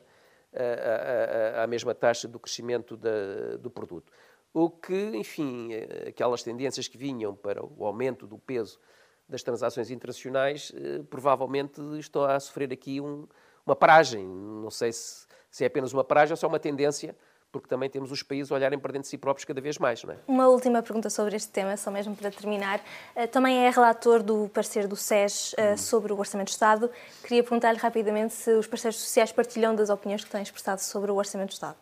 a, 0.54 1.64
a 1.64 1.68
mesma 1.68 1.96
taxa 1.96 2.28
do 2.28 2.40
crescimento 2.40 2.98
da, 2.98 3.58
do 3.58 3.72
produto 3.72 4.12
o 4.54 4.70
que, 4.70 5.16
enfim, 5.16 5.74
eh, 5.74 6.10
aquelas 6.10 6.44
tendências 6.44 6.88
que 6.88 6.98
vinham 6.98 7.36
para 7.36 7.64
o 7.64 7.86
aumento 7.86 8.28
do 8.28 8.38
peso 8.38 8.80
das 9.28 9.44
transações 9.44 9.90
internacionais, 9.90 10.72
eh, 10.76 11.04
provavelmente 11.10 11.82
estão 11.98 12.24
a 12.24 12.40
sofrer 12.40 12.72
aqui 12.74 13.00
um, 13.00 13.28
uma 13.66 13.76
paragem. 13.76 14.26
Não 14.28 14.70
sei 14.70 14.92
se, 14.92 15.26
se, 15.50 15.64
é 15.64 15.68
apenas 15.68 15.94
uma 15.94 16.04
paragem 16.04 16.34
ou 16.34 16.38
se 16.38 16.44
é 16.44 16.48
uma 16.48 16.60
tendência, 16.60 17.16
porque 17.52 17.68
também 17.68 17.90
temos 17.90 18.12
os 18.12 18.24
países 18.24 18.52
a 18.52 18.56
olharem 18.56 18.80
para 18.80 18.94
dentro 18.94 19.04
de 19.04 19.10
si 19.10 19.18
próprios 19.18 19.44
cada 19.46 19.60
vez 19.60 19.78
mais. 19.78 20.04
Não 20.04 20.14
é? 20.14 20.18
Uma 20.28 20.48
última 20.48 20.82
pergunta 20.82 21.10
sobre 21.10 21.36
este 21.36 21.52
tema, 21.52 21.76
só 21.76 21.92
mesmo 21.92 22.16
para 22.16 22.32
terminar. 22.32 22.82
Eh, 23.16 23.28
também 23.28 23.66
é 23.66 23.70
relator 23.70 24.24
do 24.24 24.50
parecer 24.54 24.88
do 24.88 24.96
SES 24.96 25.54
hum. 25.54 25.78
sobre 25.78 26.14
o 26.14 26.18
Orçamento 26.18 26.48
do 26.48 26.52
Estado. 26.52 26.90
Queria 27.24 27.44
perguntar-lhe 27.44 27.78
rapidamente 27.78 28.34
se 28.34 28.52
os 28.54 28.68
parceiros 28.68 29.00
sociais 29.00 29.32
partilham 29.32 29.76
das 29.76 29.90
opiniões 29.90 30.24
que 30.24 30.30
têm 30.30 30.42
expressado 30.42 30.80
sobre 30.80 31.12
o 31.12 31.16
Orçamento 31.16 31.50
do 31.50 31.54
Estado. 31.54 31.76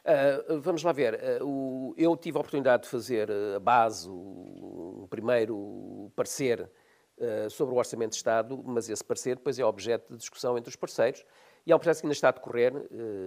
Uh, 0.00 0.60
vamos 0.60 0.82
lá 0.82 0.92
ver. 0.92 1.14
Uh, 1.42 1.46
o, 1.46 1.94
eu 1.98 2.16
tive 2.16 2.38
a 2.38 2.40
oportunidade 2.40 2.84
de 2.84 2.88
fazer 2.88 3.30
a 3.54 3.60
base, 3.60 4.08
o, 4.08 5.02
o 5.02 5.06
primeiro 5.10 6.10
parecer 6.16 6.68
sobre 7.50 7.74
o 7.74 7.76
Orçamento 7.76 8.12
de 8.12 8.16
Estado, 8.16 8.62
mas 8.64 8.88
esse 8.88 9.04
parecer 9.04 9.36
depois 9.36 9.58
é 9.58 9.62
objeto 9.62 10.10
de 10.10 10.18
discussão 10.18 10.56
entre 10.56 10.70
os 10.70 10.76
parceiros. 10.76 11.22
E 11.66 11.72
é 11.72 11.76
um 11.76 11.78
processo 11.78 12.00
que 12.00 12.06
ainda 12.06 12.14
está 12.14 12.28
a 12.28 12.32
decorrer. 12.32 12.72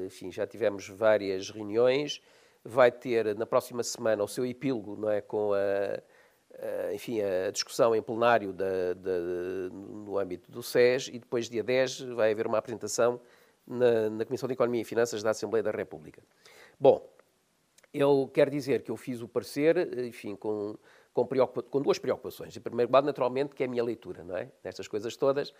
enfim, 0.05 0.31
já 0.31 0.45
tivemos 0.45 0.87
várias 0.89 1.49
reuniões. 1.49 2.21
Vai 2.63 2.91
ter 2.91 3.35
na 3.35 3.45
próxima 3.45 3.83
semana 3.83 4.23
o 4.23 4.27
seu 4.27 4.45
epílogo, 4.45 4.95
não 4.95 5.09
é, 5.09 5.21
com 5.21 5.51
a, 5.53 6.93
enfim, 6.93 7.19
a 7.21 7.51
discussão 7.51 7.95
em 7.95 8.01
plenário 8.01 8.53
da, 8.53 8.93
da, 8.93 9.19
no 9.71 10.17
âmbito 10.17 10.51
do 10.51 10.63
SES 10.63 11.09
e 11.09 11.19
depois, 11.19 11.49
dia 11.49 11.63
10, 11.63 12.01
vai 12.01 12.31
haver 12.31 12.47
uma 12.47 12.57
apresentação 12.57 13.19
na, 13.65 14.09
na 14.09 14.25
Comissão 14.25 14.47
de 14.47 14.53
Economia 14.53 14.81
e 14.81 14.85
Finanças 14.85 15.23
da 15.23 15.31
Assembleia 15.31 15.63
da 15.63 15.71
República. 15.71 16.21
Bom, 16.79 17.09
eu 17.93 18.29
quero 18.33 18.51
dizer 18.51 18.81
que 18.83 18.91
eu 18.91 18.97
fiz 18.97 19.21
o 19.21 19.27
parecer, 19.27 19.97
enfim, 19.99 20.35
com, 20.35 20.77
com, 21.13 21.25
com 21.25 21.81
duas 21.81 21.99
preocupações. 21.99 22.55
Em 22.55 22.61
primeiro 22.61 22.89
lugar, 22.89 23.03
naturalmente, 23.03 23.55
que 23.55 23.63
é 23.63 23.65
a 23.65 23.69
minha 23.69 23.83
leitura, 23.83 24.23
não 24.23 24.35
é? 24.35 24.49
Nestas 24.63 24.87
coisas 24.87 25.15
todas, 25.15 25.53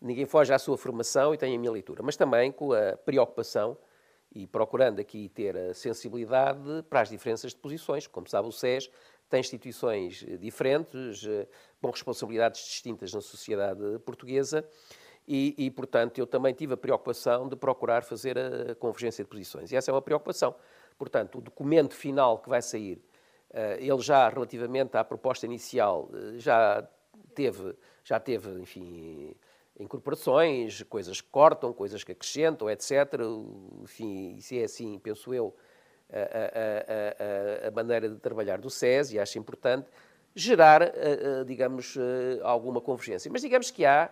ninguém 0.00 0.26
foge 0.26 0.52
à 0.52 0.58
sua 0.58 0.76
formação 0.76 1.34
e 1.34 1.38
tem 1.38 1.54
a 1.54 1.58
minha 1.58 1.70
leitura, 1.70 2.02
mas 2.02 2.16
também 2.16 2.50
com 2.50 2.72
a 2.72 2.96
preocupação 2.96 3.76
e 4.32 4.46
procurando 4.46 5.00
aqui 5.00 5.28
ter 5.28 5.56
a 5.56 5.74
sensibilidade 5.74 6.84
para 6.88 7.00
as 7.00 7.08
diferenças 7.08 7.52
de 7.52 7.58
posições. 7.58 8.06
Como 8.06 8.28
sabe, 8.28 8.48
o 8.48 8.52
SES 8.52 8.88
tem 9.28 9.40
instituições 9.40 10.24
diferentes, 10.38 11.26
com 11.80 11.90
responsabilidades 11.90 12.64
distintas 12.64 13.12
na 13.12 13.20
sociedade 13.20 13.98
portuguesa 14.04 14.64
e, 15.26 15.54
e, 15.56 15.70
portanto, 15.70 16.18
eu 16.18 16.26
também 16.26 16.52
tive 16.52 16.74
a 16.74 16.76
preocupação 16.76 17.48
de 17.48 17.54
procurar 17.56 18.02
fazer 18.02 18.36
a 18.36 18.74
convergência 18.74 19.22
de 19.22 19.30
posições. 19.30 19.70
E 19.70 19.76
essa 19.76 19.90
é 19.90 19.94
uma 19.94 20.02
preocupação. 20.02 20.54
Portanto, 20.98 21.38
o 21.38 21.40
documento 21.40 21.94
final 21.94 22.38
que 22.38 22.48
vai 22.48 22.60
sair, 22.60 23.00
eh, 23.52 23.78
ele 23.80 24.00
já, 24.00 24.28
relativamente 24.28 24.96
à 24.96 25.04
proposta 25.04 25.46
inicial, 25.46 26.10
eh, 26.12 26.38
já 26.38 26.86
teve, 27.32 27.76
já 28.02 28.18
teve 28.18 28.50
enfim, 28.60 29.34
incorporações, 29.80 30.82
coisas 30.84 31.20
que 31.20 31.28
cortam, 31.28 31.72
coisas 31.72 32.04
que 32.04 32.12
acrescentam, 32.12 32.70
etc. 32.70 33.14
Enfim, 33.82 34.38
se 34.40 34.60
é 34.60 34.64
assim, 34.64 34.98
penso 34.98 35.34
eu, 35.34 35.56
a, 36.12 36.18
a, 36.18 37.64
a, 37.64 37.68
a, 37.68 37.70
maneira 37.72 38.08
de 38.08 38.16
trabalhar 38.16 38.60
do 38.60 38.70
SES, 38.70 39.12
e 39.12 39.18
acho 39.18 39.38
importante 39.38 39.88
gerar, 40.34 40.82
eh, 40.82 41.44
digamos, 41.44 41.96
alguma 42.42 42.80
convergência. 42.80 43.30
Mas 43.32 43.42
digamos 43.42 43.70
que 43.70 43.84
há 43.84 44.10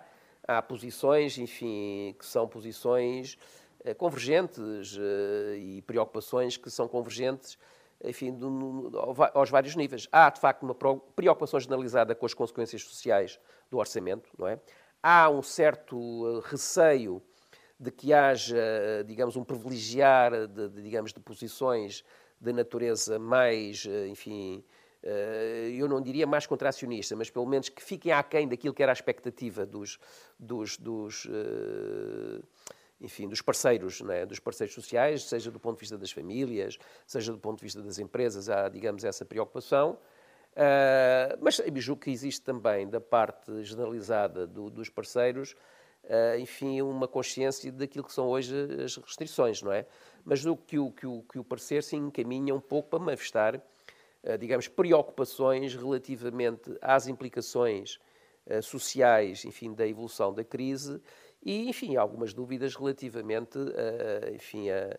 há 0.49 0.63
posições, 0.63 1.37
enfim, 1.37 2.17
que 2.19 2.25
são 2.25 2.49
posições 2.49 3.39
eh, 3.85 3.93
convergentes 3.93 4.97
eh, 4.99 5.57
e 5.59 5.83
preocupações 5.83 6.57
que 6.57 6.71
são 6.71 6.89
convergentes, 6.89 7.59
enfim, 8.03 8.33
do, 8.33 8.91
aos 9.35 9.51
vários 9.51 9.77
níveis. 9.77 10.09
Há, 10.11 10.31
de 10.31 10.41
facto, 10.41 10.63
uma 10.63 10.75
preocupação 10.75 11.61
generalizada 11.61 12.15
com 12.15 12.25
as 12.25 12.33
consequências 12.33 12.83
sociais 12.83 13.39
do 13.71 13.77
orçamento, 13.77 14.31
não 14.39 14.49
é? 14.49 14.59
Há 15.03 15.31
um 15.31 15.43
certo 15.43 15.97
eh, 15.97 16.49
receio 16.51 17.23
de 17.79 17.91
que 17.91 18.13
haja, 18.13 18.57
digamos, 19.07 19.37
um 19.37 19.45
privilegiar 19.45 20.49
de, 20.49 20.69
de, 20.69 20.83
digamos, 20.83 21.13
de 21.13 21.21
posições 21.21 22.05
de 22.41 22.53
natureza 22.53 23.19
mais, 23.19 23.87
enfim, 24.09 24.65
eu 25.77 25.89
não 25.89 26.01
diria 26.01 26.27
mais 26.27 26.45
contracionista, 26.45 27.15
mas 27.15 27.31
pelo 27.31 27.47
menos 27.47 27.69
que 27.69 27.83
fiquem 27.83 28.11
aquém 28.11 28.49
daquilo 28.49 28.75
que 28.75 28.83
era 28.83 28.91
a 28.91 28.95
expectativa 28.95 29.65
dos, 29.65 29.99
dos, 30.39 30.77
dos 30.77 31.27
enfim, 33.01 33.29
dos 33.29 33.41
parceiros, 33.41 34.03
é? 34.09 34.27
dos 34.27 34.41
parceiros 34.41 34.75
sociais, 34.75 35.25
seja 35.25 35.51
do 35.51 35.61
ponto 35.61 35.77
de 35.77 35.81
vista 35.81 35.97
das 35.97 36.11
famílias, 36.11 36.79
seja 37.07 37.33
do 37.33 37.39
ponto 37.39 37.59
de 37.59 37.65
vista 37.65 37.83
das 37.83 37.99
empresas, 37.99 38.49
há, 38.49 38.69
digamos, 38.69 39.05
essa 39.05 39.25
preocupação. 39.25 39.99
Uh, 40.59 41.39
mas 41.41 41.63
julgo 41.77 42.03
que 42.03 42.11
existe 42.11 42.43
também, 42.43 42.89
da 42.89 43.01
parte 43.01 43.63
generalizada 43.63 44.45
do, 44.45 44.69
dos 44.69 44.89
parceiros, 44.89 45.53
uh, 46.03 46.37
enfim, 46.41 46.83
uma 46.83 47.07
consciência 47.07 47.71
daquilo 47.71 48.05
que 48.05 48.13
são 48.13 48.27
hoje 48.27 48.53
as 48.85 48.97
restrições, 48.97 49.63
não 49.63 49.71
é? 49.71 49.87
Mas 50.25 50.45
o 50.45 50.57
que 50.57 50.77
o, 50.77 50.91
que 50.91 51.07
o, 51.07 51.23
que 51.23 51.39
o 51.39 51.45
parecer 51.45 51.85
se 51.85 51.95
encaminha 51.95 52.53
um 52.53 52.61
pouco 52.61 52.89
para 52.89 52.99
manifestar, 52.99 53.55
uh, 53.55 54.37
digamos, 54.37 54.67
preocupações 54.67 55.77
relativamente 55.77 56.77
às 56.83 57.07
implicações 57.07 58.01
sociais, 58.63 59.45
enfim, 59.45 59.75
da 59.75 59.87
evolução 59.87 60.33
da 60.33 60.43
crise 60.43 61.03
e, 61.45 61.69
enfim, 61.69 61.97
algumas 61.97 62.33
dúvidas 62.33 62.75
relativamente 62.75 63.59
enfim, 64.35 64.71
a, 64.71 64.99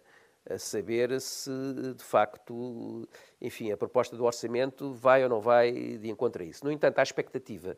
a 0.49 0.57
saber 0.57 1.21
se, 1.21 1.51
de 1.95 2.03
facto, 2.03 3.07
enfim, 3.39 3.71
a 3.71 3.77
proposta 3.77 4.17
do 4.17 4.25
orçamento 4.25 4.91
vai 4.93 5.23
ou 5.23 5.29
não 5.29 5.39
vai 5.39 5.71
de 5.71 6.09
encontro 6.09 6.41
a 6.41 6.45
isso. 6.45 6.65
No 6.65 6.71
entanto, 6.71 6.97
há 6.97 7.03
expectativa 7.03 7.77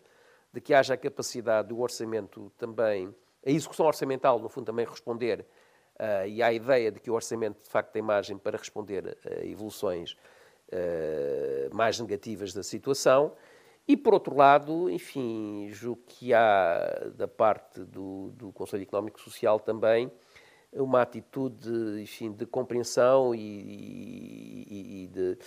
de 0.53 0.61
que 0.61 0.73
haja 0.73 0.93
a 0.93 0.97
capacidade 0.97 1.67
do 1.67 1.79
orçamento 1.79 2.51
também, 2.57 3.13
a 3.45 3.49
execução 3.51 3.85
orçamental, 3.85 4.39
no 4.39 4.47
fundo, 4.47 4.65
também 4.65 4.85
responder, 4.85 5.45
uh, 5.99 6.27
e 6.27 6.41
há 6.41 6.47
a 6.47 6.53
ideia 6.53 6.91
de 6.91 6.99
que 6.99 7.11
o 7.11 7.13
orçamento, 7.13 7.61
de 7.61 7.69
facto, 7.69 7.91
tem 7.91 8.01
margem 8.01 8.37
para 8.37 8.57
responder 8.57 9.17
a 9.25 9.45
evoluções 9.45 10.13
uh, 10.71 11.75
mais 11.75 11.99
negativas 11.99 12.53
da 12.53 12.63
situação. 12.63 13.33
E, 13.87 13.97
por 13.97 14.13
outro 14.13 14.35
lado, 14.35 14.89
enfim, 14.89 15.67
julgo 15.71 16.03
que 16.07 16.33
há 16.33 17.11
da 17.15 17.27
parte 17.27 17.83
do, 17.83 18.31
do 18.31 18.51
Conselho 18.51 18.83
Económico 18.83 19.19
e 19.19 19.23
Social 19.23 19.59
também 19.59 20.11
uma 20.73 21.01
atitude 21.01 22.01
enfim, 22.01 22.31
de 22.31 22.45
compreensão 22.45 23.35
e, 23.35 23.39
e, 23.39 25.03
e, 25.03 25.07
de, 25.07 25.37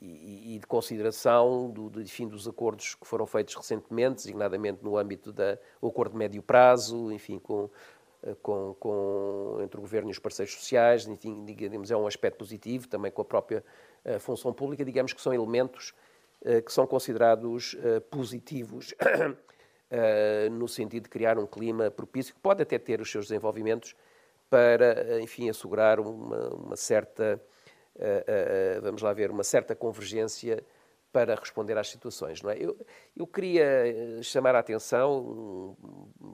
e 0.00 0.58
de, 0.58 0.66
consideração 0.66 1.70
do, 1.70 1.90
de, 1.90 2.02
enfim, 2.02 2.26
dos 2.26 2.48
acordos 2.48 2.94
que 2.94 3.06
foram 3.06 3.26
feitos 3.26 3.54
recentemente, 3.54 4.16
designadamente 4.16 4.82
no 4.82 4.96
âmbito 4.96 5.32
do 5.32 5.86
acordo 5.86 6.12
de 6.12 6.18
médio 6.18 6.42
prazo, 6.42 7.12
enfim, 7.12 7.38
com, 7.38 7.68
com, 8.42 8.74
com, 8.80 9.58
entre 9.62 9.78
o 9.78 9.82
Governo 9.82 10.08
e 10.08 10.12
os 10.12 10.18
parceiros 10.18 10.54
sociais, 10.54 11.06
enfim, 11.06 11.44
digamos, 11.44 11.90
é 11.90 11.96
um 11.96 12.06
aspecto 12.06 12.38
positivo, 12.38 12.88
também 12.88 13.12
com 13.12 13.20
a 13.22 13.24
própria 13.24 13.62
a 14.02 14.12
eh, 14.12 14.18
função 14.18 14.52
pública, 14.52 14.82
digamos 14.82 15.12
que 15.12 15.20
são 15.20 15.34
elementos 15.34 15.92
eh, 16.42 16.62
que 16.62 16.72
são 16.72 16.86
considerados 16.86 17.76
eh, 17.82 18.00
positivos 18.00 18.94
eh, 19.90 20.48
no 20.50 20.66
sentido 20.66 21.02
de 21.02 21.10
criar 21.10 21.38
um 21.38 21.46
clima 21.46 21.90
propício, 21.90 22.34
que 22.34 22.40
pode 22.40 22.62
até 22.62 22.78
ter 22.78 22.98
os 22.98 23.10
seus 23.10 23.26
desenvolvimentos 23.26 23.94
para, 24.50 25.20
enfim, 25.22 25.48
assegurar 25.48 26.00
uma, 26.00 26.48
uma 26.48 26.76
certa, 26.76 27.40
vamos 28.82 29.00
lá 29.00 29.12
ver, 29.12 29.30
uma 29.30 29.44
certa 29.44 29.74
convergência 29.74 30.62
para 31.12 31.34
responder 31.34 31.78
às 31.78 31.88
situações. 31.88 32.42
Não 32.42 32.50
é? 32.50 32.56
eu, 32.58 32.76
eu 33.16 33.26
queria 33.26 34.20
chamar 34.22 34.54
a 34.54 34.58
atenção 34.58 35.76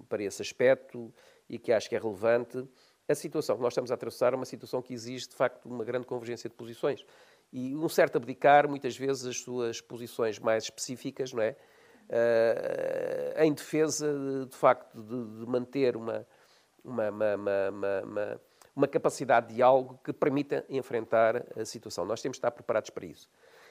para 0.08 0.22
esse 0.22 0.42
aspecto 0.42 1.12
e 1.48 1.58
que 1.58 1.72
acho 1.72 1.88
que 1.88 1.96
é 1.96 1.98
relevante. 1.98 2.66
A 3.08 3.14
situação 3.14 3.56
que 3.56 3.62
nós 3.62 3.72
estamos 3.72 3.90
a 3.90 3.94
atravessar 3.94 4.32
é 4.32 4.36
uma 4.36 4.44
situação 4.44 4.82
que 4.82 4.92
exige, 4.92 5.28
de 5.28 5.34
facto, 5.34 5.66
uma 5.66 5.84
grande 5.84 6.06
convergência 6.06 6.48
de 6.50 6.56
posições 6.56 7.04
e 7.52 7.74
um 7.76 7.88
certo 7.88 8.16
abdicar, 8.16 8.68
muitas 8.68 8.96
vezes, 8.96 9.24
as 9.24 9.40
suas 9.40 9.80
posições 9.80 10.38
mais 10.38 10.64
específicas, 10.64 11.32
não 11.32 11.42
é? 11.42 11.56
Em 13.38 13.52
defesa, 13.52 14.46
de, 14.48 14.56
facto, 14.56 15.00
de, 15.00 15.46
manter 15.46 15.96
uma, 15.96 16.26
uma, 16.86 17.10
uma, 17.10 17.36
uma, 17.70 18.40
uma, 18.74 18.88
capacidade 18.88 19.48
de 19.48 19.54
diálogo 19.56 19.98
que 20.04 20.12
permita 20.12 20.64
enfrentar 20.68 21.44
a 21.56 21.64
situação. 21.64 22.04
Nós 22.04 22.22
temos 22.22 22.36
de 22.36 22.38
estar 22.38 22.50
preparados 22.50 22.90
para 22.90 23.06
isso. 23.06 23.28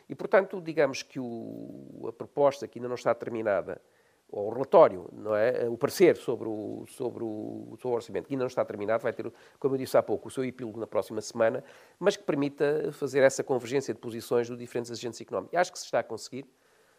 E, 0.07 0.13
portanto, 0.13 0.61
digamos 0.61 1.01
que 1.01 1.20
o, 1.20 2.05
a 2.07 2.13
proposta 2.13 2.68
que 2.68 2.80
ainda 2.80 2.88
não 2.88 2.95
está 2.95 3.13
terminada 3.16 3.82
ou 4.30 4.47
o 4.47 4.53
relatório, 4.53 5.07
não 5.13 5.36
é? 5.36 5.68
o 5.70 5.78
parecer 5.78 6.18
sobre 6.18 6.47
o, 6.49 6.86
sobre, 6.88 7.24
o, 7.24 7.78
sobre 7.80 7.88
o 7.88 7.91
orçamento, 7.91 8.28
que 8.28 8.34
ainda 8.34 8.43
não 8.43 8.47
está 8.47 8.66
terminado, 8.66 9.03
vai 9.03 9.13
ter, 9.13 9.32
como 9.59 9.76
eu 9.76 9.80
disse 9.80 9.97
há 9.97 10.03
pouco, 10.03 10.28
o 10.28 10.32
seu 10.32 10.43
epílogo 10.43 10.80
na 10.80 10.88
próxima 10.88 11.22
semana, 11.22 11.63
mas 11.99 12.18
que 12.18 12.24
permita 12.24 12.91
fazer 12.91 13.22
essa 13.22 13.43
convergência 13.43 13.93
de 13.93 13.99
posições 13.99 14.49
dos 14.49 14.57
diferentes 14.57 14.91
agentes 14.91 15.22
económicos. 15.22 15.57
Acho 15.57 15.72
que 15.72 15.80
se 15.80 15.86
está 15.86 15.99
a 15.99 16.03
conseguir, 16.03 16.45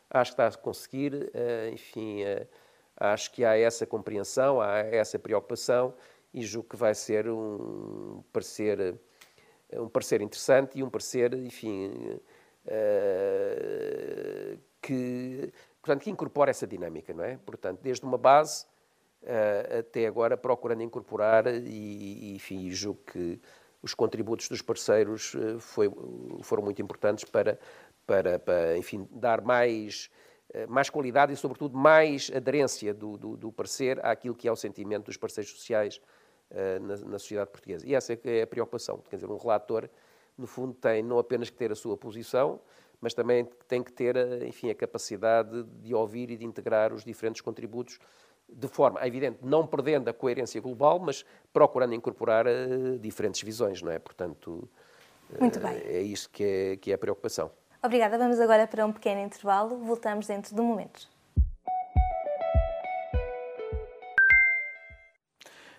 acho 0.09 0.31
que 0.31 0.43
está 0.43 0.47
a 0.47 0.63
conseguir, 0.63 1.31
eh, 1.35 1.71
enfim, 1.73 2.23
eh, 2.23 2.47
acho 2.97 3.31
que 3.33 3.45
há 3.45 3.57
essa 3.57 3.87
compreensão, 3.87 4.61
há 4.61 4.79
essa 4.79 5.19
preocupação 5.19 5.95
e 6.33 6.43
julgo 6.43 6.69
que 6.71 6.77
vai 6.77 6.95
ser 6.95 7.29
um 7.29 8.23
parecer, 8.33 8.99
um 9.73 9.89
parecer 9.89 10.21
interessante 10.21 10.79
e 10.79 10.83
um 10.83 10.91
parecer, 10.91 11.35
enfim, 11.35 12.21
eh, 12.67 14.57
que 14.83 15.53
portanto, 15.81 16.03
que 16.03 16.11
incorpora 16.11 16.51
essa 16.51 16.67
dinâmica, 16.67 17.15
não 17.15 17.25
é? 17.25 17.39
Portanto, 17.39 17.81
desde 17.81 18.05
uma 18.05 18.19
base 18.19 18.67
uh, 19.23 19.79
até 19.79 20.07
agora 20.07 20.37
procurando 20.37 20.83
incorporar 20.83 21.47
e, 21.47 22.31
e 22.31 22.35
enfim, 22.35 22.71
julgo 22.71 23.01
que 23.07 23.41
os 23.81 23.95
contributos 23.95 24.49
dos 24.49 24.61
parceiros 24.61 25.35
uh, 25.35 25.61
foi, 25.61 25.89
foram 26.43 26.65
muito 26.65 26.83
importantes 26.83 27.25
para, 27.25 27.59
para, 28.05 28.39
para 28.39 28.77
enfim, 28.77 29.09
dar 29.13 29.41
mais, 29.43 30.07
uh, 30.07 30.26
mais 30.69 30.89
qualidade 30.89 31.33
e, 31.33 31.37
sobretudo, 31.37 31.77
mais 31.77 32.31
aderência 32.35 32.95
do, 32.95 33.17
do, 33.17 33.37
do, 33.37 33.53
parecer 33.53 34.05
àquilo 34.05 34.35
que 34.35 34.49
é 34.49 34.53
o 34.53 34.57
sentimento 34.57 35.07
dos 35.07 35.17
parceiros 35.17 35.53
sociais 35.53 36.01
na, 36.81 36.97
na, 37.09 37.19
sociedade 37.19 37.51
portuguesa. 37.51 37.87
E 37.87 37.95
essa 37.95 38.19
é 38.25 38.43
a 38.43 38.47
preocupação. 38.47 39.03
Quer 39.11 39.17
dizer, 39.17 39.31
um 39.31 39.37
relator, 39.37 39.89
no 40.39 40.47
fundo, 40.47 40.73
tem 40.75 41.03
não 41.03 41.19
apenas 41.19 41.51
que 41.51 41.57
ter 41.57 41.73
a 41.73 41.75
sua 41.75 41.97
posição, 41.97 42.61
mas 43.01 43.15
também 43.15 43.49
tem 43.69 43.83
que 43.83 43.93
ter, 43.93 44.17
eh, 44.17 44.47
enfim, 44.47 44.71
a 44.71 44.75
capacidade 44.75 45.65
de 45.65 45.95
ouvir 45.95 46.31
e 46.31 46.37
de 46.37 46.45
integrar 46.45 46.93
os 46.93 47.05
diferentes 47.05 47.41
contributos 47.41 47.99
de 48.49 48.69
forma, 48.69 49.01
é 49.01 49.07
evidente, 49.09 49.39
não 49.43 49.67
perdendo 49.67 50.09
a 50.09 50.13
coerência 50.13 50.61
global, 50.61 51.01
mas 51.01 51.25
procurando 51.53 51.95
incorporar 51.95 52.47
uh, 52.47 52.97
diferentes 52.99 53.43
visões, 53.43 53.83
não 53.83 53.91
é? 53.91 53.99
Portanto, 53.99 54.69
bem. 55.61 55.83
é 55.85 56.01
isso 56.01 56.31
que 56.31 56.45
é, 56.45 56.77
que 56.77 56.93
é 56.93 56.95
a 56.95 56.99
preocupação. 56.99 57.51
Obrigada. 57.87 58.19
Vamos 58.19 58.41
agora 58.41 58.67
para 58.67 58.85
um 58.85 58.91
pequeno 58.93 59.21
intervalo. 59.21 59.79
Voltamos 59.79 60.27
dentro 60.27 60.53
de 60.53 60.61
um 60.61 60.65
momento. 60.65 61.09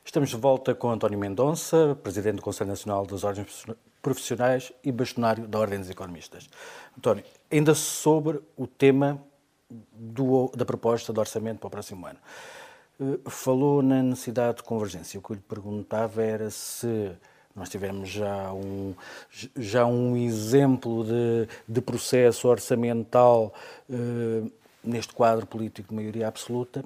Estamos 0.05 0.29
de 0.29 0.37
volta 0.37 0.73
com 0.73 0.89
António 0.89 1.19
Mendonça, 1.19 1.99
Presidente 2.01 2.37
do 2.37 2.41
Conselho 2.41 2.69
Nacional 2.69 3.05
das 3.05 3.25
Ordens 3.25 3.65
Profissionais 4.01 4.71
e 4.85 4.89
Bastonário 4.89 5.49
da 5.49 5.59
Ordem 5.59 5.79
dos 5.79 5.89
Economistas. 5.89 6.49
António, 6.97 7.25
ainda 7.51 7.75
sobre 7.75 8.39
o 8.55 8.65
tema 8.65 9.21
do, 9.69 10.49
da 10.55 10.63
proposta 10.63 11.11
de 11.11 11.19
orçamento 11.19 11.59
para 11.59 11.67
o 11.67 11.71
próximo 11.71 12.07
ano. 12.07 12.19
Eh, 13.01 13.29
falou 13.29 13.81
na 13.81 14.01
necessidade 14.01 14.59
de 14.59 14.63
convergência. 14.63 15.19
O 15.19 15.21
que 15.21 15.31
eu 15.31 15.35
lhe 15.35 15.41
perguntava 15.41 16.23
era 16.23 16.49
se 16.49 17.11
nós 17.57 17.69
tivemos 17.69 18.09
já 18.09 18.53
um, 18.53 18.93
já 19.55 19.83
um 19.87 20.15
exemplo 20.15 21.03
de, 21.03 21.49
de 21.67 21.81
processo 21.81 22.47
orçamental 22.47 23.51
eh, 23.89 24.47
neste 24.83 25.11
quadro 25.11 25.47
político 25.47 25.89
de 25.89 25.95
maioria 25.95 26.27
absoluta. 26.27 26.85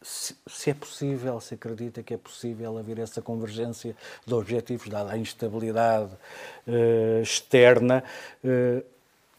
Se, 0.00 0.34
se, 0.46 0.70
é 0.70 0.74
possível, 0.74 1.38
se 1.38 1.54
acredita 1.54 2.02
que 2.02 2.14
é 2.14 2.16
possível 2.16 2.78
haver 2.78 2.98
essa 2.98 3.20
convergência 3.20 3.94
de 4.26 4.34
objetivos, 4.34 4.88
dada 4.88 5.12
a 5.12 5.18
instabilidade 5.18 6.12
uh, 6.66 7.22
externa, 7.22 8.04
uh, 8.44 8.84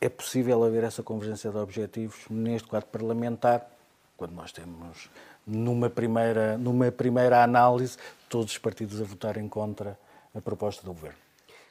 é 0.02 0.10
possível 0.10 0.64
haver 0.64 0.84
essa 0.84 1.04
convergência 1.04 1.52
de 1.52 1.58
objetivos 1.58 2.18
neste 2.32 2.68
quadro 2.68 2.90
parlamentar, 2.90 3.70
quando 4.18 4.32
nós 4.32 4.52
temos, 4.52 5.08
numa 5.46 5.88
primeira, 5.88 6.58
numa 6.58 6.92
primeira 6.92 7.44
análise, 7.44 7.98
todos 8.28 8.52
os 8.52 8.58
partidos 8.58 9.00
a 9.00 9.04
votarem 9.04 9.48
contra 9.48 9.96
a 10.36 10.42
proposta 10.42 10.84
do 10.84 10.94
Governo? 10.94 11.18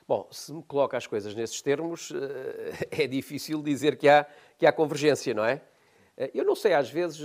Bom, 0.07 0.29
se 0.31 0.53
me 0.53 0.63
coloca 0.63 0.97
as 0.97 1.07
coisas 1.07 1.35
nesses 1.35 1.63
termos, 1.63 2.13
eh, 2.91 3.05
é 3.05 3.07
difícil 3.07 3.63
dizer 3.63 3.97
que 3.97 4.09
há, 4.09 4.27
que 4.59 4.67
há 4.67 4.73
convergência, 4.73 5.33
não 5.35 5.45
é? 5.45 5.61
Eu 6.33 6.45
não 6.45 6.55
sei, 6.55 6.73
às 6.75 6.89
vezes, 6.89 7.19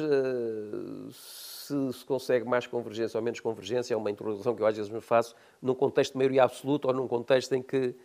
se 1.14 1.60
se 1.94 2.06
consegue 2.06 2.46
mais 2.46 2.66
convergência 2.66 3.18
ou 3.18 3.24
menos 3.24 3.40
convergência, 3.40 3.94
é 3.94 3.98
uma 3.98 4.10
interrogação 4.10 4.56
que 4.56 4.62
eu 4.62 4.66
às 4.66 4.76
vezes 4.76 4.92
me 4.92 5.02
faço, 5.02 5.36
num 5.62 5.76
contexto 5.76 6.14
de 6.14 6.18
maioria 6.18 6.44
absoluta 6.44 6.88
ou 6.88 6.94
num 6.94 7.08
contexto 7.08 7.54
em 7.54 7.62
que 7.62 7.96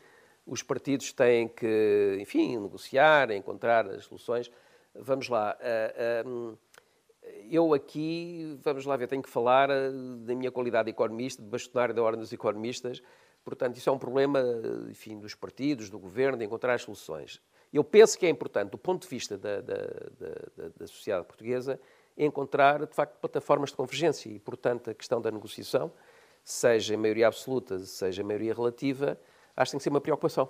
os 0.46 0.62
partidos 0.62 1.12
têm 1.12 1.48
que, 1.48 2.18
enfim, 2.20 2.58
negociar, 2.58 3.30
encontrar 3.30 3.88
as 3.88 4.04
soluções. 4.04 4.50
Vamos 4.94 5.28
lá. 5.28 5.56
Eh, 5.60 6.24
eh, 6.24 7.34
eu 7.50 7.72
aqui, 7.72 8.58
vamos 8.62 8.84
lá 8.84 8.96
ver, 8.96 9.08
tenho 9.08 9.22
que 9.22 9.30
falar 9.30 9.70
eh, 9.70 9.90
da 10.18 10.34
minha 10.34 10.50
qualidade 10.50 10.86
de 10.86 10.90
economista, 10.90 11.42
de 11.42 11.48
bastonário 11.48 11.94
da 11.94 12.02
Ordem 12.02 12.20
dos 12.20 12.32
Economistas, 12.32 13.02
Portanto, 13.44 13.76
isso 13.76 13.90
é 13.90 13.92
um 13.92 13.98
problema, 13.98 14.42
enfim, 14.88 15.18
dos 15.18 15.34
partidos, 15.34 15.90
do 15.90 15.98
governo, 15.98 16.38
de 16.38 16.44
encontrar 16.44 16.74
as 16.74 16.82
soluções. 16.82 17.40
Eu 17.72 17.84
penso 17.84 18.18
que 18.18 18.24
é 18.24 18.28
importante, 18.30 18.70
do 18.70 18.78
ponto 18.78 19.02
de 19.02 19.08
vista 19.08 19.36
da, 19.36 19.60
da, 19.60 19.76
da, 19.76 20.68
da 20.76 20.86
sociedade 20.86 21.26
portuguesa, 21.26 21.78
encontrar, 22.16 22.86
de 22.86 22.94
facto, 22.94 23.18
plataformas 23.18 23.70
de 23.70 23.76
convergência 23.76 24.30
e, 24.30 24.38
portanto, 24.38 24.90
a 24.90 24.94
questão 24.94 25.20
da 25.20 25.30
negociação, 25.30 25.92
seja 26.42 26.94
em 26.94 26.96
maioria 26.96 27.26
absoluta, 27.26 27.78
seja 27.80 28.22
em 28.22 28.24
maioria 28.24 28.54
relativa, 28.54 29.18
acho 29.56 29.70
que 29.70 29.72
tem 29.72 29.78
que 29.78 29.84
ser 29.84 29.90
uma 29.90 30.00
preocupação. 30.00 30.48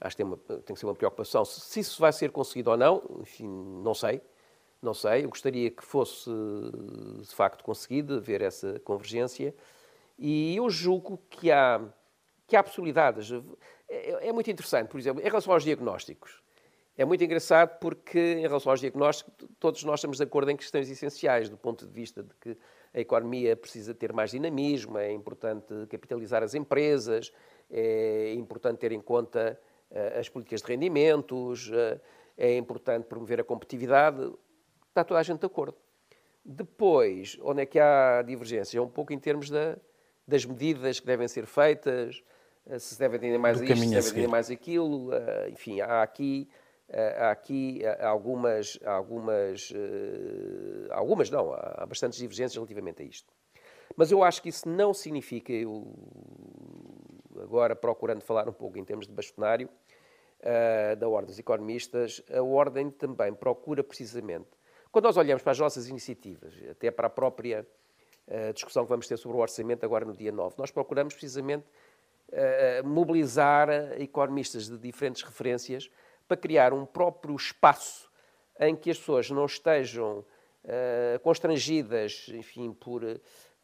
Acho 0.00 0.16
que 0.16 0.22
tem, 0.22 0.26
uma, 0.26 0.36
tem 0.36 0.74
que 0.74 0.80
ser 0.80 0.86
uma 0.86 0.94
preocupação. 0.94 1.44
Se 1.44 1.80
isso 1.80 2.00
vai 2.00 2.12
ser 2.12 2.30
conseguido 2.30 2.70
ou 2.70 2.76
não, 2.76 3.02
enfim, 3.20 3.46
não 3.46 3.94
sei. 3.94 4.22
Não 4.80 4.94
sei. 4.94 5.24
Eu 5.24 5.28
gostaria 5.28 5.70
que 5.70 5.84
fosse, 5.84 6.30
de 7.20 7.34
facto, 7.34 7.62
conseguido 7.62 8.16
haver 8.16 8.40
essa 8.40 8.80
convergência. 8.80 9.54
E 10.18 10.56
eu 10.56 10.70
julgo 10.70 11.20
que 11.28 11.50
há 11.50 11.82
que 12.50 12.56
há 12.56 12.62
possibilidades. 12.62 13.30
É, 13.88 14.28
é, 14.28 14.32
muito 14.32 14.50
interessante, 14.50 14.88
por 14.88 14.98
exemplo, 14.98 15.22
em 15.22 15.24
relação 15.24 15.52
aos 15.52 15.62
diagnósticos. 15.62 16.42
É 16.98 17.04
muito 17.04 17.22
engraçado 17.22 17.78
porque, 17.78 18.18
em 18.18 18.42
relação 18.42 18.72
aos 18.72 18.80
diagnósticos, 18.80 19.32
todos 19.58 19.82
nós 19.84 20.00
estamos 20.00 20.18
de 20.18 20.24
acordo 20.24 20.50
em 20.50 20.56
questões 20.56 20.90
essenciais, 20.90 21.48
do 21.48 21.56
ponto 21.56 21.86
de 21.86 21.92
vista 21.92 22.22
de 22.22 22.34
que 22.40 22.58
a 22.92 23.00
economia 23.00 23.56
precisa 23.56 23.94
ter 23.94 24.12
mais 24.12 24.32
dinamismo, 24.32 24.98
é 24.98 25.12
importante 25.12 25.72
capitalizar 25.88 26.42
as 26.42 26.54
empresas, 26.54 27.32
é 27.70 28.34
importante 28.34 28.78
ter 28.78 28.90
em 28.90 29.00
conta 29.00 29.58
uh, 29.90 30.18
as 30.18 30.28
políticas 30.28 30.60
de 30.60 30.66
rendimentos, 30.66 31.70
uh, 31.70 32.00
é 32.36 32.56
importante 32.56 33.04
promover 33.04 33.40
a 33.40 33.44
competitividade. 33.44 34.30
Está 34.88 35.04
toda 35.04 35.20
a 35.20 35.22
gente 35.22 35.38
de 35.38 35.46
acordo. 35.46 35.76
Depois, 36.44 37.38
onde 37.42 37.62
é 37.62 37.66
que 37.66 37.78
há 37.78 38.22
divergências? 38.22 38.74
É 38.74 38.80
um 38.80 38.88
pouco 38.88 39.12
em 39.12 39.18
termos 39.18 39.48
da, 39.48 39.76
das 40.26 40.44
medidas 40.44 40.98
que 40.98 41.06
devem 41.06 41.28
ser 41.28 41.46
feitas, 41.46 42.22
eh, 42.22 42.39
se 42.78 42.98
deve 42.98 43.16
atender 43.16 43.38
mais 43.38 43.60
a 43.60 43.64
isto, 43.64 43.76
se 43.76 43.88
deve 43.88 44.08
atender 44.08 44.28
mais 44.28 44.50
aquilo. 44.50 45.12
Eh, 45.12 45.50
enfim, 45.50 45.80
há 45.80 46.02
aqui, 46.02 46.48
eh, 46.88 47.16
há 47.18 47.30
aqui 47.30 47.82
algumas, 48.00 48.78
algumas, 48.84 49.72
algumas 50.90 51.30
não, 51.30 51.52
há 51.52 51.86
bastantes 51.86 52.18
divergências 52.18 52.54
relativamente 52.54 53.02
a 53.02 53.04
isto. 53.04 53.32
Mas 53.96 54.10
eu 54.10 54.22
acho 54.22 54.42
que 54.42 54.48
isso 54.48 54.68
não 54.68 54.94
significa, 54.94 55.52
eu 55.52 55.92
agora 57.40 57.74
procurando 57.74 58.22
falar 58.22 58.48
um 58.48 58.52
pouco 58.52 58.78
em 58.78 58.84
termos 58.84 59.06
de 59.06 59.12
bastonário, 59.12 59.68
da 60.98 61.06
Ordem 61.08 61.26
dos 61.26 61.38
Economistas, 61.38 62.22
a 62.32 62.40
Ordem 62.40 62.88
também 62.88 63.34
procura 63.34 63.84
precisamente, 63.84 64.48
quando 64.90 65.04
nós 65.04 65.16
olhamos 65.16 65.42
para 65.42 65.52
as 65.52 65.58
nossas 65.58 65.88
iniciativas, 65.88 66.54
até 66.70 66.90
para 66.90 67.08
a 67.08 67.10
própria 67.10 67.66
discussão 68.54 68.84
que 68.84 68.88
vamos 68.88 69.06
ter 69.06 69.18
sobre 69.18 69.36
o 69.36 69.40
orçamento 69.40 69.84
agora 69.84 70.04
no 70.04 70.16
dia 70.16 70.32
9, 70.32 70.54
nós 70.56 70.70
procuramos 70.70 71.12
precisamente 71.12 71.66
mobilizar 72.84 73.68
economistas 74.00 74.68
de 74.68 74.78
diferentes 74.78 75.22
referências 75.22 75.90
para 76.28 76.36
criar 76.36 76.72
um 76.72 76.86
próprio 76.86 77.34
espaço 77.34 78.10
em 78.58 78.76
que 78.76 78.90
as 78.90 78.98
pessoas 78.98 79.30
não 79.30 79.46
estejam 79.46 80.24
constrangidas, 81.22 82.26
enfim, 82.28 82.72
por, 82.72 83.02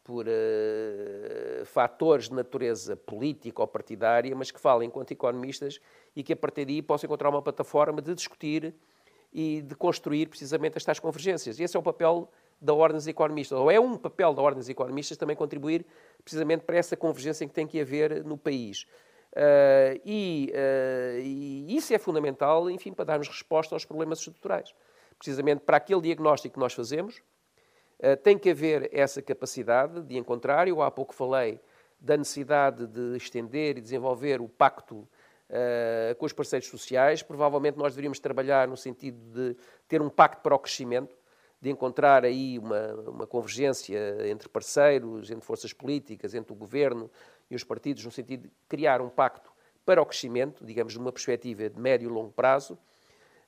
por 0.07 0.25
uh, 0.25 1.65
fatores 1.65 2.29
de 2.29 2.33
natureza 2.33 2.95
política 2.95 3.61
ou 3.61 3.67
partidária, 3.67 4.33
mas 4.33 4.49
que 4.49 4.59
falem 4.59 4.87
enquanto 4.87 5.11
economistas 5.11 5.81
e 6.15 6.23
que 6.23 6.31
a 6.31 6.35
partir 6.35 6.63
daí 6.63 6.81
possam 6.81 7.09
encontrar 7.09 7.29
uma 7.29 7.41
plataforma 7.41 8.01
de 8.01 8.15
discutir 8.15 8.73
e 9.33 9.61
de 9.61 9.75
construir 9.75 10.27
precisamente 10.27 10.77
estas 10.77 10.97
convergências. 10.97 11.59
E 11.59 11.63
esse 11.63 11.75
é 11.75 11.79
o 11.79 11.83
papel 11.83 12.31
da 12.59 12.73
Ordem 12.73 12.97
dos 12.97 13.07
Economistas, 13.07 13.57
ou 13.57 13.69
é 13.69 13.79
um 13.79 13.97
papel 13.97 14.33
da 14.33 14.41
Ordem 14.41 14.59
dos 14.59 14.69
Economistas 14.69 15.17
também 15.17 15.35
contribuir 15.35 15.85
precisamente 16.23 16.63
para 16.63 16.77
essa 16.77 16.97
convergência 16.97 17.47
que 17.47 17.53
tem 17.53 17.67
que 17.67 17.79
haver 17.79 18.23
no 18.23 18.37
país. 18.37 18.85
Uh, 19.37 20.01
e, 20.03 20.51
uh, 20.51 21.19
e, 21.19 21.75
isso 21.75 21.93
é 21.93 21.99
fundamental, 21.99 22.69
enfim, 22.71 22.91
para 22.91 23.05
darmos 23.05 23.27
resposta 23.27 23.75
aos 23.75 23.85
problemas 23.85 24.19
estruturais. 24.19 24.73
Precisamente 25.17 25.61
para 25.61 25.77
aquele 25.77 26.01
diagnóstico 26.01 26.53
que 26.53 26.59
nós 26.59 26.73
fazemos, 26.73 27.21
uh, 27.99 28.17
tem 28.23 28.37
que 28.37 28.49
haver 28.49 28.89
essa 28.91 29.21
capacidade 29.21 30.01
de 30.01 30.17
encontrar. 30.17 30.67
Eu 30.67 30.81
há 30.81 30.89
pouco 30.89 31.13
falei 31.13 31.59
da 31.99 32.17
necessidade 32.17 32.87
de 32.87 33.15
estender 33.15 33.77
e 33.77 33.81
desenvolver 33.81 34.41
o 34.41 34.47
pacto 34.47 35.07
com 36.19 36.25
os 36.25 36.33
parceiros 36.33 36.67
sociais. 36.67 37.23
Provavelmente 37.23 37.77
nós 37.77 37.93
deveríamos 37.93 38.19
trabalhar 38.19 38.67
no 38.67 38.75
sentido 38.75 39.17
de 39.31 39.57
ter 39.87 40.01
um 40.01 40.09
pacto 40.09 40.43
para 40.43 40.53
o 40.53 40.59
crescimento 40.59 41.16
de 41.61 41.69
encontrar 41.69 42.23
aí 42.23 42.59
uma, 42.59 42.93
uma 43.09 43.27
convergência 43.27 43.97
entre 44.29 44.47
parceiros, 44.47 45.31
entre 45.31 45.45
forças 45.45 45.73
políticas, 45.73 46.33
entre 46.33 46.53
o 46.53 46.55
governo 46.55 47.09
e 47.49 47.55
os 47.55 47.63
partidos, 47.63 48.05
no 48.05 48.11
sentido 48.11 48.43
de 48.43 48.51
criar 48.67 49.01
um 49.01 49.09
pacto 49.09 49.51
para 49.85 50.01
o 50.01 50.05
crescimento, 50.05 50.65
digamos, 50.65 50.95
numa 50.95 51.11
perspectiva 51.11 51.69
de 51.69 51.79
médio 51.79 52.09
e 52.09 52.11
longo 52.11 52.31
prazo, 52.31 52.77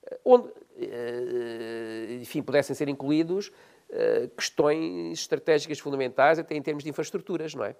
eh, 0.02 0.18
onde, 0.24 0.50
eh, 0.78 2.18
enfim, 2.20 2.42
pudessem 2.42 2.74
ser 2.74 2.88
incluídos 2.88 3.52
eh, 3.90 4.30
questões 4.36 5.18
estratégicas 5.18 5.78
fundamentais, 5.78 6.38
até 6.38 6.54
em 6.54 6.62
termos 6.62 6.82
de 6.82 6.90
infraestruturas, 6.90 7.54
não 7.54 7.64
é? 7.64 7.76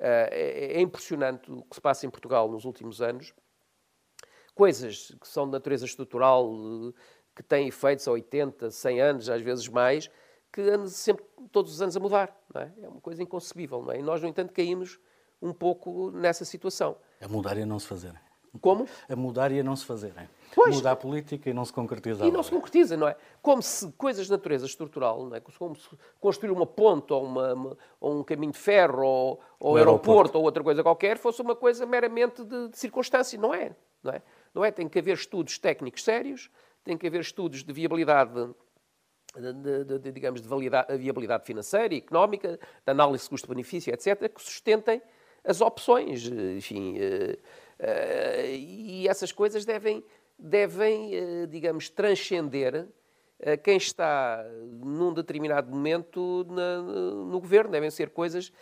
É, 0.00 0.74
é 0.76 0.80
impressionante 0.80 1.50
o 1.50 1.62
que 1.62 1.74
se 1.74 1.80
passa 1.80 2.06
em 2.06 2.10
Portugal 2.10 2.48
nos 2.48 2.64
últimos 2.64 3.02
anos. 3.02 3.34
Coisas 4.54 5.12
que 5.20 5.26
são 5.26 5.46
de 5.46 5.50
natureza 5.50 5.84
estrutural, 5.84 6.48
que 7.38 7.42
têm 7.44 7.68
efeitos 7.68 8.08
há 8.08 8.10
80, 8.10 8.68
100 8.68 9.00
anos, 9.00 9.30
às 9.30 9.40
vezes 9.40 9.68
mais, 9.68 10.10
que 10.52 10.60
andam 10.60 10.88
sempre, 10.88 11.24
todos 11.52 11.72
os 11.72 11.80
anos 11.80 11.96
a 11.96 12.00
mudar. 12.00 12.36
É? 12.52 12.68
é? 12.82 12.88
uma 12.88 13.00
coisa 13.00 13.22
inconcebível. 13.22 13.80
Não 13.80 13.92
é? 13.92 14.00
E 14.00 14.02
nós, 14.02 14.20
no 14.20 14.26
entanto, 14.26 14.52
caímos 14.52 14.98
um 15.40 15.52
pouco 15.52 16.10
nessa 16.10 16.44
situação. 16.44 16.96
A 17.20 17.28
mudar 17.28 17.56
e 17.56 17.62
a 17.62 17.66
não 17.66 17.78
se 17.78 17.86
fazer. 17.86 18.12
Como? 18.60 18.88
A 19.08 19.14
mudar 19.14 19.52
e 19.52 19.60
a 19.60 19.62
não 19.62 19.76
se 19.76 19.84
fazer. 19.84 20.12
Pois, 20.52 20.74
Mudar 20.74 20.92
a 20.92 20.96
política 20.96 21.48
e 21.48 21.54
não 21.54 21.64
se 21.64 21.72
concretiza. 21.72 22.26
E 22.26 22.30
não 22.32 22.42
se 22.42 22.50
concretiza, 22.50 22.96
não 22.96 23.06
é? 23.06 23.14
Como 23.40 23.62
se 23.62 23.92
coisas 23.92 24.26
de 24.26 24.32
natureza 24.32 24.66
estrutural, 24.66 25.24
não 25.26 25.36
é? 25.36 25.40
como 25.40 25.76
se 25.76 25.88
construir 26.18 26.50
uma 26.50 26.66
ponte 26.66 27.12
ou, 27.12 27.22
uma, 27.22 27.76
ou 28.00 28.18
um 28.18 28.24
caminho 28.24 28.50
de 28.50 28.58
ferro 28.58 29.06
ou, 29.06 29.40
ou 29.60 29.74
um 29.74 29.76
aeroporto, 29.76 30.10
aeroporto, 30.10 30.38
ou 30.38 30.44
outra 30.44 30.64
coisa 30.64 30.82
qualquer 30.82 31.18
fosse 31.18 31.40
uma 31.40 31.54
coisa 31.54 31.86
meramente 31.86 32.42
de, 32.42 32.68
de 32.68 32.76
circunstância. 32.76 33.38
Não 33.38 33.54
é, 33.54 33.76
não 34.02 34.12
é? 34.12 34.22
Não 34.52 34.64
é? 34.64 34.72
Tem 34.72 34.88
que 34.88 34.98
haver 34.98 35.14
estudos 35.14 35.56
técnicos 35.56 36.02
sérios, 36.02 36.50
tem 36.88 36.96
que 36.96 37.06
haver 37.06 37.20
estudos 37.20 37.62
de 37.62 37.70
viabilidade 37.70 38.32
de, 39.36 39.84
de, 39.84 39.98
de, 39.98 40.10
digamos, 40.10 40.40
de 40.40 40.48
viabilidade 40.98 41.44
financeira 41.44 41.94
e 41.94 41.98
económica, 41.98 42.58
de 42.58 42.90
análise 42.90 43.24
de 43.24 43.30
custo-benefício, 43.30 43.92
etc., 43.92 44.32
que 44.32 44.40
sustentem 44.40 45.02
as 45.44 45.60
opções. 45.60 46.26
Enfim, 46.56 46.96
uh, 46.96 47.34
uh, 47.34 48.46
e 48.46 49.06
essas 49.06 49.30
coisas 49.30 49.66
devem, 49.66 50.02
devem 50.38 51.10
uh, 51.14 51.46
digamos, 51.46 51.90
transcender 51.90 52.86
quem 53.62 53.76
está 53.76 54.44
num 54.82 55.12
determinado 55.14 55.70
momento 55.70 56.44
no 56.48 57.38
governo. 57.38 57.70
Devem 57.70 57.88
ser 57.88 58.10
coisas, 58.10 58.52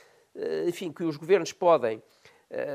enfim, 0.67 0.93
que 0.93 1.03
os 1.03 1.17
governos 1.17 1.51
podem 1.51 2.03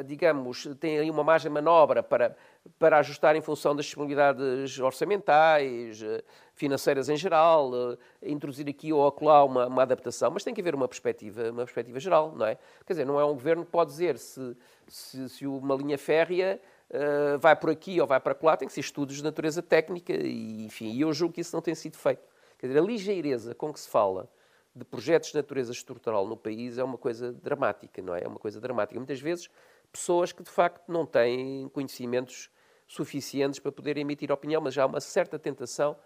digamos, 0.05 0.67
tem 0.80 0.99
aí 0.99 1.09
uma 1.09 1.24
margem 1.24 1.49
de 1.49 1.53
manobra 1.53 2.03
para, 2.03 2.36
para 2.78 2.97
ajustar 2.99 3.36
em 3.36 3.41
função 3.41 3.76
das 3.76 3.86
disponibilidades 3.86 4.78
orçamentais, 4.80 6.03
eh, 6.03 6.22
financeiras 6.53 7.07
em 7.07 7.15
geral, 7.15 7.72
eh, 7.74 8.30
introduzir 8.30 8.67
aqui 8.67 8.91
ou 8.91 9.07
acolá 9.07 9.43
uma, 9.45 9.67
uma 9.67 9.82
adaptação, 9.82 10.30
mas 10.30 10.43
tem 10.43 10.53
que 10.53 10.59
haver 10.59 10.76
uma 10.76 10.88
perspectiva, 10.88 11.49
uma 11.51 11.63
perspectiva 11.63 11.99
geral, 11.99 12.34
não 12.36 12.45
é? 12.45 12.57
Quer 12.86 12.93
dizer, 12.93 13.05
não 13.05 13.19
é 13.19 13.24
um 13.24 13.34
governo 13.34 13.63
que 13.63 13.72
pode 13.72 13.91
dizer 13.91 14.17
se, 14.17 14.57
se, 14.88 15.30
se 15.30 15.47
uma 15.47 15.76
linha 15.76 15.97
férrea 15.97 16.59
uh, 16.89 17.39
vai 17.39 17.55
por 17.55 17.69
aqui 17.69 17.99
ou 18.01 18.05
vai 18.05 18.19
para 18.19 18.36
lá, 18.41 18.57
tem 18.57 18.67
que 18.67 18.74
ser 18.74 18.82
estudos 18.82 19.15
de 19.15 19.24
natureza 19.24 19.61
técnica 19.61 20.13
e, 20.13 20.65
enfim, 20.65 20.99
eu 20.99 21.13
julgo 21.13 21.34
que 21.34 21.41
isso 21.41 21.55
não 21.55 21.61
tem 21.61 21.74
sido 21.74 21.97
feito. 21.97 22.28
Quer 22.59 22.67
dizer, 22.67 22.80
a 22.80 22.84
ligeireza 22.84 23.55
com 23.55 23.72
que 23.72 23.80
se 23.80 23.89
fala 23.89 24.30
de 24.76 24.86
projetos 24.86 25.30
de 25.30 25.36
natureza 25.36 25.72
estrutural 25.72 26.26
no 26.28 26.38
país 26.38 26.78
é 26.78 26.84
uma 26.84 26.97
coisa 26.97 27.32
dramática, 27.32 28.01
não 28.01 28.15
é? 28.15 28.24
É 28.24 28.28
uma 28.28 28.39
coisa 28.39 28.59
dramática. 28.59 28.99
Muitas 28.99 29.19
vezes, 29.19 29.49
pessoas 29.91 30.32
que 30.32 30.43
de 30.43 30.49
facto 30.49 30.89
não 30.89 31.05
têm 31.05 31.67
conhecimentos 31.69 32.49
suficientes 32.88 33.59
para 33.59 33.72
poder 33.72 33.97
emitir 33.97 34.32
opinião, 34.32 34.61
mas 34.61 34.74
já 34.74 34.84
há 34.84 34.86
uma 34.86 34.99
certa 34.99 35.38
tentação 35.38 35.97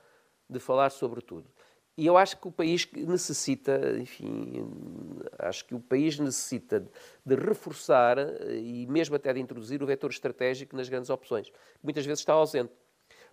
de 0.50 0.60
falar 0.60 0.90
sobre 0.90 1.22
tudo. 1.22 1.50
E 1.98 2.06
eu 2.06 2.18
acho 2.18 2.38
que 2.38 2.48
o 2.48 2.52
país 2.52 2.86
necessita, 2.92 3.98
enfim, 3.98 4.68
acho 5.40 5.66
que 5.66 5.74
o 5.74 5.80
país 5.80 6.20
necessita 6.20 6.86
de 7.26 7.36
reforçar 7.36 8.18
e 8.50 8.86
mesmo 8.88 9.16
até 9.16 9.32
de 9.32 9.40
introduzir 9.40 9.82
o 9.82 9.86
vetor 9.86 10.10
estratégico 10.12 10.76
nas 10.76 10.90
grandes 10.90 11.10
opções. 11.10 11.52
Muitas 11.82 12.06
vezes 12.06 12.20
está 12.20 12.34
ausente. 12.34 12.74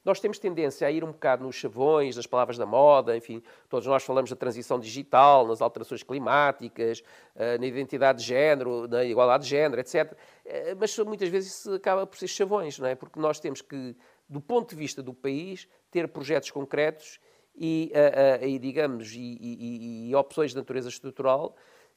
Nós 0.04 0.18
temos 0.18 0.38
tendência 0.38 0.86
a 0.86 0.90
ir 0.90 1.04
um 1.04 1.12
bocado 1.12 1.44
nos 1.44 1.54
chavões, 1.54 2.16
nas 2.16 2.26
palavras 2.26 2.58
da 2.58 2.66
moda, 2.66 3.16
enfim, 3.16 3.40
todos 3.68 3.86
nós 3.86 4.02
falamos 4.02 4.30
da 4.30 4.36
transição 4.36 4.78
digital, 4.78 5.46
nas 5.46 5.62
alterações 5.62 6.02
climáticas, 6.02 7.04
eh, 7.36 7.56
na 7.56 7.66
identidade 7.66 8.18
de 8.18 8.24
género, 8.24 8.88
na 8.88 9.04
igualdade 9.04 9.44
de 9.44 9.50
género, 9.50 9.80
etc. 9.80 10.12
Eh, 10.44 10.74
mas 10.74 10.98
muitas 10.98 11.28
vezes 11.28 11.52
isso 11.52 11.74
acaba 11.74 12.04
por 12.04 12.18
ser 12.18 12.26
chavões, 12.26 12.78
não 12.80 12.88
é? 12.88 12.96
Porque 12.96 13.20
nós 13.20 13.38
temos 13.38 13.62
que, 13.62 13.96
do 14.28 14.40
ponto 14.40 14.70
de 14.70 14.76
vista 14.76 15.00
do 15.00 15.14
país, 15.14 15.68
ter 15.88 16.08
projetos 16.08 16.50
concretos 16.50 17.20
e, 17.54 17.92
eh, 17.94 18.48
e 18.48 18.58
digamos, 18.58 19.12
e, 19.14 19.38
e, 19.40 20.08
e 20.10 20.14
opções 20.16 20.50
de 20.50 20.56
natureza 20.56 20.88
estrutural 20.88 21.54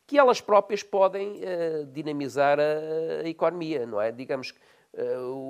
que 0.08 0.20
elas 0.20 0.39
próprias 0.39 0.84
podem 0.84 1.41
dinamizar 1.91 2.60
a, 2.60 3.28
economia, 3.28 3.88
não 3.88 3.99
é? 3.99 4.12
Digamos 4.12 4.51
que 4.51 4.60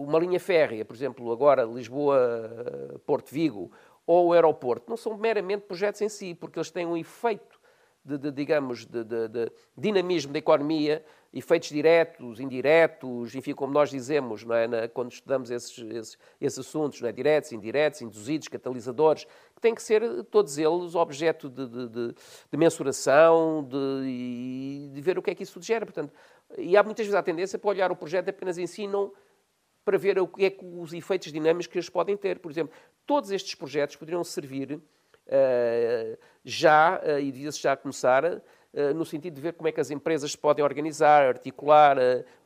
uma 0.03 0.19
linha 0.19 0.39
férrea, 0.39 0.83
por 0.83 0.95
exemplo, 0.95 1.31
agora 1.31 1.63
Lisboa-Porto 1.63 3.31
Vigo, 3.31 3.71
ou 4.05 4.27
o 4.27 4.33
aeroporto, 4.33 4.89
não 4.89 4.97
são 4.97 5.17
meramente 5.17 5.63
projetos 5.63 6.01
em 6.01 6.09
si, 6.09 6.35
porque 6.35 6.59
eles 6.59 6.69
têm 6.69 6.85
um 6.85 6.95
efeito 6.95 7.59
de, 8.05 8.17
de 8.19 8.31
digamos, 8.31 8.85
de, 8.85 9.03
de, 9.03 9.27
de, 9.27 9.51
dinamismo 9.75 10.31
da 10.31 10.37
economia, 10.37 11.03
efeitos 11.33 11.69
diretos, 11.69 12.39
indiretos, 12.39 13.33
enfim, 13.33 13.53
como 13.53 13.73
nós 13.73 13.89
dizemos 13.89 14.45
é, 14.47 14.67
Na, 14.67 14.87
quando 14.87 15.11
estudamos 15.11 15.49
esses, 15.49 15.77
esses, 15.79 16.17
esses 16.39 16.59
assuntos, 16.59 17.01
é, 17.01 17.11
diretos, 17.11 17.51
indiretos, 17.51 18.01
induzidos, 18.01 18.47
catalisadores, 18.47 19.25
que 19.25 19.59
têm 19.59 19.73
que 19.73 19.81
ser 19.81 20.23
todos 20.25 20.57
eles 20.59 20.93
objeto 20.93 21.49
de, 21.49 22.15
mensuração 22.55 23.67
de, 23.67 24.91
de 24.93 25.01
ver 25.01 25.17
o 25.17 25.21
que 25.21 25.31
é 25.31 25.35
que 25.35 25.43
isso 25.43 25.59
gera. 25.59 25.85
Portanto, 25.85 26.13
e 26.59 26.77
há 26.77 26.83
muitas 26.83 27.05
vezes 27.05 27.15
a 27.15 27.23
tendência 27.23 27.57
para 27.57 27.69
olhar 27.71 27.91
o 27.91 27.95
projeto 27.95 28.29
apenas 28.29 28.59
em 28.59 28.67
si, 28.67 28.85
não 28.85 29.11
para 29.85 29.99
ver 29.99 30.17
o 30.19 30.27
que 30.27 30.45
é 30.45 30.49
que 30.49 30.65
os 30.65 30.91
efeitos 30.91 31.31
dinâmicos 31.31 31.67
que 31.67 31.77
eles 31.77 31.89
podem 31.89 32.17
ter. 32.17 32.39
Por 32.39 32.51
exemplo, 32.51 32.73
todos 33.05 33.29
estes 33.29 33.53
projetos 33.53 33.95
poderiam 33.95 34.23
servir 34.23 34.73
uh, 34.73 36.17
já, 36.43 36.99
uh, 36.99 37.19
e 37.19 37.31
devia-se 37.31 37.61
já 37.61 37.77
começar, 37.77 38.25
uh, 38.25 38.41
no 38.95 39.05
sentido 39.05 39.35
de 39.35 39.41
ver 39.41 39.53
como 39.53 39.67
é 39.67 39.71
que 39.71 39.79
as 39.79 39.91
empresas 39.91 40.31
se 40.31 40.37
podem 40.37 40.65
organizar, 40.65 41.27
articular, 41.27 41.97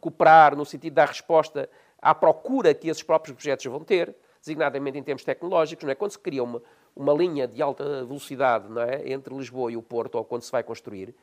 cooperar, 0.02 0.56
no 0.56 0.66
sentido 0.66 0.92
de 0.92 0.96
dar 0.96 1.08
resposta 1.08 1.70
à 2.02 2.14
procura 2.14 2.74
que 2.74 2.90
esses 2.90 3.02
próprios 3.02 3.36
projetos 3.36 3.66
vão 3.66 3.84
ter, 3.86 4.14
designadamente 4.42 4.98
em 4.98 5.04
termos 5.04 5.24
tecnológicos. 5.24 5.86
Não 5.86 5.92
é? 5.92 5.96
Quando 5.96 6.12
se 6.12 6.20
cria 6.20 6.44
uma, 6.44 6.62
uma 6.94 7.14
linha 7.14 7.48
de 7.48 7.62
alta 7.62 8.06
velocidade 8.06 8.70
não 8.70 8.82
é? 8.82 9.10
entre 9.10 9.34
Lisboa 9.34 9.72
e 9.72 9.78
o 9.78 9.82
Porto, 9.82 10.16
ou 10.16 10.26
quando 10.26 10.42
se 10.42 10.52
vai 10.52 10.64
construir, 10.64 11.16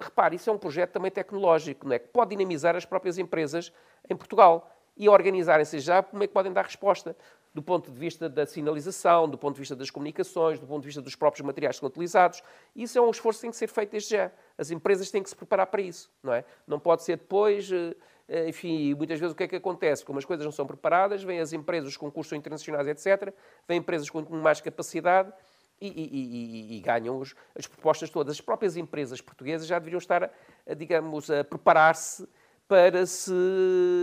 repare, 0.00 0.36
isso 0.36 0.48
é 0.48 0.52
um 0.52 0.58
projeto 0.58 0.92
também 0.92 1.10
tecnológico, 1.10 1.88
não 1.88 1.94
é? 1.94 1.98
que 1.98 2.06
pode 2.08 2.30
dinamizar 2.30 2.76
as 2.76 2.84
próprias 2.84 3.18
empresas 3.18 3.72
em 4.08 4.14
Portugal 4.14 4.70
e 4.98 5.08
organizarem-se 5.08 5.78
já 5.78 6.02
como 6.02 6.24
é 6.24 6.26
que 6.26 6.32
podem 6.32 6.52
dar 6.52 6.64
resposta 6.64 7.16
do 7.54 7.62
ponto 7.62 7.90
de 7.90 7.98
vista 7.98 8.28
da 8.28 8.44
sinalização, 8.44 9.28
do 9.28 9.38
ponto 9.38 9.54
de 9.54 9.60
vista 9.60 9.74
das 9.74 9.90
comunicações, 9.90 10.58
do 10.58 10.66
ponto 10.66 10.82
de 10.82 10.86
vista 10.86 11.00
dos 11.00 11.14
próprios 11.14 11.44
materiais 11.44 11.76
que 11.76 11.80
são 11.80 11.88
utilizados. 11.88 12.42
Isso 12.74 12.98
é 12.98 13.00
um 13.00 13.10
esforço 13.10 13.38
que 13.38 13.42
tem 13.42 13.50
que 13.50 13.56
ser 13.56 13.68
feito 13.68 13.90
desde 13.90 14.10
já. 14.10 14.30
As 14.56 14.70
empresas 14.70 15.10
têm 15.10 15.22
que 15.22 15.30
se 15.30 15.36
preparar 15.36 15.66
para 15.66 15.80
isso, 15.80 16.10
não 16.22 16.32
é? 16.32 16.44
Não 16.66 16.78
pode 16.78 17.02
ser 17.02 17.16
depois, 17.16 17.70
eh, 17.72 17.96
eh, 18.28 18.48
enfim, 18.48 18.94
muitas 18.94 19.18
vezes 19.18 19.32
o 19.32 19.36
que 19.36 19.44
é 19.44 19.48
que 19.48 19.56
acontece? 19.56 20.04
Como 20.04 20.18
as 20.18 20.24
coisas 20.24 20.44
não 20.44 20.52
são 20.52 20.66
preparadas, 20.66 21.22
vêm 21.22 21.40
as 21.40 21.52
empresas, 21.52 21.88
os 21.88 21.96
concursos 21.96 22.32
internacionais, 22.32 22.86
etc., 22.86 23.32
vêm 23.66 23.78
empresas 23.78 24.10
com 24.10 24.20
mais 24.36 24.60
capacidade 24.60 25.32
e, 25.80 25.86
e, 25.86 26.74
e, 26.74 26.76
e 26.76 26.80
ganham 26.80 27.18
os, 27.18 27.34
as 27.56 27.66
propostas 27.66 28.10
todas. 28.10 28.36
As 28.36 28.40
próprias 28.40 28.76
empresas 28.76 29.20
portuguesas 29.20 29.66
já 29.66 29.78
deveriam 29.78 29.98
estar, 29.98 30.30
digamos, 30.76 31.30
a 31.30 31.42
preparar-se 31.42 32.28
para 32.68 33.06
se 33.06 33.32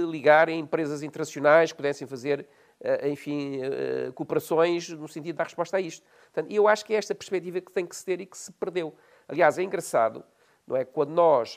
ligarem 0.10 0.58
a 0.58 0.60
empresas 0.60 1.04
internacionais 1.04 1.72
que 1.72 1.78
pudessem 1.78 2.08
fazer 2.08 2.48
eh, 2.82 3.10
enfim, 3.10 3.62
eh, 3.62 4.12
cooperações 4.14 4.90
no 4.90 5.08
sentido 5.08 5.38
dar 5.38 5.46
resposta 5.46 5.78
a 5.78 5.82
isto. 5.82 6.06
Portanto, 6.34 6.52
eu 6.52 6.68
acho 6.68 6.84
que 6.84 6.94
é 6.94 6.98
esta 6.98 7.16
perspectiva 7.16 7.62
que 7.62 7.72
tem 7.72 7.86
que 7.86 7.96
se 7.96 8.04
ter 8.04 8.20
e 8.20 8.26
que 8.26 8.38
se 8.38 8.52
perdeu. 8.52 8.94
Aliás, 9.28 9.58
é 9.58 9.64
engraçado, 9.64 10.24
não 10.68 10.76
é? 10.76 10.84
Quando 10.84 11.12
nós 11.12 11.56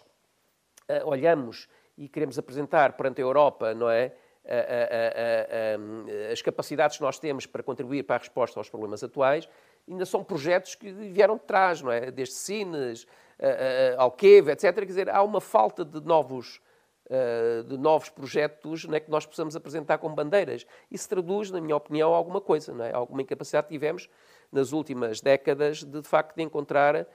uh, 0.89 1.07
olhamos 1.07 1.69
e 1.97 2.09
queremos 2.09 2.39
apresentar 2.39 2.93
perante 2.93 3.21
a 3.21 3.25
Europa, 3.25 3.75
não 3.75 3.91
é? 3.91 4.15
as 6.33 6.41
capacidades 6.41 6.97
que 6.97 7.03
nós 7.03 7.19
temos 7.19 7.45
para 7.45 7.63
contribuir 7.63 8.03
para 8.05 8.17
a 8.17 8.19
resposta 8.19 8.59
aos 8.59 8.71
problemas 8.71 9.05
atuais, 9.05 9.47
ainda 9.87 10.07
são 10.07 10.25
projetos 10.25 10.75
que 10.75 10.91
vieram 10.91 11.37
de 11.37 11.43
trás, 11.43 11.83
não 11.83 11.93
é? 11.93 12.11
Desde 12.11 12.35
Sines, 12.35 13.07
Alqueva, 13.99 14.53
etc. 14.53 14.75
Quer 14.75 14.85
dizer, 14.87 15.11
há 15.11 15.23
uma 15.23 15.43
falta 15.43 15.85
de 15.85 16.01
novos 16.01 16.63
eh, 16.63 16.68
de 17.67 17.79
novos 17.79 18.11
projetos 18.11 18.85
né, 18.85 19.01
que 19.01 19.11
nós 19.11 19.25
possamos 19.25 19.57
apresentar 19.57 19.99
como 19.99 20.15
bandeiras. 20.15 20.67
Isso 20.91 21.09
traduz, 21.09 21.51
na 21.51 21.61
minha 21.61 21.77
opinião, 21.77 22.13
alguma 22.15 22.41
coisa, 22.41 22.73
não 22.73 22.85
é? 22.85 22.93
alguma 22.93 23.23
incapacidade 23.23 23.67
que 23.67 23.73
tivemos 23.73 24.09
nas 24.53 24.73
últimas 24.73 25.21
décadas 25.21 25.83
de, 25.83 26.01
de 26.01 26.09
facto, 26.09 26.37
de 26.37 26.43
encontrar 26.43 26.97
uh, 26.97 27.07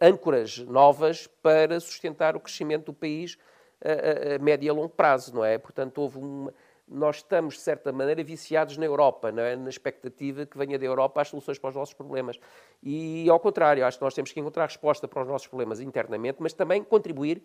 âncoras 0.00 0.58
novas 0.58 1.26
para 1.42 1.80
sustentar 1.80 2.36
o 2.36 2.40
crescimento 2.40 2.86
do 2.86 2.92
país 2.92 3.38
a, 3.82 4.34
a, 4.34 4.38
médio 4.38 4.66
e 4.66 4.70
a 4.70 4.72
longo 4.72 4.88
prazo, 4.88 5.34
não 5.34 5.44
é? 5.44 5.58
Portanto, 5.58 5.98
houve 5.98 6.18
uma, 6.18 6.52
nós 6.88 7.16
estamos, 7.16 7.54
de 7.54 7.60
certa 7.60 7.92
maneira, 7.92 8.22
viciados 8.22 8.76
na 8.76 8.86
Europa, 8.86 9.28
é? 9.28 9.56
na 9.56 9.68
expectativa 9.68 10.46
que 10.46 10.56
venha 10.56 10.78
da 10.78 10.84
Europa 10.84 11.20
as 11.20 11.28
soluções 11.28 11.58
para 11.58 11.70
os 11.70 11.76
nossos 11.76 11.94
problemas. 11.94 12.38
E, 12.82 13.28
ao 13.28 13.40
contrário, 13.40 13.84
acho 13.84 13.98
que 13.98 14.04
nós 14.04 14.14
temos 14.14 14.32
que 14.32 14.38
encontrar 14.38 14.66
resposta 14.66 15.08
para 15.08 15.22
os 15.22 15.28
nossos 15.28 15.48
problemas 15.48 15.80
internamente, 15.80 16.38
mas 16.40 16.52
também 16.52 16.82
contribuir 16.84 17.42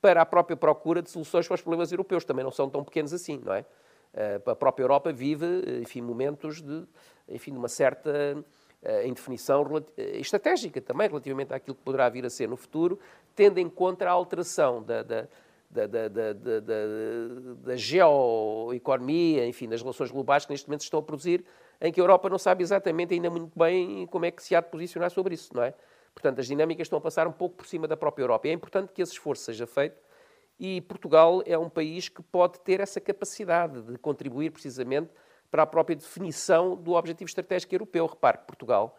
para 0.00 0.22
a 0.22 0.26
própria 0.26 0.56
procura 0.56 1.02
de 1.02 1.10
soluções 1.10 1.46
para 1.46 1.54
os 1.54 1.62
problemas 1.62 1.90
europeus. 1.92 2.24
Também 2.24 2.44
não 2.44 2.50
são 2.50 2.68
tão 2.68 2.84
pequenos 2.84 3.12
assim, 3.12 3.40
não 3.44 3.52
é? 3.52 3.64
Eh, 4.14 4.40
a 4.46 4.54
própria 4.54 4.84
Europa 4.84 5.12
vive, 5.12 5.46
enfim, 5.80 6.00
momentos 6.00 6.62
de, 6.62 6.84
enfim, 7.28 7.52
de 7.52 7.58
uma 7.58 7.68
certa 7.68 8.42
eh, 8.82 9.06
indefinição 9.06 9.64
estratégica 9.96 10.80
também 10.80 11.08
relativamente 11.08 11.52
àquilo 11.52 11.76
que 11.76 11.82
poderá 11.82 12.08
vir 12.08 12.24
a 12.24 12.30
ser 12.30 12.48
no 12.48 12.56
futuro, 12.56 12.98
tendo 13.34 13.58
em 13.58 13.68
conta 13.68 14.08
a 14.08 14.10
alteração 14.10 14.82
da, 14.82 15.02
da, 15.02 15.28
da, 15.70 15.86
da, 15.86 16.08
da, 16.08 16.32
da 17.64 17.76
geoeconomia, 17.76 19.46
enfim, 19.46 19.68
das 19.68 19.82
relações 19.82 20.10
globais 20.10 20.46
que 20.46 20.52
neste 20.52 20.66
momento 20.66 20.80
se 20.80 20.86
estão 20.86 21.00
a 21.00 21.02
produzir, 21.02 21.44
em 21.80 21.92
que 21.92 22.00
a 22.00 22.02
Europa 22.02 22.28
não 22.28 22.38
sabe 22.38 22.62
exatamente 22.62 23.14
ainda 23.14 23.30
muito 23.30 23.56
bem 23.56 24.06
como 24.06 24.24
é 24.24 24.30
que 24.30 24.42
se 24.42 24.54
há 24.54 24.60
de 24.60 24.68
posicionar 24.68 25.10
sobre 25.10 25.34
isso, 25.34 25.54
não 25.54 25.62
é? 25.62 25.74
Portanto, 26.18 26.40
as 26.40 26.48
dinâmicas 26.48 26.86
estão 26.86 26.98
a 26.98 27.00
passar 27.00 27.28
um 27.28 27.32
pouco 27.32 27.54
por 27.54 27.66
cima 27.66 27.86
da 27.86 27.96
própria 27.96 28.24
Europa. 28.24 28.48
E 28.48 28.50
é 28.50 28.52
importante 28.52 28.92
que 28.92 29.00
esse 29.00 29.12
esforço 29.12 29.44
seja 29.44 29.68
feito 29.68 29.96
e 30.58 30.80
Portugal 30.80 31.44
é 31.46 31.56
um 31.56 31.70
país 31.70 32.08
que 32.08 32.20
pode 32.20 32.58
ter 32.58 32.80
essa 32.80 33.00
capacidade 33.00 33.80
de 33.82 33.96
contribuir 33.98 34.50
precisamente 34.50 35.10
para 35.48 35.62
a 35.62 35.66
própria 35.66 35.94
definição 35.94 36.74
do 36.74 36.94
objetivo 36.94 37.28
estratégico 37.28 37.72
europeu. 37.72 38.04
Repare 38.06 38.38
que 38.38 38.46
Portugal, 38.46 38.98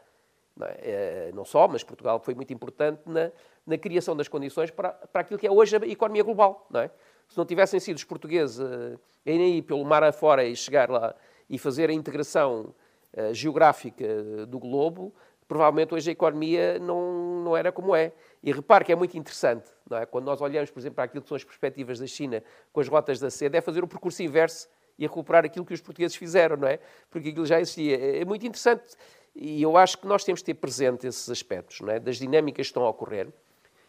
não, 0.56 0.66
é, 0.66 1.30
é, 1.30 1.44
só, 1.44 1.68
mas 1.68 1.84
Portugal 1.84 2.22
foi 2.22 2.34
muito 2.34 2.54
importante 2.54 3.02
na, 3.06 3.34
na 3.68 3.78
criação 3.78 4.16
das 4.16 4.30
condições 4.30 4.72
para, 4.72 4.94
para 4.94 5.20
aquilo 5.20 5.38
que 5.38 5.46
é 5.46 5.52
hoje 5.52 5.76
a 5.76 5.86
economia 5.86 6.24
global. 6.24 6.68
Não 6.70 6.80
é? 6.80 6.90
Se 7.28 7.38
não 7.38 7.46
tivessem 7.46 7.82
sido 7.82 7.98
os 7.98 8.06
portugueses 8.06 8.60
uh, 8.60 8.98
irem 9.26 9.56
aí 9.56 9.62
pelo 9.62 9.84
mar 9.84 10.06
afora 10.06 10.46
e 10.46 10.56
chegar 10.56 10.90
lá 10.90 11.14
e 11.50 11.58
fazer 11.58 11.90
a 11.90 11.94
integração 11.94 12.74
uh, 13.14 13.34
geográfica 13.34 14.46
do 14.48 14.58
globo, 14.58 15.14
provavelmente 15.50 15.96
hoje 15.96 16.12
a 16.12 16.14
economia 16.14 16.78
não, 16.78 17.42
não 17.44 17.58
era 17.58 17.72
como 17.72 17.96
é. 17.96 18.14
E 18.42 18.54
repare 18.54 18.86
que 18.86 18.92
é 18.92 18.96
muito 18.96 19.18
interessante, 19.18 19.70
não 19.90 19.98
é? 19.98 20.06
quando 20.06 20.26
nós 20.26 20.40
olhamos, 20.40 20.70
por 20.70 20.80
exemplo, 20.80 20.96
para 20.96 21.06
aquilo 21.06 21.24
que 21.24 21.28
são 21.28 21.36
as 21.36 21.44
perspectivas 21.44 22.00
da 22.00 22.06
China 22.06 22.42
com 22.72 22.80
as 22.80 22.88
rotas 22.88 23.20
da 23.20 23.32
seda, 23.32 23.58
é 23.58 23.62
fazer 23.62 23.84
o 23.84 23.88
percurso 23.88 24.22
inverso 24.22 24.70
e 24.98 25.08
recuperar 25.08 25.44
aquilo 25.44 25.66
que 25.66 25.74
os 25.74 25.82
portugueses 25.82 26.16
fizeram, 26.16 26.56
não 26.56 26.68
é? 26.68 26.80
Porque 27.10 27.30
aquilo 27.30 27.46
já 27.48 27.60
existia. 27.60 28.00
É, 28.00 28.20
é 28.20 28.26
muito 28.26 28.46
interessante 28.46 28.96
e 29.36 29.62
eu 29.62 29.76
acho 29.76 29.98
que 29.98 30.06
nós 30.06 30.24
temos 30.24 30.42
de 30.42 30.46
ter 30.46 30.54
presente 30.54 31.08
esses 31.08 31.28
aspectos, 31.30 31.82
não 31.82 31.92
é? 31.92 32.00
Das 32.00 32.18
dinâmicas 32.18 32.68
que 32.68 32.70
estão 32.70 32.86
a 32.86 32.90
ocorrer 32.90 33.28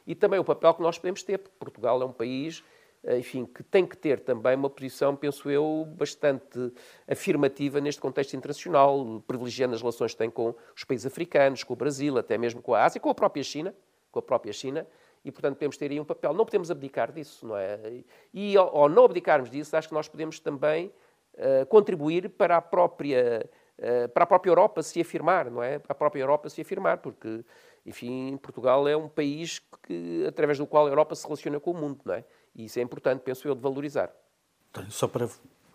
e 0.06 0.14
também 0.14 0.40
o 0.40 0.44
papel 0.44 0.72
que 0.72 0.82
nós 0.82 0.98
podemos 0.98 1.22
ter, 1.22 1.38
porque 1.38 1.54
Portugal 1.58 2.00
é 2.00 2.04
um 2.06 2.12
país 2.12 2.64
enfim, 3.16 3.46
que 3.46 3.62
tem 3.62 3.86
que 3.86 3.96
ter 3.96 4.20
também 4.20 4.54
uma 4.54 4.68
posição, 4.68 5.16
penso 5.16 5.50
eu, 5.50 5.86
bastante 5.96 6.72
afirmativa 7.08 7.80
neste 7.80 8.00
contexto 8.00 8.34
internacional, 8.34 9.22
privilegiando 9.26 9.74
as 9.74 9.80
relações 9.80 10.12
que 10.12 10.18
tem 10.18 10.30
com 10.30 10.54
os 10.76 10.84
países 10.84 11.06
africanos, 11.06 11.64
com 11.64 11.72
o 11.72 11.76
Brasil, 11.76 12.18
até 12.18 12.36
mesmo 12.36 12.60
com 12.60 12.74
a 12.74 12.84
Ásia, 12.84 13.00
com 13.00 13.08
a 13.08 13.14
própria 13.14 13.42
China, 13.42 13.74
com 14.12 14.18
a 14.18 14.22
própria 14.22 14.52
China, 14.52 14.86
e, 15.24 15.30
portanto, 15.30 15.54
podemos 15.54 15.76
ter 15.76 15.90
aí 15.90 16.00
um 16.00 16.04
papel. 16.04 16.32
Não 16.32 16.44
podemos 16.44 16.70
abdicar 16.70 17.12
disso, 17.12 17.46
não 17.46 17.56
é? 17.56 18.02
E, 18.32 18.56
ao, 18.56 18.88
não 18.88 19.04
abdicarmos 19.04 19.50
disso, 19.50 19.76
acho 19.76 19.88
que 19.88 19.94
nós 19.94 20.08
podemos 20.08 20.40
também 20.40 20.92
uh, 21.34 21.66
contribuir 21.66 22.30
para 22.30 22.56
a 22.56 22.62
própria 22.62 23.48
uh, 23.78 24.08
para 24.10 24.24
a 24.24 24.26
própria 24.26 24.50
Europa 24.50 24.82
se 24.82 25.00
afirmar, 25.00 25.50
não 25.50 25.62
é? 25.62 25.78
Para 25.78 25.92
a 25.92 25.94
própria 25.94 26.22
Europa 26.22 26.48
se 26.48 26.60
afirmar, 26.60 26.98
porque, 26.98 27.44
enfim, 27.84 28.38
Portugal 28.38 28.88
é 28.88 28.96
um 28.96 29.08
país 29.08 29.58
que, 29.82 30.24
através 30.26 30.58
do 30.58 30.66
qual 30.66 30.86
a 30.86 30.90
Europa 30.90 31.14
se 31.14 31.24
relaciona 31.24 31.60
com 31.60 31.72
o 31.72 31.74
mundo, 31.74 32.00
não 32.04 32.14
é? 32.14 32.24
E 32.54 32.64
isso 32.64 32.78
é 32.78 32.82
importante, 32.82 33.20
penso 33.20 33.46
eu, 33.46 33.54
de 33.54 33.60
valorizar. 33.60 34.10
Então, 34.70 34.88
só 34.90 35.08
para 35.08 35.28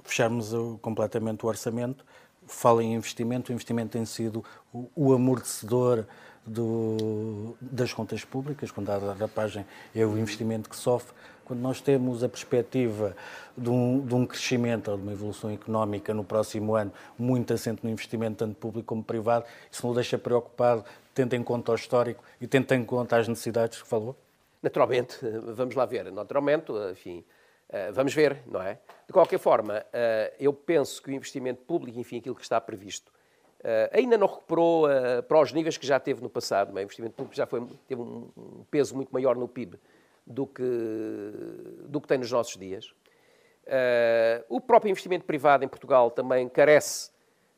fecharmos 0.04 0.52
completamente 0.82 1.46
o 1.46 1.48
orçamento, 1.48 2.06
fala 2.48 2.84
em 2.84 2.94
investimento, 2.94 3.52
o 3.52 3.54
investimento 3.54 3.92
tem 3.92 4.06
sido 4.06 4.44
o, 4.74 4.90
o 4.96 5.14
amortecedor 5.14 6.06
do, 6.46 7.56
das 7.60 7.92
contas 7.92 8.24
públicas, 8.24 8.70
quando 8.72 8.90
há 8.92 9.28
página 9.28 9.66
é 9.96 10.06
o 10.06 10.18
investimento 10.18 10.70
que 10.70 10.76
sofre. 10.76 11.14
Quando 11.44 11.60
nós 11.60 11.80
temos 11.80 12.24
a 12.24 12.30
perspectiva 12.30 13.16
de 13.56 13.70
um, 13.70 14.04
de 14.04 14.16
um, 14.16 14.26
crescimento 14.26 14.90
ou 14.90 14.98
de 14.98 15.04
uma 15.04 15.12
evolução 15.12 15.52
económica 15.52 16.12
no 16.12 16.24
próximo 16.24 16.76
ano 16.76 16.92
muito 17.20 17.54
assente 17.54 17.82
no 17.84 17.90
investimento 17.90 18.38
tanto 18.38 18.56
público 18.56 18.88
como 18.88 19.04
privado, 19.04 19.46
isso 19.72 19.86
não 19.86 19.92
o 19.92 19.96
deixa 19.96 20.18
preocupado, 20.18 20.84
tendo 21.14 21.36
em 21.36 21.44
conta 21.44 21.72
o 21.72 21.76
histórico 21.76 22.24
e 22.42 22.48
tendo 22.48 22.72
em 22.74 22.84
conta 22.84 23.18
as 23.18 23.28
necessidades 23.28 23.80
que 23.80 23.88
falou? 23.88 24.16
Naturalmente, 24.66 25.20
vamos 25.54 25.76
lá 25.76 25.86
ver. 25.86 26.12
Naturalmente, 26.12 26.72
enfim, 26.92 27.24
eh, 27.70 27.92
vamos 27.92 28.16
ver, 28.16 28.42
não 28.48 28.60
é? 28.60 28.80
De 29.06 29.14
qualquer 29.14 29.38
forma, 29.38 29.86
eh, 29.94 30.34
eu 30.40 30.52
penso 30.52 31.04
que 31.04 31.12
o 31.12 31.14
investimento 31.14 31.62
público, 31.62 32.00
enfim, 32.00 32.18
aquilo 32.18 32.34
que 32.34 32.42
está 32.42 32.60
previsto 32.60 33.14
ainda 33.92 34.16
não 34.16 34.28
recuperou 34.28 34.86
para 35.28 35.42
os 35.42 35.52
níveis 35.52 35.76
que 35.76 35.88
já 35.88 36.00
teve 36.00 36.22
no 36.22 36.30
passado. 36.30 36.72
O 36.72 36.80
investimento 36.80 37.16
público 37.16 37.36
já 37.36 37.48
foi, 37.48 37.66
teve 37.88 38.00
um 38.00 38.64
peso 38.70 38.96
muito 38.96 39.10
maior 39.12 39.36
no 39.36 39.48
PIB 39.48 39.80
do 40.24 40.46
que, 40.46 40.62
do 41.88 42.00
que 42.00 42.08
tem 42.08 42.20
nos 42.20 42.32
nossos 42.32 42.56
dias. 42.58 42.94
o 44.48 44.62
próprio 44.62 44.92
investimento 44.92 45.26
privado 45.26 45.66
em 45.66 45.68
Portugal 45.68 46.12
também 46.12 46.48
carece, 46.48 47.10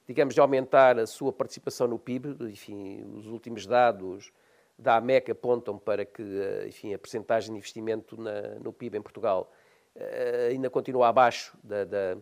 digamos, 0.08 0.34
de 0.34 0.39
aumentar 0.39 0.97
a 0.97 1.05
sua 1.05 1.34
participação 1.34 1.89
no 1.89 1.99
PIB. 1.99 2.38
Enfim, 2.51 3.03
os 3.18 3.28
últimos 3.28 3.68
dados 3.68 4.32
da 4.78 4.97
AMEC 4.97 5.32
apontam 5.32 5.78
para 5.78 6.05
que 6.05 6.23
enfim, 6.67 6.93
a 6.93 6.99
percentagem 6.99 7.51
de 7.51 7.57
investimento 7.57 8.19
na, 8.21 8.59
no 8.59 8.71
PIB 8.71 8.97
em 8.97 9.01
Portugal 9.01 9.51
uh, 9.95 10.49
ainda 10.51 10.69
continua 10.69 11.07
abaixo 11.07 11.57
da, 11.63 11.84
da, 11.84 12.17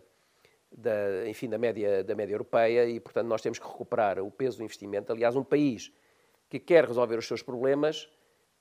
da, 0.71 1.27
enfim, 1.27 1.49
da, 1.49 1.57
média, 1.57 2.03
da 2.03 2.15
média 2.15 2.33
europeia 2.33 2.85
e, 2.85 2.99
portanto, 2.99 3.27
nós 3.27 3.41
temos 3.41 3.59
que 3.59 3.67
recuperar 3.67 4.19
o 4.19 4.31
peso 4.31 4.57
do 4.57 4.63
investimento. 4.63 5.11
Aliás, 5.11 5.35
um 5.35 5.43
país 5.43 5.91
que 6.49 6.59
quer 6.59 6.85
resolver 6.85 7.17
os 7.17 7.27
seus 7.27 7.41
problemas 7.41 8.09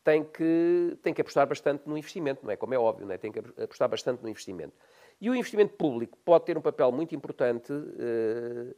tem 0.03 0.25
que, 0.25 0.99
tem 1.03 1.15
que 1.15 1.21
apostar 1.21 1.47
bastante 1.47 1.89
no 1.89 1.97
investimento, 1.97 2.45
não 2.45 2.51
é? 2.51 2.57
Como 2.57 2.75
é 2.75 2.79
óbvio, 2.79 3.07
não 3.07 3.15
é? 3.15 3.19
tem 3.19 3.33
que 3.33 3.39
apostar 3.39 3.89
bastante 3.89 4.23
no 4.23 4.29
investimento. 4.29 4.75
E 5.21 5.31
o 5.31 5.35
investimento 5.35 5.75
público 5.75 6.19
pode 6.25 6.45
ter 6.45 6.59
um 6.59 6.61
papel 6.61 6.91
muito 6.93 7.15
importante, 7.15 7.73
uh, 7.73 8.75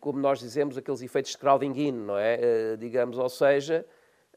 como 0.00 0.20
nós 0.20 0.38
dizemos, 0.38 0.76
aqueles 0.76 1.00
efeitos 1.00 1.32
de 1.32 1.38
crowding 1.38 1.72
in, 1.74 1.92
não 1.92 2.18
é? 2.18 2.76
digamos, 2.76 3.18
ou 3.18 3.28
seja, 3.28 3.86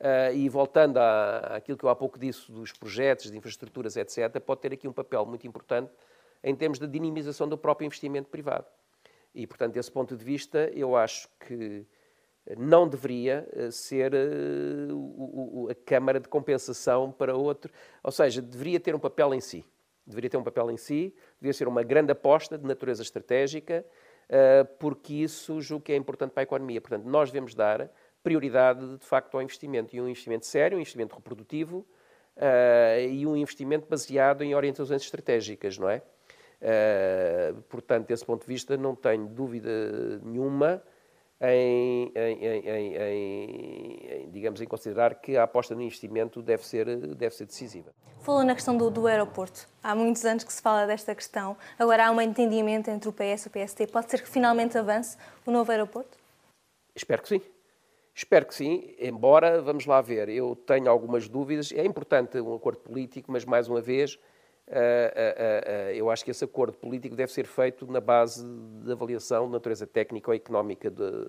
Uh, 0.03 0.35
e 0.35 0.49
voltando 0.49 0.97
à, 0.97 1.55
àquilo 1.55 1.77
que 1.77 1.85
eu 1.85 1.89
há 1.89 1.95
pouco 1.95 2.19
disse 2.19 2.51
dos 2.51 2.73
projetos, 2.73 3.31
de 3.31 3.37
infraestruturas, 3.37 3.95
etc., 3.95 4.37
pode 4.41 4.59
ter 4.59 4.73
aqui 4.73 4.85
um 4.85 4.91
papel 4.91 5.25
muito 5.25 5.47
importante 5.47 5.89
em 6.43 6.53
termos 6.53 6.77
de 6.77 6.85
dinamização 6.85 7.47
do 7.47 7.57
próprio 7.57 7.85
investimento 7.85 8.27
privado. 8.29 8.65
E, 9.33 9.47
portanto, 9.47 9.75
desse 9.75 9.89
ponto 9.89 10.17
de 10.17 10.25
vista, 10.25 10.69
eu 10.73 10.97
acho 10.97 11.29
que 11.39 11.85
não 12.57 12.85
deveria 12.85 13.47
ah, 13.55 13.71
ser 13.71 14.13
o, 14.91 15.69
a 15.71 15.75
Câmara 15.85 16.19
de 16.19 16.27
compensação 16.27 17.09
para 17.09 17.33
outro, 17.33 17.71
ou 18.03 18.11
seja, 18.11 18.41
deveria 18.41 18.81
ter 18.81 18.93
um 18.93 18.99
papel 18.99 19.33
em 19.33 19.39
si. 19.39 19.63
Deveria 20.05 20.29
ter 20.29 20.35
um 20.37 20.43
papel 20.43 20.69
em 20.69 20.75
si, 20.75 21.15
deveria 21.39 21.53
ser 21.53 21.65
uma 21.69 21.81
grande 21.81 22.11
aposta 22.11 22.57
de 22.57 22.67
natureza 22.67 23.01
estratégica, 23.01 23.85
porque 24.77 25.13
isso 25.13 25.61
julgo 25.61 25.85
que 25.85 25.93
é 25.93 25.95
importante 25.95 26.31
para 26.31 26.41
a 26.41 26.43
economia. 26.43 26.81
Portanto, 26.81 27.05
nós 27.05 27.31
devemos 27.31 27.55
dar 27.55 27.89
prioridade, 28.23 28.97
de 28.97 29.05
facto, 29.05 29.35
ao 29.35 29.41
investimento. 29.43 29.95
E 29.95 30.01
um 30.01 30.07
investimento 30.07 30.45
sério, 30.45 30.77
um 30.77 30.81
investimento 30.81 31.15
reprodutivo 31.15 31.85
uh, 32.37 33.09
e 33.09 33.27
um 33.27 33.35
investimento 33.35 33.85
baseado 33.89 34.43
em 34.43 34.55
orientações 34.55 35.01
estratégicas, 35.01 35.77
não 35.77 35.89
é? 35.89 36.01
Uh, 36.61 37.61
portanto, 37.63 38.07
desse 38.07 38.25
ponto 38.25 38.41
de 38.41 38.47
vista, 38.47 38.77
não 38.77 38.95
tenho 38.95 39.27
dúvida 39.27 40.19
nenhuma 40.23 40.81
em, 41.41 42.11
em, 42.15 42.67
em, 42.69 42.95
em, 42.95 44.29
digamos, 44.31 44.61
em 44.61 44.65
considerar 44.65 45.15
que 45.15 45.35
a 45.35 45.43
aposta 45.43 45.75
no 45.75 45.81
investimento 45.81 46.41
deve 46.41 46.65
ser, 46.65 46.85
deve 47.15 47.35
ser 47.35 47.45
decisiva. 47.45 47.91
Falou 48.21 48.45
na 48.45 48.55
questão 48.55 48.77
do, 48.77 48.89
do 48.89 49.05
aeroporto. 49.05 49.67
Há 49.83 49.93
muitos 49.93 50.23
anos 50.23 50.45
que 50.45 50.53
se 50.53 50.61
fala 50.61 50.87
desta 50.87 51.13
questão. 51.13 51.57
Agora 51.77 52.07
há 52.07 52.11
um 52.11 52.21
entendimento 52.21 52.89
entre 52.89 53.09
o 53.09 53.11
PS 53.11 53.45
e 53.45 53.47
o 53.47 53.51
PST. 53.51 53.87
Pode 53.87 54.09
ser 54.09 54.21
que 54.21 54.29
finalmente 54.29 54.77
avance 54.77 55.17
o 55.45 55.51
novo 55.51 55.69
aeroporto? 55.69 56.17
Espero 56.95 57.21
que 57.21 57.27
sim. 57.27 57.41
Espero 58.15 58.45
que 58.45 58.53
sim, 58.53 58.93
embora, 58.99 59.59
vamos 59.59 59.87
lá 59.87 59.99
ver, 59.99 60.29
eu 60.29 60.55
tenho 60.55 60.87
algumas 60.87 61.27
dúvidas. 61.27 61.71
É 61.71 61.83
importante 61.83 62.39
um 62.39 62.53
acordo 62.53 62.79
político, 62.79 63.31
mas 63.31 63.43
mais 63.43 63.67
uma 63.67 63.81
vez, 63.81 64.15
uh, 64.67 64.69
uh, 64.69 64.69
uh, 64.69 65.91
eu 65.95 66.11
acho 66.11 66.23
que 66.23 66.29
esse 66.29 66.43
acordo 66.43 66.77
político 66.77 67.15
deve 67.15 67.31
ser 67.31 67.47
feito 67.47 67.91
na 67.91 67.99
base 67.99 68.45
de 68.83 68.91
avaliação 68.91 69.47
de 69.47 69.53
natureza 69.53 69.87
técnica 69.87 70.29
ou 70.29 70.35
económica 70.35 70.91
de, 70.91 71.27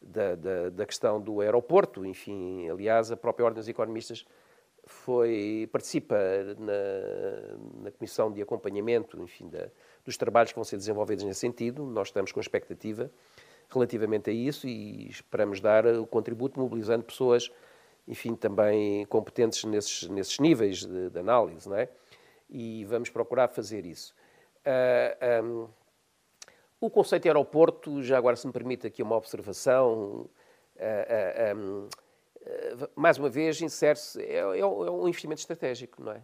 de, 0.00 0.70
da 0.70 0.86
questão 0.86 1.20
do 1.20 1.42
aeroporto. 1.42 2.06
Enfim, 2.06 2.66
aliás, 2.70 3.12
a 3.12 3.16
própria 3.16 3.44
Ordem 3.44 3.60
dos 3.60 3.68
Economistas 3.68 4.24
foi, 4.86 5.68
participa 5.70 6.16
na, 6.58 7.82
na 7.84 7.90
comissão 7.90 8.32
de 8.32 8.40
acompanhamento 8.40 9.22
enfim, 9.22 9.50
da, 9.50 9.68
dos 10.02 10.16
trabalhos 10.16 10.50
que 10.50 10.56
vão 10.56 10.64
ser 10.64 10.78
desenvolvidos 10.78 11.24
nesse 11.24 11.40
sentido. 11.40 11.84
Nós 11.84 12.08
estamos 12.08 12.32
com 12.32 12.40
expectativa 12.40 13.10
relativamente 13.74 14.30
a 14.30 14.32
isso 14.32 14.66
e 14.66 15.08
esperamos 15.08 15.60
dar 15.60 15.86
o 15.86 16.06
contributo 16.06 16.58
mobilizando 16.58 17.04
pessoas, 17.04 17.50
enfim, 18.06 18.34
também 18.34 19.04
competentes 19.06 19.64
nesses, 19.64 20.08
nesses 20.08 20.38
níveis 20.38 20.84
de, 20.84 21.10
de 21.10 21.18
análise, 21.18 21.68
não 21.68 21.76
é? 21.76 21.88
E 22.50 22.84
vamos 22.84 23.08
procurar 23.10 23.48
fazer 23.48 23.86
isso. 23.86 24.14
Uh, 24.60 25.16
ah, 25.20 25.42
um, 25.42 25.68
o 26.80 26.90
conceito 26.90 27.22
de 27.22 27.28
aeroporto, 27.28 28.02
já 28.02 28.18
agora 28.18 28.36
se 28.36 28.46
me 28.46 28.52
permite 28.52 28.86
aqui 28.86 29.02
uma 29.02 29.16
observação, 29.16 30.28
uh, 30.76 31.54
uh, 31.54 31.56
um, 31.56 31.88
mais 32.94 33.18
uma 33.18 33.28
vez, 33.28 33.60
insere-se, 33.62 34.20
é, 34.20 34.38
é, 34.38 34.58
é, 34.58 34.66
um 34.66 35.08
investimento 35.08 35.40
estratégico, 35.40 36.02
não 36.02 36.12
é? 36.12 36.22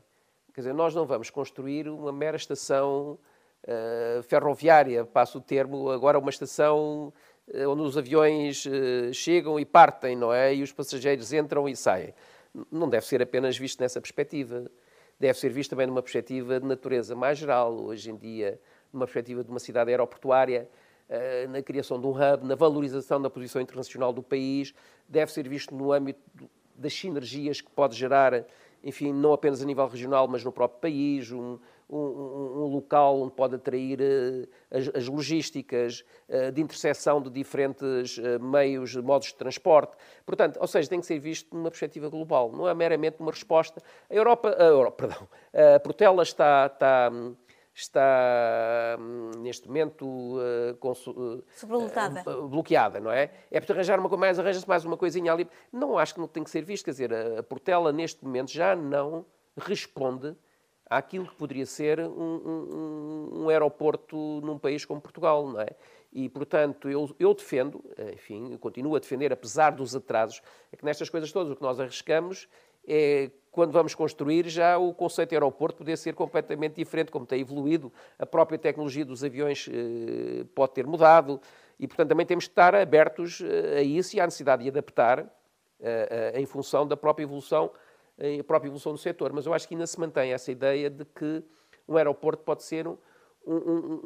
Quer 0.52 0.62
dizer, 0.62 0.74
nós 0.74 0.94
não 0.94 1.06
vamos 1.06 1.30
construir 1.30 1.88
uma 1.88 2.12
mera 2.12 2.36
estação 2.36 3.18
ferroviária, 4.28 5.04
passo 5.04 5.38
o 5.38 5.40
termo, 5.40 5.90
agora 5.90 6.18
uma 6.18 6.30
estação 6.30 7.12
eh, 7.12 7.27
onde 7.66 7.82
os 7.82 7.96
aviões 7.96 8.66
eh, 8.66 9.12
chegam 9.12 9.58
e 9.58 9.64
partem, 9.64 10.16
não 10.16 10.32
é? 10.32 10.54
E 10.54 10.62
os 10.62 10.72
passageiros 10.72 11.32
entram 11.32 11.68
e 11.68 11.74
saem. 11.74 12.14
Não 12.70 12.88
deve 12.88 13.06
ser 13.06 13.22
apenas 13.22 13.56
visto 13.56 13.80
nessa 13.80 14.00
perspectiva. 14.00 14.70
Deve 15.18 15.38
ser 15.38 15.50
visto 15.50 15.70
também 15.70 15.86
numa 15.86 16.02
perspectiva 16.02 16.60
de 16.60 16.66
natureza 16.66 17.14
mais 17.14 17.38
geral. 17.38 17.74
Hoje 17.74 18.10
em 18.10 18.16
dia, 18.16 18.60
numa 18.92 19.06
perspectiva 19.06 19.42
de 19.42 19.50
uma 19.50 19.58
cidade 19.58 19.90
aeroportuária, 19.90 20.68
eh, 21.08 21.46
na 21.48 21.62
criação 21.62 22.00
de 22.00 22.06
um 22.06 22.10
hub, 22.10 22.46
na 22.46 22.54
valorização 22.54 23.20
da 23.20 23.30
posição 23.30 23.62
internacional 23.62 24.12
do 24.12 24.22
país, 24.22 24.74
deve 25.08 25.32
ser 25.32 25.48
visto 25.48 25.74
no 25.74 25.92
âmbito 25.92 26.20
das 26.74 26.92
sinergias 26.92 27.60
que 27.60 27.70
pode 27.70 27.96
gerar, 27.96 28.44
enfim, 28.84 29.12
não 29.12 29.32
apenas 29.32 29.62
a 29.62 29.64
nível 29.64 29.86
regional, 29.86 30.28
mas 30.28 30.44
no 30.44 30.52
próprio 30.52 30.80
país, 30.80 31.32
um, 31.32 31.58
um, 31.88 31.96
um, 31.96 32.66
local 32.66 33.22
onde 33.22 33.32
pode 33.32 33.54
atrair 33.54 34.00
uh, 34.00 34.48
as, 34.70 34.88
as, 34.94 35.08
logísticas 35.08 36.04
uh, 36.28 36.52
de 36.52 36.60
interseção 36.60 37.22
de 37.22 37.30
diferentes 37.30 38.18
uh, 38.18 38.40
meios, 38.40 38.94
modos 38.96 39.28
de 39.28 39.34
transporte. 39.34 39.96
Portanto, 40.26 40.58
ou 40.60 40.66
seja, 40.66 40.88
tem 40.88 41.00
que 41.00 41.06
ser 41.06 41.18
visto 41.18 41.54
numa 41.54 41.70
perspectiva 41.70 42.08
global, 42.08 42.52
não 42.52 42.68
é 42.68 42.74
meramente 42.74 43.16
uma 43.20 43.30
resposta. 43.30 43.82
A 44.10 44.14
Europa, 44.14 44.54
a 44.58 44.64
Europa 44.64 45.08
perdão, 45.08 45.28
a 45.76 45.80
Portela 45.80 46.22
está, 46.22 46.66
está 46.66 47.10
está 47.80 48.98
neste 49.38 49.68
momento 49.68 50.04
uh, 50.04 50.76
uh, 50.82 52.48
bloqueada, 52.48 52.98
não 52.98 53.10
é? 53.10 53.30
É 53.50 53.60
para 53.60 53.74
arranjar 53.74 54.00
uma 54.00 54.08
coisa 54.08 54.20
mais, 54.20 54.38
arranja-se 54.38 54.68
mais 54.68 54.84
uma 54.84 54.96
coisinha 54.96 55.32
ali. 55.32 55.48
Não 55.72 55.96
acho 55.96 56.14
que 56.14 56.20
não 56.20 56.26
tem 56.26 56.42
que 56.42 56.50
ser 56.50 56.62
visto, 56.62 56.84
quer 56.84 56.90
dizer, 56.90 57.14
a 57.14 57.42
Portela 57.42 57.92
neste 57.92 58.24
momento 58.24 58.50
já 58.50 58.74
não 58.74 59.24
responde 59.56 60.36
àquilo 60.88 61.26
que 61.26 61.34
poderia 61.34 61.66
ser 61.66 62.00
um, 62.00 62.10
um, 62.10 63.30
um, 63.42 63.48
aeroporto 63.48 64.16
num 64.42 64.58
país 64.58 64.84
como 64.84 65.00
Portugal, 65.00 65.48
não 65.48 65.60
é? 65.60 65.68
E, 66.12 66.28
portanto, 66.28 66.88
eu, 66.88 67.14
eu 67.18 67.34
defendo, 67.34 67.84
enfim, 68.14 68.52
eu 68.52 68.58
continuo 68.58 68.96
a 68.96 68.98
defender, 68.98 69.30
apesar 69.30 69.70
dos 69.72 69.94
atrasos, 69.94 70.40
é 70.72 70.76
que 70.76 70.84
nestas 70.84 71.10
coisas 71.10 71.30
todas 71.30 71.52
o 71.52 71.56
que 71.56 71.60
nós 71.60 71.78
arriscamos 71.78 72.48
é, 72.88 73.30
quando 73.50 73.72
vamos 73.72 73.94
construir, 73.94 74.48
já 74.48 74.78
o 74.78 74.94
conceito 74.94 75.30
de 75.30 75.34
aeroporto 75.34 75.78
poder 75.78 75.96
ser 75.98 76.14
completamente 76.14 76.76
diferente, 76.76 77.10
como 77.10 77.26
tem 77.26 77.40
evoluído, 77.40 77.92
a 78.18 78.24
própria 78.24 78.58
tecnologia 78.58 79.04
dos 79.04 79.22
aviões 79.22 79.68
eh, 79.68 80.44
pode 80.54 80.72
ter 80.72 80.86
mudado, 80.86 81.40
e, 81.78 81.86
portanto, 81.86 82.08
também 82.08 82.24
temos 82.24 82.44
que 82.44 82.52
estar 82.52 82.74
abertos 82.74 83.42
eh, 83.42 83.78
a 83.78 83.82
isso 83.82 84.16
e 84.16 84.20
à 84.20 84.24
necessidade 84.24 84.62
de 84.62 84.68
adaptar 84.68 85.26
eh, 85.80 86.32
em 86.36 86.46
função 86.46 86.86
da 86.86 86.96
própria 86.96 87.24
evolução 87.24 87.70
a 88.18 88.44
própria 88.44 88.68
evolução 88.68 88.92
do 88.92 88.98
setor. 88.98 89.32
Mas 89.32 89.46
eu 89.46 89.54
acho 89.54 89.66
que 89.68 89.74
ainda 89.74 89.86
se 89.86 89.98
mantém 89.98 90.32
essa 90.32 90.50
ideia 90.50 90.90
de 90.90 91.04
que 91.04 91.42
um 91.86 91.96
aeroporto 91.96 92.42
pode 92.42 92.62
ser 92.62 92.86
um, 92.86 92.98
um, 93.46 94.00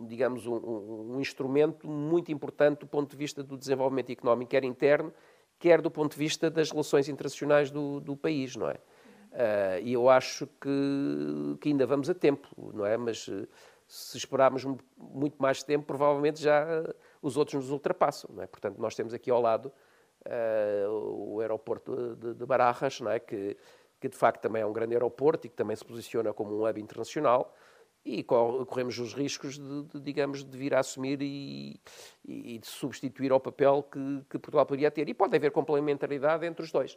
um, 0.00 0.06
digamos, 0.06 0.46
um, 0.46 1.18
instrumento 1.18 1.88
muito 1.88 2.30
importante 2.30 2.80
do 2.80 2.86
ponto 2.86 3.10
de 3.10 3.16
vista 3.16 3.42
do 3.42 3.56
desenvolvimento 3.56 4.10
económico, 4.10 4.50
quer 4.50 4.64
interno, 4.64 5.12
quer 5.58 5.80
do 5.80 5.90
ponto 5.90 6.12
de 6.12 6.18
vista 6.18 6.50
das 6.50 6.70
relações 6.70 7.08
internacionais 7.08 7.70
do, 7.70 8.00
do 8.00 8.16
país, 8.16 8.54
não 8.56 8.68
é? 8.68 8.74
Uh, 8.74 9.82
e 9.82 9.92
eu 9.92 10.08
acho 10.08 10.46
que, 10.46 11.58
que, 11.60 11.68
ainda 11.68 11.86
vamos 11.86 12.08
a 12.08 12.14
tempo, 12.14 12.48
não 12.72 12.86
é? 12.86 12.96
Mas 12.96 13.28
uh, 13.28 13.46
se 13.86 14.16
esperarmos 14.16 14.64
muito 14.96 15.36
mais 15.38 15.62
tempo, 15.62 15.84
provavelmente 15.86 16.42
já 16.42 16.66
os 17.20 17.36
outros 17.36 17.54
nos 17.54 17.70
ultrapassam, 17.70 18.30
não 18.34 18.42
é? 18.42 18.46
Portanto, 18.46 18.78
nós 18.78 18.94
temos 18.94 19.12
aqui 19.12 19.30
ao 19.30 19.40
lado 19.40 19.72
o 20.88 21.40
aeroporto 21.40 22.16
de, 22.16 22.34
de 22.34 22.46
Barajas, 22.46 23.00
não 23.00 23.10
é? 23.10 23.18
que, 23.18 23.56
que 24.00 24.08
de 24.08 24.16
facto 24.16 24.42
também 24.42 24.62
é 24.62 24.66
um 24.66 24.72
grande 24.72 24.94
aeroporto 24.94 25.46
e 25.46 25.50
que 25.50 25.56
também 25.56 25.76
se 25.76 25.84
posiciona 25.84 26.32
como 26.32 26.54
um 26.54 26.68
hub 26.68 26.80
internacional 26.80 27.54
e 28.06 28.22
corremos 28.22 28.98
os 29.00 29.14
riscos 29.14 29.58
de, 29.58 29.82
de 29.82 30.00
digamos, 30.00 30.44
de 30.44 30.56
vir 30.56 30.72
a 30.74 30.78
assumir 30.78 31.20
e, 31.20 31.80
e, 32.24 32.56
de 32.56 32.66
substituir 32.66 33.32
ao 33.32 33.40
papel 33.40 33.82
que, 33.82 34.24
que, 34.30 34.38
Portugal 34.38 34.64
poderia 34.64 34.92
ter. 34.92 35.08
E 35.08 35.14
pode 35.14 35.36
haver 35.36 35.50
complementaridade 35.50 36.46
entre 36.46 36.62
os 36.64 36.70
dois, 36.70 36.96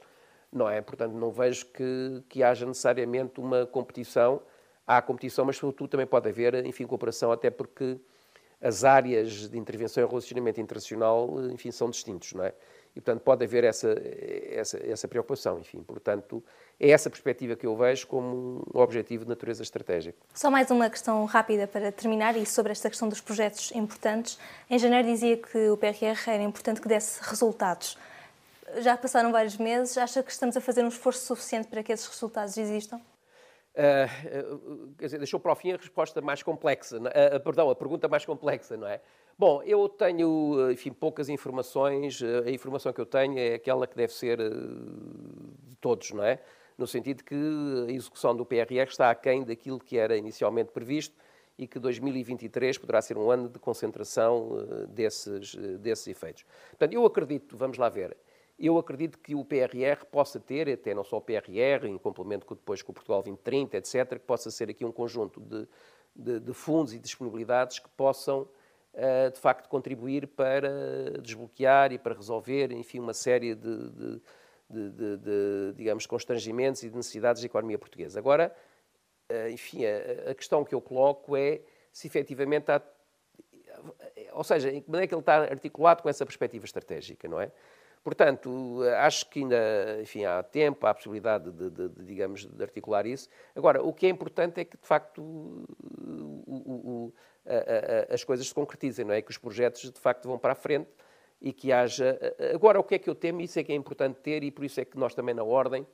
não 0.51 0.69
é? 0.69 0.80
Portanto, 0.82 1.13
não 1.13 1.32
vejo 1.32 1.65
que, 1.65 2.23
que 2.30 2.43
haja 2.43 2.63
necessariamente 2.63 3.39
uma 3.39 3.65
competição. 3.65 4.39
Há 4.86 5.01
competição, 5.01 5.45
mas 5.45 5.57
sobretudo 5.57 5.89
também 5.89 6.05
pode 6.05 6.30
haver, 6.30 6.63
enfim, 6.63 6.86
cooperação, 6.86 7.32
até 7.32 7.49
porque 7.49 7.99
as 8.61 8.84
áreas 8.84 9.49
de 9.49 9.57
intervenção 9.57 10.03
e 10.03 10.07
relacionamento 10.07 10.61
internacional, 10.61 11.27
enfim, 11.49 11.71
são 11.71 11.89
distintos, 11.89 12.34
não 12.34 12.43
é? 12.43 12.53
E, 12.95 13.01
portanto, 13.01 13.21
pode 13.21 13.45
haver 13.45 13.63
essa, 13.63 13.95
essa, 14.51 14.77
essa 14.85 15.07
preocupação, 15.07 15.59
enfim. 15.59 15.81
Portanto, 15.83 16.43
é 16.79 16.89
essa 16.89 17.09
perspectiva 17.09 17.55
que 17.55 17.65
eu 17.65 17.75
vejo 17.75 18.07
como 18.07 18.63
um 18.73 18.79
objetivo 18.79 19.23
de 19.23 19.29
natureza 19.29 19.61
estratégica. 19.61 20.17
Só 20.33 20.49
mais 20.49 20.69
uma 20.71 20.89
questão 20.89 21.23
rápida 21.25 21.67
para 21.67 21.91
terminar 21.91 22.35
e 22.35 22.45
sobre 22.45 22.71
esta 22.71 22.89
questão 22.89 23.07
dos 23.07 23.21
projetos 23.21 23.71
importantes. 23.73 24.39
Em 24.69 24.79
janeiro 24.79 25.07
dizia 25.07 25.37
que 25.37 25.69
o 25.69 25.77
PRR 25.77 26.17
era 26.27 26.43
importante 26.43 26.81
que 26.81 26.87
desse 26.87 27.21
resultados. 27.21 27.97
Já 28.77 28.97
passaram 28.97 29.31
vários 29.31 29.57
meses, 29.57 29.97
acha 29.97 30.21
que 30.21 30.31
estamos 30.31 30.55
a 30.55 30.61
fazer 30.61 30.83
um 30.83 30.89
esforço 30.89 31.25
suficiente 31.25 31.67
para 31.67 31.83
que 31.83 31.91
esses 31.91 32.07
resultados 32.07 32.57
existam? 32.57 32.99
Uh, 33.75 34.89
quer 34.97 35.05
dizer, 35.05 35.17
deixou 35.19 35.39
para 35.39 35.51
o 35.51 35.55
fim 35.55 35.71
a 35.71 35.77
resposta 35.77 36.19
mais 36.21 36.43
complexa, 36.43 36.97
uh, 36.97 37.39
perdão, 37.41 37.69
a 37.69 37.75
pergunta 37.75 38.07
mais 38.07 38.25
complexa, 38.25 38.75
não 38.75 38.87
é? 38.87 38.99
Bom, 39.39 39.63
eu 39.63 39.87
tenho, 39.87 40.69
enfim, 40.69 40.91
poucas 40.91 41.29
informações. 41.29 42.21
A 42.45 42.51
informação 42.51 42.91
que 42.91 42.99
eu 42.99 43.05
tenho 43.05 43.39
é 43.39 43.53
aquela 43.53 43.87
que 43.87 43.95
deve 43.95 44.11
ser 44.11 44.37
de 44.37 45.77
todos, 45.79 46.11
não 46.11 46.25
é? 46.25 46.41
No 46.77 46.85
sentido 46.85 47.23
que 47.23 47.35
a 47.87 47.89
execução 47.89 48.35
do 48.35 48.45
PRR 48.45 48.89
está 48.89 49.09
aquém 49.09 49.45
daquilo 49.45 49.79
que 49.79 49.97
era 49.97 50.17
inicialmente 50.17 50.73
previsto 50.73 51.15
e 51.57 51.65
que 51.65 51.79
2023 51.79 52.77
poderá 52.79 53.01
ser 53.01 53.17
um 53.17 53.31
ano 53.31 53.47
de 53.47 53.57
concentração 53.59 54.57
desses, 54.89 55.55
desses 55.79 56.07
efeitos. 56.09 56.43
Portanto, 56.71 56.93
eu 56.93 57.05
acredito, 57.05 57.55
vamos 57.55 57.77
lá 57.77 57.87
ver, 57.87 58.17
eu 58.59 58.77
acredito 58.77 59.17
que 59.17 59.35
o 59.35 59.45
PRR 59.45 60.03
possa 60.11 60.37
ter, 60.37 60.67
até 60.67 60.93
não 60.93 61.05
só 61.05 61.15
o 61.15 61.21
PRR, 61.21 61.87
em 61.87 61.97
complemento 61.97 62.45
com, 62.45 62.55
depois 62.55 62.81
com 62.81 62.91
o 62.91 62.93
Portugal 62.93 63.23
2030, 63.23 63.77
etc., 63.77 64.19
que 64.19 64.25
possa 64.25 64.51
ser 64.51 64.69
aqui 64.69 64.83
um 64.83 64.91
conjunto 64.91 65.39
de, 65.39 65.65
de, 66.13 66.41
de 66.41 66.53
fundos 66.53 66.93
e 66.93 66.99
disponibilidades 66.99 67.79
que 67.79 67.89
possam, 67.91 68.45
de 69.31 69.39
facto, 69.39 69.67
contribuir 69.69 70.27
para 70.27 71.19
desbloquear 71.21 71.91
e 71.93 71.97
para 71.97 72.13
resolver, 72.13 72.71
enfim, 72.71 72.99
uma 72.99 73.13
série 73.13 73.55
de, 73.55 74.21
de, 74.69 75.17
de 75.17 75.73
digamos, 75.75 76.05
constrangimentos 76.05 76.83
e 76.83 76.89
de 76.89 76.95
necessidades 76.95 77.41
da 77.41 77.45
economia 77.47 77.77
portuguesa. 77.77 78.19
Agora, 78.19 78.55
uh, 79.31 79.49
enfim, 79.49 79.83
a, 79.85 80.31
a, 80.31 80.35
questão 80.35 80.63
que 80.63 80.75
eu 80.75 80.81
coloco 80.81 81.35
é 81.35 81.61
se 81.91 82.07
efetivamente 82.07 82.71
há. 82.71 82.81
Ou 84.33 84.43
seja, 84.43 84.69
em 84.69 84.81
que 84.81 84.89
maneira 84.89 85.05
é 85.05 85.07
que 85.07 85.13
ele 85.13 85.21
está 85.21 85.37
articulado 85.43 86.03
com 86.03 86.09
essa 86.09 86.25
perspectiva 86.25 86.65
estratégica, 86.65 87.27
não 87.27 87.39
é? 87.39 87.51
Portanto, 88.03 88.81
acho 88.99 89.29
que 89.29 89.39
ainda 89.39 89.99
enfim, 90.01 90.23
há 90.23 90.41
tempo, 90.41 90.85
há 90.85 90.91
a 90.91 90.93
possibilidade 90.93 91.51
de, 91.51 91.69
de, 91.69 91.89
de, 91.89 92.05
digamos, 92.05 92.45
de 92.45 92.63
articular 92.63 93.05
isso. 93.05 93.27
Agora, 93.55 93.81
o 93.83 93.93
que 93.93 94.05
é 94.05 94.09
importante 94.09 94.61
é 94.61 94.65
que, 94.65 94.77
de 94.77 94.87
facto, 94.87 95.21
o, 95.21 96.43
o, 96.47 97.13
as 98.09 98.23
coisas 98.23 98.47
se 98.47 98.53
concretizem, 98.53 99.05
não 99.05 99.13
é? 99.13 99.21
Que 99.21 99.31
os 99.31 99.37
projetos, 99.37 99.91
de 99.91 99.99
facto, 99.99 100.27
vão 100.27 100.37
para 100.37 100.53
a 100.53 100.55
frente 100.55 100.89
e 101.41 101.51
que 101.53 101.71
haja... 101.71 102.19
Agora, 102.53 102.79
o 102.79 102.83
que 102.83 102.95
é 102.95 102.99
que 102.99 103.09
eu 103.09 103.15
temo, 103.15 103.41
isso 103.41 103.57
é 103.59 103.63
que 103.63 103.71
é 103.71 103.75
importante 103.75 104.19
ter 104.21 104.43
e 104.43 104.51
por 104.51 104.63
isso 104.65 104.79
é 104.79 104.85
que 104.85 104.97
nós 104.97 105.15
também, 105.15 105.33
na 105.33 105.43
Ordem, 105.43 105.87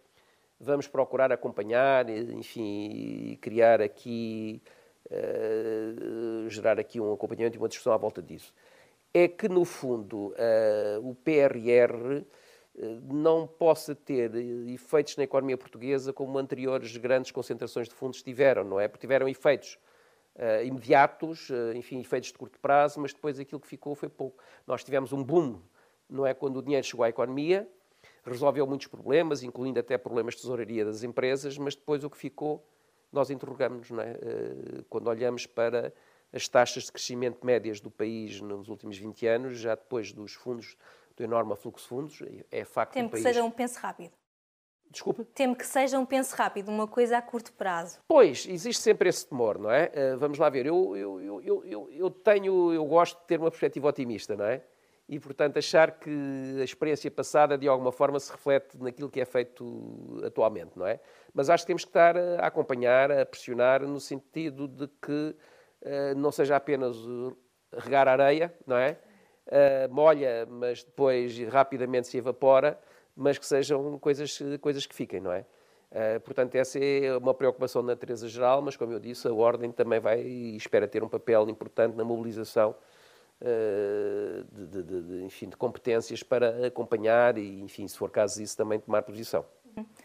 vamos 0.60 0.88
procurar 0.88 1.32
acompanhar, 1.32 2.10
enfim, 2.10 3.38
criar 3.40 3.82
aqui, 3.82 4.62
uh, 5.06 6.50
gerar 6.50 6.80
aqui 6.80 7.00
um 7.00 7.14
acompanhamento 7.14 7.58
e 7.58 7.60
uma 7.60 7.70
discussão 7.70 7.94
à 7.94 7.98
volta 7.98 8.22
disso 8.22 8.54
é 9.16 9.30
que, 9.30 9.48
no 9.48 9.64
fundo, 9.64 10.34
uh, 10.34 11.10
o 11.10 11.16
PRR 11.16 12.22
eh, 12.78 13.00
não 13.10 13.48
possa 13.48 13.96
ter 13.96 14.36
efeitos 14.68 15.16
na 15.16 15.24
economia 15.24 15.58
portuguesa 15.58 16.12
como 16.12 16.38
anteriores 16.38 16.98
grandes 16.98 17.32
concentrações 17.32 17.88
de 17.88 17.96
fundos 17.96 18.22
tiveram, 18.22 18.66
não 18.66 18.78
é? 18.78 18.90
Porque 18.90 19.08
tiveram 19.08 19.30
efeitos 19.30 19.80
uh, 20.36 20.64
imediatos, 20.64 21.50
uh, 21.50 21.74
enfim, 21.76 22.00
efeitos 22.00 22.32
de 22.32 22.38
curto 22.38 22.60
prazo, 22.60 23.00
mas 23.00 23.14
depois 23.14 23.40
aquilo 23.40 23.60
que 23.60 23.68
ficou 23.68 23.96
foi 23.96 24.10
pouco. 24.10 24.42
Nós 24.66 24.84
tivemos 24.84 25.14
um 25.14 25.24
boom, 25.24 25.62
não 26.10 26.26
é? 26.26 26.34
Quando 26.34 26.58
o 26.58 26.62
dinheiro 26.62 26.86
chegou 26.86 27.04
à 27.04 27.10
economia, 27.10 27.68
resolveu 28.24 28.66
muitos 28.68 28.88
problemas, 28.88 29.44
incluindo 29.44 29.80
até 29.80 29.98
problemas 29.98 30.36
de 30.36 30.42
tesouraria 30.42 30.86
das 30.86 31.04
empresas, 31.04 31.58
mas 31.58 31.76
depois 31.76 32.04
o 32.04 32.10
que 32.10 32.18
ficou, 32.18 32.68
nós 33.12 33.30
interrogamos, 33.30 33.90
não 33.92 34.02
é? 34.02 34.12
Uh, 34.12 34.86
quando 34.90 35.08
olhamos 35.08 35.46
para 35.46 35.94
as 36.34 36.48
taxas 36.48 36.86
de 36.86 36.92
crescimento 36.92 37.46
médias 37.46 37.80
do 37.80 37.90
país 37.90 38.42
nos 38.42 38.68
últimos 38.68 38.98
20 38.98 39.28
anos, 39.28 39.58
já 39.58 39.76
depois 39.76 40.12
dos 40.12 40.34
fundos, 40.34 40.76
do 41.16 41.24
enorme 41.24 41.54
afluxo 41.54 41.84
de 41.84 41.88
fundos, 41.88 42.24
é 42.52 42.66
facto 42.66 42.94
que 42.94 43.08
país... 43.08 43.24
seja 43.24 43.42
um 43.42 43.50
penso 43.50 43.80
rápido. 43.80 44.12
Desculpa? 44.96 45.26
Temo 45.36 45.56
que 45.56 45.68
seja 45.68 46.00
um 46.00 46.06
penso 46.06 46.34
rápido, 46.38 46.70
uma 46.70 46.88
coisa 46.88 47.18
a 47.18 47.22
curto 47.22 47.52
prazo. 47.52 48.00
Pois, 48.08 48.48
existe 48.48 48.82
sempre 48.82 49.10
esse 49.10 49.28
temor, 49.28 49.60
não 49.60 49.70
é? 49.70 49.92
Uh, 49.94 50.18
vamos 50.18 50.38
lá 50.38 50.50
ver, 50.50 50.66
eu, 50.66 50.96
eu, 50.96 51.22
eu, 51.22 51.66
eu, 51.66 51.90
eu 51.92 52.10
tenho, 52.10 52.74
eu 52.74 52.86
gosto 52.86 53.20
de 53.20 53.28
ter 53.28 53.38
uma 53.38 53.52
perspectiva 53.52 53.90
otimista, 53.90 54.38
não 54.38 54.46
é? 54.46 54.62
E, 55.10 55.20
portanto, 55.20 55.58
achar 55.58 55.92
que 56.00 56.10
a 56.62 56.64
experiência 56.64 57.12
passada, 57.12 57.58
de 57.58 57.68
alguma 57.68 57.92
forma, 57.92 58.18
se 58.22 58.32
reflete 58.32 58.78
naquilo 58.82 59.10
que 59.10 59.20
é 59.20 59.26
feito 59.26 60.22
atualmente, 60.26 60.72
não 60.78 60.88
é? 60.88 61.00
Mas 61.34 61.50
acho 61.50 61.64
que 61.64 61.68
temos 61.68 61.84
que 61.84 61.90
estar 61.90 62.18
a 62.18 62.48
acompanhar, 62.48 63.12
a 63.12 63.26
pressionar, 63.26 63.82
no 63.84 64.00
sentido 64.00 64.66
de 64.66 64.88
que 64.88 65.36
eh, 65.82 66.16
não 66.16 66.32
seja 66.32 66.56
apenas 66.56 66.98
regar 67.72 68.08
areia, 68.08 68.52
não 68.66 68.78
é? 68.78 68.98
Uh, 69.46 69.94
molha, 69.94 70.48
mas 70.50 70.84
depois 70.84 71.38
rapidamente 71.50 72.08
se 72.08 72.18
evapora, 72.18 72.80
mas 73.16 73.38
que 73.38 73.46
sejam 73.46 73.98
coisas, 74.00 74.40
coisas 74.62 74.86
que 74.86 74.94
fiquem, 74.94 75.20
não 75.20 75.32
é? 75.32 75.46
Uh, 75.92 76.20
portanto, 76.22 76.56
essa 76.56 76.78
é 76.78 77.16
uma 77.18 77.34
preocupação 77.34 77.82
de 77.82 77.88
natureza 77.88 78.28
geral, 78.28 78.62
mas, 78.62 78.76
como 78.76 78.92
eu 78.92 79.00
disse, 79.00 79.28
a 79.28 79.34
Ordem 79.34 79.72
também 79.72 80.00
vai 80.00 80.22
e 80.22 80.58
espera 80.58 80.88
ter 80.88 81.04
um 81.04 81.08
papel 81.08 81.48
importante 81.50 81.96
na 81.96 82.04
mobilização 82.04 82.76
uh, 83.42 84.44
de, 84.52 84.84
de, 84.84 85.02
de, 85.02 85.24
enfim, 85.24 85.48
de 85.48 85.56
competências 85.56 86.22
para 86.22 86.68
acompanhar 86.68 87.38
e, 87.38 87.62
enfim, 87.62 87.88
se 87.88 87.98
for 87.98 88.10
caso 88.10 88.40
disso, 88.40 88.58
também 88.58 88.80
tomar 88.80 89.04
posição. 89.04 89.46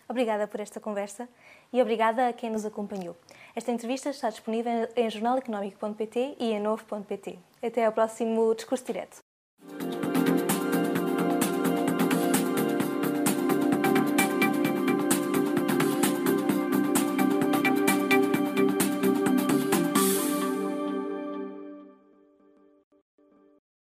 Obrigada 0.09 0.49
por 0.49 0.61
esta 0.61 0.81
conversa 0.81 1.29
e 1.73 1.81
obrigada 1.81 2.29
a 2.29 2.33
quem 2.33 2.51
nos 2.51 2.65
acompanhou. 2.65 3.17
Esta 3.55 3.71
entrevista 3.71 4.11
está 4.11 4.29
disponível 4.29 4.89
em 4.97 5.09
jornaleconómico.pt 5.09 6.37
e 6.39 6.53
em 6.53 6.61
novo.pt. 6.61 7.39
Até 7.63 7.85
ao 7.85 7.93
próximo 7.93 8.55
Discurso 8.55 8.85
Direto. 8.85 9.20